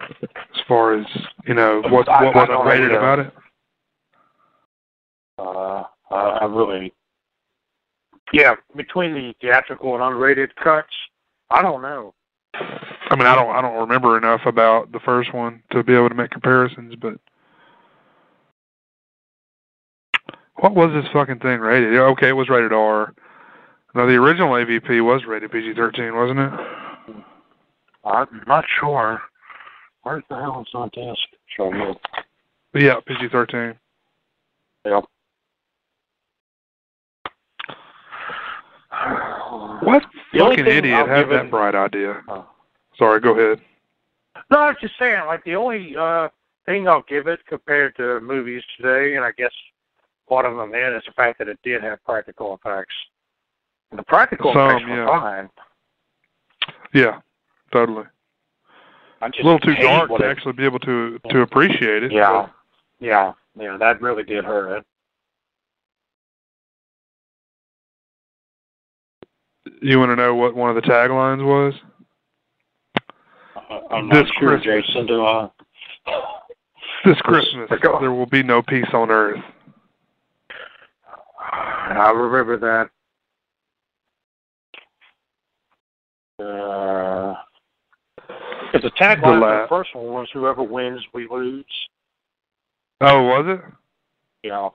[0.00, 1.06] as far as
[1.46, 2.98] you know what what I was either.
[2.98, 3.32] about it.
[6.16, 6.92] I, I really,
[8.32, 10.92] yeah, between the theatrical and unrated cuts,
[11.50, 12.14] I don't know.
[12.54, 16.08] I mean, I don't I don't remember enough about the first one to be able
[16.08, 17.14] to make comparisons, but
[20.56, 21.94] what was this fucking thing rated?
[21.94, 23.14] Okay, it was rated R.
[23.94, 27.24] Now the original AVP was rated PG-13, wasn't it?
[28.04, 29.20] I'm not sure.
[30.02, 31.20] Where the hell is my desk?
[31.56, 31.94] Show me.
[32.74, 33.76] Yeah, PG-13.
[34.84, 35.04] Yep.
[39.82, 40.02] What
[40.32, 42.22] The only fucking idiot I'll had give that bright idea?
[42.28, 42.46] Oh.
[42.98, 43.60] Sorry, go ahead.
[44.50, 46.28] No, I was just saying, like the only uh
[46.66, 49.52] thing I'll give it compared to movies today, and I guess
[50.26, 52.94] one of them in is the fact that it did have practical effects.
[53.94, 55.06] The practical Some, effects were yeah.
[55.06, 55.50] fine.
[56.92, 57.20] Yeah,
[57.72, 58.04] totally.
[59.20, 62.02] I A just a little too dark to it- actually be able to to appreciate
[62.02, 62.12] it.
[62.12, 62.48] Yeah,
[63.00, 63.76] yeah, yeah.
[63.78, 64.86] That really did hurt it.
[69.82, 71.74] You want to know what one of the taglines was?
[73.56, 74.84] I- I'm This sure, Christmas.
[74.86, 75.06] Jason.
[75.06, 75.50] Do I?
[77.04, 77.70] This Christmas,
[78.00, 79.42] there will be no peace on earth.
[81.38, 82.90] I remember that.
[86.44, 87.34] Uh,
[88.72, 91.64] because the tagline The for the first one was "Whoever wins, we lose."
[93.00, 93.60] Oh, was it?
[94.42, 94.68] Yeah.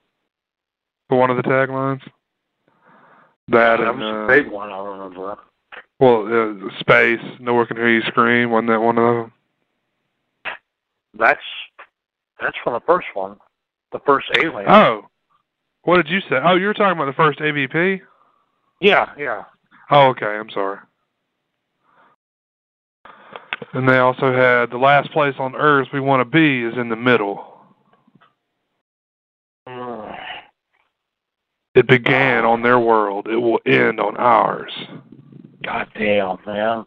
[1.09, 2.01] For one of the taglines?
[3.51, 4.71] That and uh, a big one.
[4.71, 5.37] I remember.
[5.99, 7.19] well, uh, space.
[7.39, 8.51] No one can hear you scream.
[8.51, 9.33] Wasn't that one of them?
[11.17, 11.41] That's
[12.39, 13.37] that's from the first one,
[13.91, 14.69] the first Alien.
[14.69, 15.07] Oh,
[15.83, 16.37] what did you say?
[16.43, 18.01] Oh, you were talking about the first AVP.
[18.79, 19.43] yeah, yeah.
[19.89, 20.25] Oh, okay.
[20.25, 20.79] I'm sorry.
[23.73, 26.89] And they also had the last place on Earth we want to be is in
[26.89, 27.45] the middle.
[29.67, 30.17] Mm.
[31.81, 33.25] It began on their world.
[33.27, 34.71] It will end on ours.
[35.65, 36.85] God damn, man.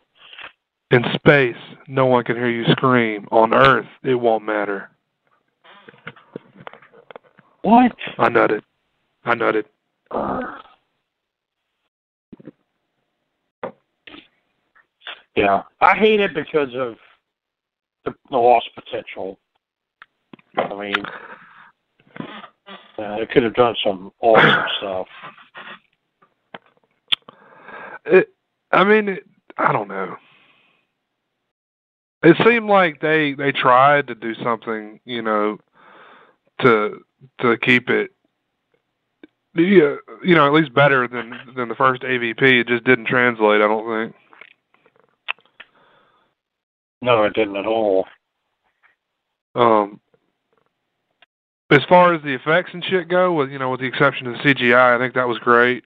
[0.92, 1.56] In space,
[1.88, 3.26] no one can hear you scream.
[3.32, 4.90] On Earth, it won't matter.
[7.62, 7.90] What?
[8.18, 8.62] I nutted.
[9.24, 9.64] I nutted.
[15.34, 16.94] Yeah, I hate it because of
[18.04, 19.40] the, the lost potential.
[20.56, 21.04] I mean,
[22.98, 25.06] uh, it could have done some awesome stuff.
[28.06, 28.28] It,
[28.70, 29.26] I mean, it,
[29.56, 30.16] I don't know.
[32.22, 35.58] It seemed like they they tried to do something, you know,
[36.60, 37.04] to
[37.40, 38.12] to keep it,
[39.54, 42.42] you know, at least better than than the first AVP.
[42.42, 43.60] It just didn't translate.
[43.60, 44.16] I don't think.
[47.02, 48.06] No, it didn't at all.
[49.54, 50.00] Um,
[51.70, 54.34] as far as the effects and shit go, with you know, with the exception of
[54.34, 55.84] the CGI, I think that was great.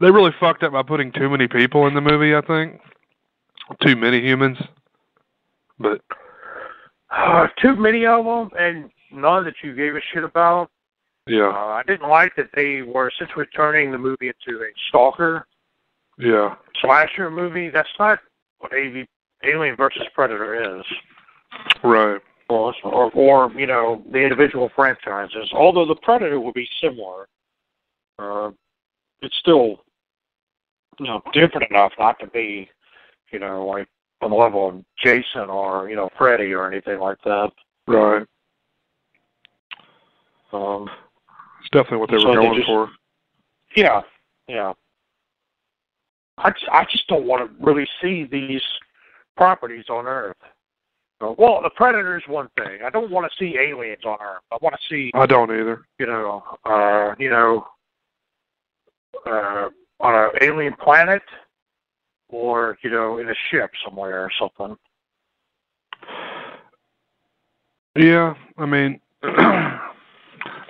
[0.00, 2.34] They really fucked up by putting too many people in the movie.
[2.34, 2.80] I think
[3.82, 4.58] too many humans,
[5.78, 6.00] but
[7.10, 10.70] Uh, too many of them, and none that you gave a shit about.
[11.26, 15.46] yeah, Uh, I didn't like that they were essentially turning the movie into a stalker
[16.18, 17.68] yeah, slasher movie.
[17.68, 18.18] That's not
[18.58, 19.06] what AV,
[19.44, 20.84] Alien versus Predator is.
[21.82, 25.50] right, or, or, or you know the individual franchises.
[25.52, 27.28] Although the Predator would be similar,
[28.18, 28.50] uh,
[29.22, 29.82] it's still
[30.98, 32.68] you know different enough not to be
[33.32, 33.88] you know like
[34.22, 37.50] on the level of Jason or you know Freddy or anything like that.
[37.86, 38.26] right.
[40.52, 40.88] Um,
[41.60, 42.88] It's definitely what they So were they going just- for.
[43.74, 44.02] yeah,
[44.48, 44.72] yeah.
[46.38, 48.62] I just, I just don't want to really see these
[49.36, 50.36] properties on Earth.
[51.20, 52.80] Well, the Predator is one thing.
[52.84, 54.42] I don't want to see aliens on Earth.
[54.52, 55.86] I want to see I don't either.
[55.98, 57.66] you know, uh, you know,
[59.26, 59.68] uh,
[60.00, 61.22] on an alien planet,
[62.28, 64.76] or you know, in a ship somewhere or something.
[67.96, 69.80] Yeah, I mean, I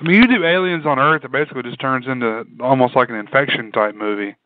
[0.01, 3.73] mean, you do aliens on Earth, it basically just turns into almost like an infection
[3.73, 4.37] type movie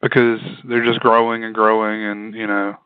[0.00, 2.76] because they're just growing and growing, and you know,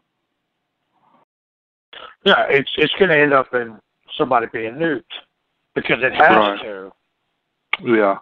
[2.25, 3.79] yeah, it's it's going to end up in
[4.17, 5.03] somebody being nuked
[5.75, 6.63] because it has right.
[6.63, 6.93] to.
[7.85, 8.19] Yeah.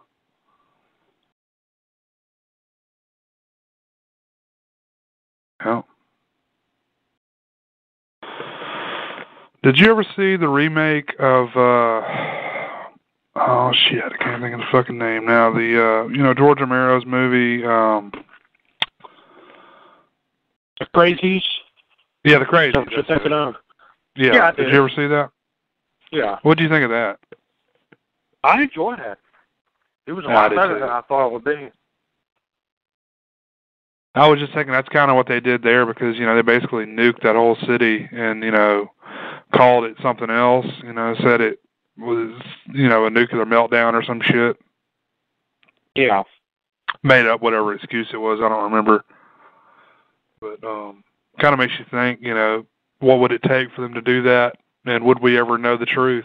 [5.64, 5.82] Yeah.
[9.64, 12.00] Did you ever see the remake of uh
[13.34, 15.52] oh shit, I can't think of the fucking name now.
[15.52, 18.12] The uh you know, George Romero's movie, um
[20.78, 21.42] The Crazies?
[22.24, 22.74] Yeah, the Crazies.
[23.08, 23.24] That's
[24.18, 24.34] yeah.
[24.34, 25.30] Yeah, did you ever see that?
[26.10, 26.38] Yeah.
[26.42, 27.18] What do you think of that?
[28.42, 29.18] I enjoyed it.
[30.06, 30.80] It was a Yeah, lot better too.
[30.80, 31.70] than I thought it would be.
[34.14, 36.42] I was just thinking that's kind of what they did there because you know they
[36.42, 38.90] basically nuked that whole city and you know
[39.54, 40.66] called it something else.
[40.82, 41.60] You know, said it
[41.96, 42.32] was
[42.72, 44.56] you know a nuclear meltdown or some shit.
[45.94, 46.24] Yeah.
[47.04, 48.40] Made up whatever excuse it was.
[48.42, 49.04] I don't remember.
[50.40, 51.04] But um,
[51.40, 52.20] kind of makes you think.
[52.22, 52.66] You know,
[53.00, 55.86] what would it take for them to do that, and would we ever know the
[55.86, 56.24] truth?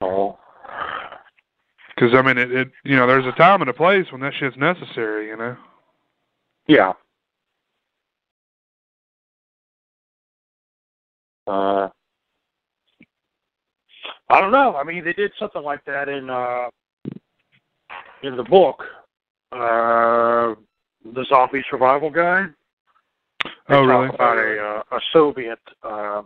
[0.00, 0.38] Oh.
[1.94, 4.34] Because I mean, it, it you know, there's a time and a place when that
[4.38, 5.28] shit's necessary.
[5.28, 5.56] You know.
[6.66, 6.92] Yeah.
[11.46, 11.88] Uh,
[14.28, 14.76] I don't know.
[14.76, 16.68] I mean, they did something like that in uh,
[18.22, 18.82] in the book,
[19.52, 20.54] uh,
[21.14, 22.54] the zombie survival guide.
[23.68, 24.08] They Oh, really?
[24.08, 26.22] About a uh, a Soviet, uh,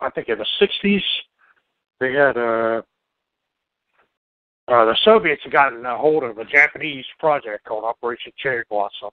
[0.00, 1.02] I think in the '60s,
[2.00, 2.84] they had a.
[4.68, 9.10] uh, the Soviets had gotten a hold of a Japanese project called Operation Cherry Blossom,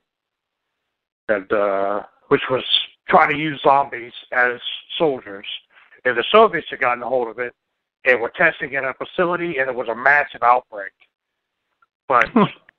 [1.27, 2.63] and uh, which was
[3.07, 4.59] trying to use zombies as
[4.97, 5.45] soldiers.
[6.05, 7.53] And the Soviets had gotten a hold of it
[8.05, 10.93] and were testing it in a facility, and it was a massive outbreak.
[12.07, 12.25] But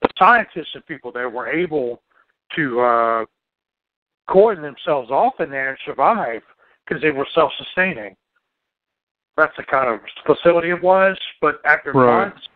[0.03, 2.03] the scientists and people there were able
[2.57, 3.25] to uh,
[4.29, 6.43] cordon themselves off in there and survive
[6.85, 8.17] because they were self-sustaining.
[9.37, 11.17] That's the kind of facility it was.
[11.41, 12.29] But after Right.
[12.29, 12.49] months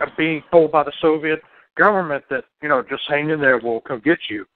[0.00, 1.42] of being told by the Soviet
[1.76, 4.46] government that you know just hang in there, we'll come get you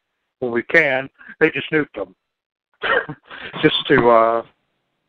[0.41, 1.11] when we can,
[1.41, 2.15] they just nuked them
[3.63, 4.43] just to uh,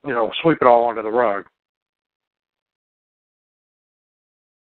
[0.05, 1.45] you know sweep it all under the rug.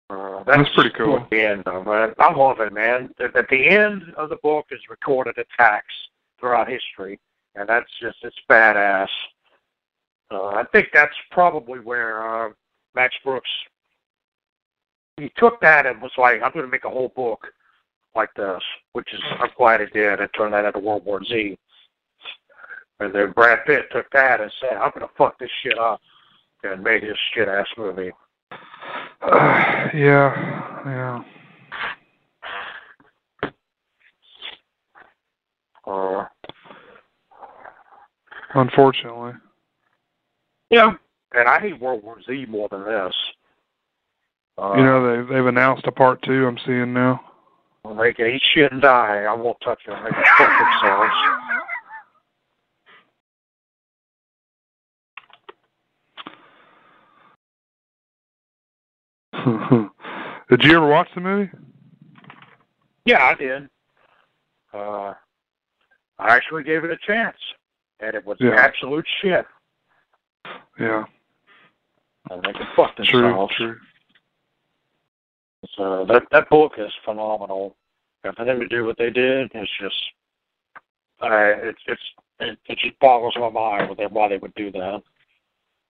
[0.09, 1.27] Uh, that's, That's pretty cool.
[1.31, 2.15] The end of it.
[2.19, 3.11] I love it, man.
[3.19, 5.93] At at the end of the book is recorded attacks
[6.39, 7.19] throughout history,
[7.57, 9.09] and that's just it's badass.
[10.31, 12.51] Uh, I think that's probably where uh,
[12.95, 13.51] Max Brooks
[15.16, 17.47] he took that and was like, I'm going to make a whole book
[18.15, 18.62] like this,
[18.93, 21.59] which is I'm glad he did and turned that into World War Z.
[23.01, 26.01] And then Brad Pitt took that and said, I'm going to fuck this shit up,
[26.62, 28.11] and made his shit ass movie.
[29.22, 31.22] Uh, yeah, yeah.
[35.86, 36.24] Uh,
[38.55, 39.32] Unfortunately.
[40.70, 40.93] yeah,
[41.34, 43.14] and I hate World War Z more than this.
[44.59, 46.47] Uh, You know, they they've announced a part two.
[46.47, 47.20] I'm seeing now.
[47.82, 50.02] when they can eat shit and die, I won't touch them.
[50.02, 51.12] They can fuck themselves.
[60.51, 61.51] Did you ever watch the movie?
[63.05, 63.68] Yeah, I did.
[64.74, 65.14] Uh,
[66.18, 67.36] I actually gave it a chance,
[68.01, 68.55] and it was Yeah.
[68.56, 69.47] absolute shit.
[70.78, 71.05] Yeah,
[72.31, 73.55] And they can fuck true, themselves.
[73.55, 73.78] true.
[75.77, 77.77] So that that book is phenomenal.
[78.24, 80.12] And for them to do what they did, it's just,
[81.20, 81.28] uh,
[81.62, 82.02] it's it's
[82.40, 85.02] it, it just boggles my mind with why they would do that.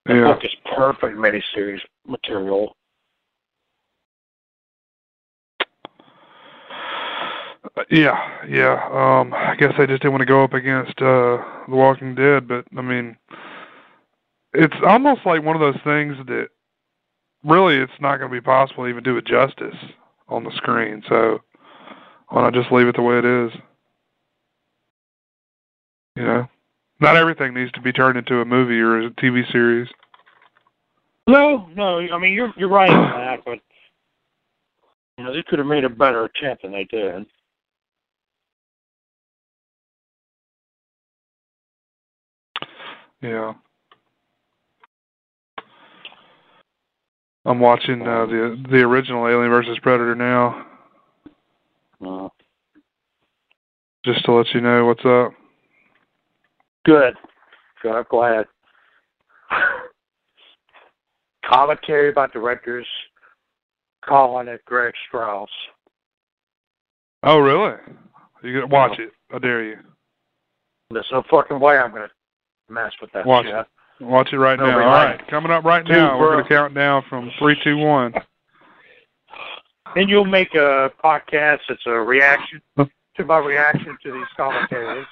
[0.05, 2.75] The Yeah, book is perfect miniseries material.
[7.89, 8.73] Yeah, yeah.
[8.91, 11.37] Um, I guess they just didn't want to go up against uh
[11.67, 13.17] The Walking Dead, but I mean,
[14.53, 16.47] it's almost like one of those things that
[17.43, 19.75] really it's not going to be possible to even do it justice
[20.27, 21.03] on the screen.
[21.07, 21.39] So
[22.29, 23.51] why not just leave it the way it is?
[26.15, 26.47] You know,
[26.99, 29.87] not everything needs to be turned into a movie or a TV series.
[31.27, 33.59] No, no, I mean you're you're right on that, but
[35.17, 37.25] you know they could have made a better attempt than they did.
[43.27, 43.53] Yeah.
[47.45, 50.65] I'm watching uh, the the original Alien versus Predator now,
[52.05, 52.29] Uh,
[54.05, 55.33] just to let you know what's up.
[56.85, 57.15] good,
[57.81, 57.91] good.
[57.97, 58.45] I'm glad.
[61.45, 62.87] Commentary by directors
[64.07, 65.47] Colin and Greg Strause.
[67.23, 67.77] Oh, really?
[68.43, 69.11] You gonna watch it?
[69.33, 69.77] I dare you.
[70.91, 72.09] There's no fucking way I'm gonna
[72.69, 73.65] mess with that Watch shit.
[73.99, 74.77] Watch it right No, now.
[74.77, 76.19] we All right, coming up right Dude, now.
[76.19, 78.13] We're we're- gonna count down from three, two, one.
[79.95, 85.07] Then you'll make a podcast that's a reaction to my reaction to these commentaries.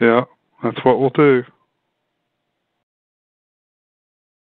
[0.00, 0.24] yeah,
[0.62, 1.42] that's what we'll do.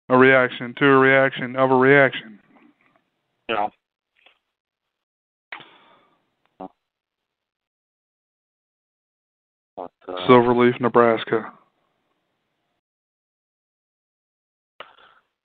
[0.09, 2.39] A reaction to a reaction of a reaction.
[3.49, 3.67] Yeah.
[9.77, 11.53] But, uh, Silverleaf, Nebraska.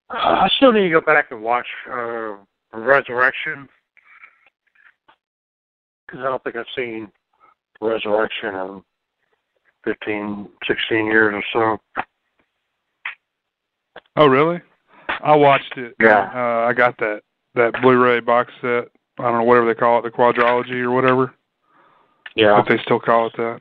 [0.09, 2.37] I still need to go back and watch uh,
[2.73, 3.69] Resurrection
[6.07, 7.11] because I don't think I've seen
[7.81, 8.83] Resurrection in
[9.85, 12.05] 15, 16 years or so.
[14.17, 14.61] Oh, really?
[15.09, 15.95] I watched it.
[16.01, 16.31] Yeah.
[16.35, 17.23] Uh, I got that
[17.55, 18.89] that Blu-ray box set.
[19.19, 21.35] I don't know whatever they call it, the quadrology or whatever.
[22.35, 22.61] Yeah.
[22.61, 23.61] If they still call it that.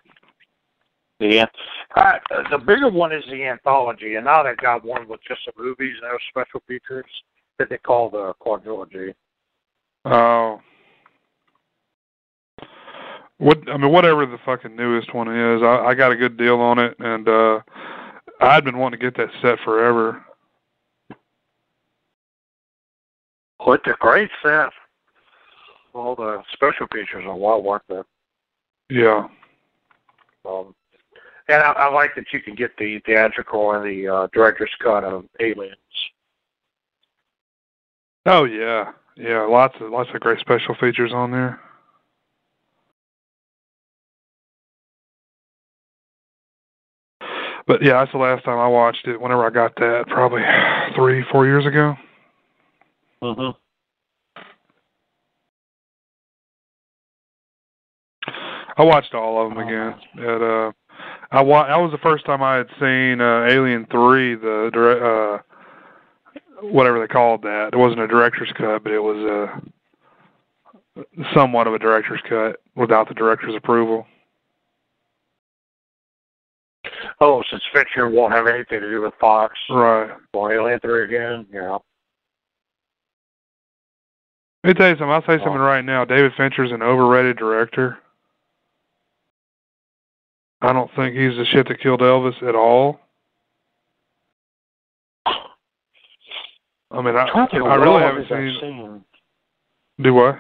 [1.22, 1.48] The
[1.95, 2.18] uh,
[2.49, 5.93] the bigger one is the anthology, and now they've got one with just the movies
[6.02, 7.06] and those special features
[7.60, 9.14] that they call the quadrilogy.
[10.03, 10.60] Oh.
[13.38, 16.60] What I mean, whatever the fucking newest one is, I, I got a good deal
[16.60, 17.60] on it, and uh
[18.39, 20.26] I'd been wanting to get that set forever.
[23.60, 24.69] Well, it's a great set.
[25.93, 28.07] All the special features are well worth it.
[28.89, 29.27] Yeah.
[30.48, 30.73] Um,
[31.51, 35.03] and I, I like that you can get the theatrical and the uh, director's cut
[35.03, 35.75] of Aliens.
[38.25, 39.41] Oh yeah, yeah.
[39.41, 41.59] Lots of lots of great special features on there.
[47.67, 49.19] But yeah, that's the last time I watched it.
[49.19, 50.41] Whenever I got that, probably
[50.95, 51.95] three, four years ago.
[53.23, 53.57] Mm-hmm.
[58.77, 59.93] I watched all of them again.
[60.17, 60.71] At uh,
[61.31, 65.35] I wa- that was the first time I had seen uh, Alien Three, the dire-
[65.35, 65.39] uh,
[66.61, 67.69] whatever they called that.
[67.73, 69.49] It wasn't a director's cut, but it was
[70.97, 71.03] uh,
[71.33, 74.05] somewhat of a director's cut without the director's approval.
[77.21, 80.09] Oh, since Fincher won't have anything to do with Fox Right.
[80.33, 81.77] or Alien 3 again, yeah.
[84.63, 85.09] Let me tell you something.
[85.09, 86.05] I'll say something right now.
[86.05, 87.97] David Fincher's an overrated director.
[90.61, 92.99] I don't think he's the shit that killed Elvis at all.
[96.91, 98.57] I mean, I, I'm trying to think of I really haven't seen.
[98.59, 99.05] seen.
[100.03, 100.39] Do what?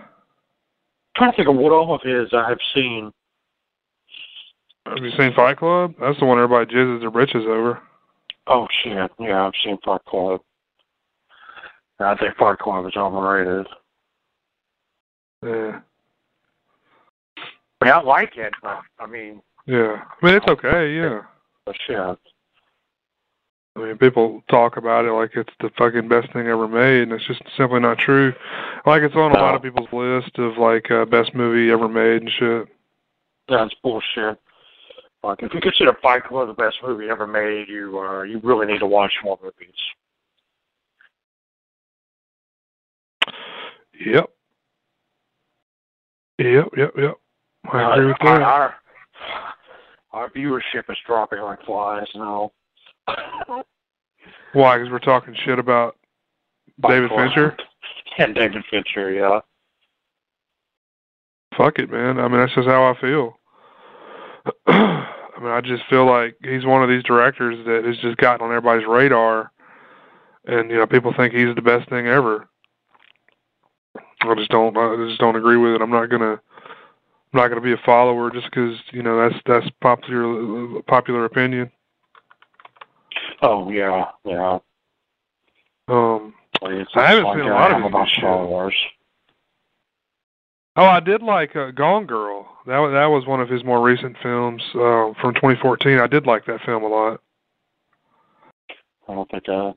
[1.15, 3.11] trying to think of what all of his I have seen.
[4.85, 5.93] Have you seen Fight Club?
[5.99, 7.79] That's the one everybody jizzes their britches over.
[8.47, 9.11] Oh shit!
[9.19, 10.41] Yeah, I've seen Fight Club.
[11.99, 13.67] I think Fight Club is overrated.
[15.43, 15.79] Yeah.
[17.81, 20.03] I mean, I like it, but I mean, Yeah.
[20.21, 21.21] I mean, it's okay, yeah.
[21.65, 21.97] but shit.
[23.75, 27.13] I mean, people talk about it like it's the fucking best thing ever made, and
[27.13, 28.33] it's just simply not true.
[28.85, 32.21] Like, it's on a lot of people's list of, like, uh, best movie ever made
[32.21, 32.67] and shit.
[33.47, 34.39] That's bullshit.
[35.23, 38.65] Like, if you consider Fight Club the best movie ever made, you uh, you really
[38.65, 39.69] need to watch more movies.
[44.03, 44.29] Yep.
[46.39, 47.17] Yep, yep, yep.
[47.71, 48.41] I agree with that.
[48.41, 48.75] our,
[50.13, 52.51] our viewership is dropping like flies now.
[54.53, 54.77] Why?
[54.77, 55.97] Because we're talking shit about
[56.87, 57.57] David Fight Fincher?
[58.17, 59.39] And David Fincher, yeah.
[61.57, 62.19] Fuck it, man.
[62.19, 63.39] I mean, that's just how I feel.
[64.67, 68.45] I mean, I just feel like he's one of these directors that has just gotten
[68.45, 69.51] on everybody's radar,
[70.45, 72.49] and you know, people think he's the best thing ever.
[73.95, 74.77] I just don't.
[74.77, 75.81] I just don't agree with it.
[75.81, 76.39] I'm not gonna.
[77.33, 81.71] I'm not gonna be a follower just because you know that's that's popular popular opinion.
[83.41, 84.59] Oh yeah, yeah.
[85.87, 86.33] Um.
[86.61, 88.19] Well, I haven't like seen a lot of am his about shit.
[88.19, 88.75] Star Wars.
[90.75, 92.47] Oh, I did like uh, Gone Girl.
[92.67, 95.99] That was that was one of his more recent films uh, from 2014.
[95.99, 97.21] I did like that film a lot.
[99.07, 99.73] I don't think I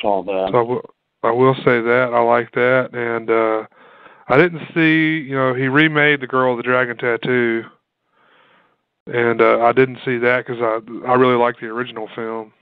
[0.00, 0.48] saw that.
[0.52, 0.90] So I will,
[1.24, 3.66] I will say that I like that, and uh
[4.28, 5.18] I didn't see.
[5.28, 7.64] You know, he remade The Girl with the Dragon Tattoo,
[9.06, 12.52] and uh I didn't see that because I I really like the original film.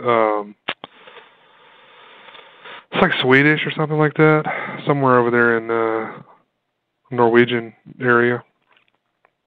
[0.00, 0.56] Um,
[2.90, 4.44] it's like Swedish or something like that,
[4.86, 6.22] somewhere over there in uh
[7.10, 8.42] Norwegian area.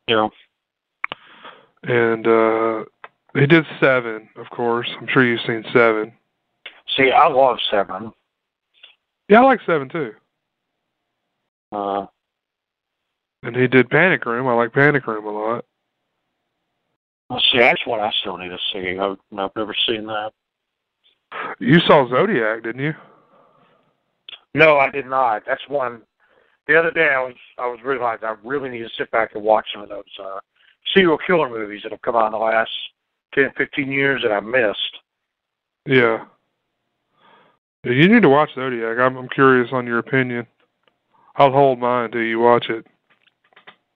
[0.07, 0.29] Yeah.
[1.83, 2.83] And uh
[3.33, 4.89] he did seven, of course.
[4.99, 6.13] I'm sure you've seen seven.
[6.97, 8.11] See, I love Seven.
[9.29, 10.11] Yeah, I like seven too.
[11.72, 12.06] Uh,
[13.43, 14.48] And he did Panic Room.
[14.48, 15.65] I like Panic Room a lot.
[17.30, 18.98] well, see, that's what I still need to see.
[18.99, 20.31] I've, I've never seen that.
[21.60, 22.93] You saw Zodiac, didn't you?
[24.53, 25.43] No, I did not.
[25.48, 26.02] That's one.
[26.68, 29.43] The other day, I was I was realizing I really need to sit back and
[29.43, 30.39] watch some of those uh,
[30.93, 32.69] serial killer movies that have come out in the last
[33.34, 34.98] 10, 15 years that I missed.
[35.85, 36.26] Yeah.
[37.84, 38.98] yeah you need to watch Zodiac.
[38.99, 40.45] I'm, I'm curious on your opinion.
[41.35, 42.85] I'll hold mine until you watch it.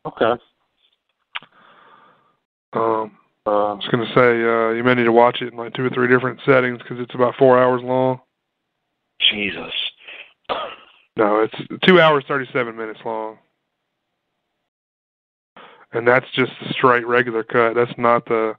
[0.06, 0.42] Okay.
[2.74, 5.58] Um, uh, I was going to say, uh, you may need to watch it in
[5.58, 8.20] like two or three different settings because it's about four hours long.
[9.20, 9.74] Jesus.
[11.18, 13.38] No, it's two hours, 37 minutes long.
[15.94, 17.74] And that's just the straight regular cut.
[17.74, 18.56] That's not the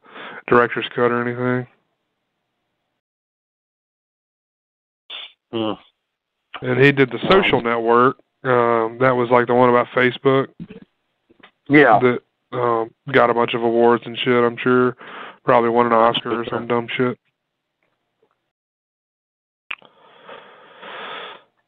[0.48, 1.66] director's cut or anything.
[5.52, 5.78] Mm.
[6.62, 8.16] And he did the social network.
[8.44, 10.48] Um, that was like the one about Facebook.
[11.68, 11.98] Yeah.
[12.00, 12.20] That
[12.56, 14.44] um, got a bunch of awards and shit.
[14.44, 14.96] I'm sure,
[15.44, 17.18] probably won an Oscar or some dumb shit.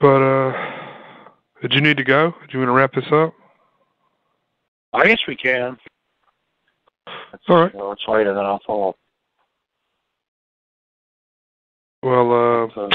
[0.01, 0.53] But uh,
[1.61, 2.31] did you need to go?
[2.31, 3.35] Do you want to wrap this up?
[4.93, 5.77] I guess we can.
[7.49, 7.75] All right.
[7.75, 8.97] Well, it's later than I thought.
[12.03, 12.89] Well, uh, So,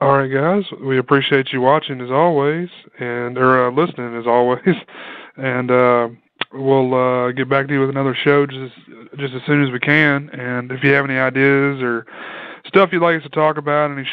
[0.00, 0.62] all right, guys.
[0.80, 2.68] We appreciate you watching as always,
[3.00, 4.60] and or uh, listening as always,
[5.36, 6.08] and uh,
[6.52, 8.74] we'll uh, get back to you with another show just
[9.18, 10.30] just as soon as we can.
[10.30, 12.06] And if you have any ideas or
[12.66, 14.06] stuff you'd like us to talk about, any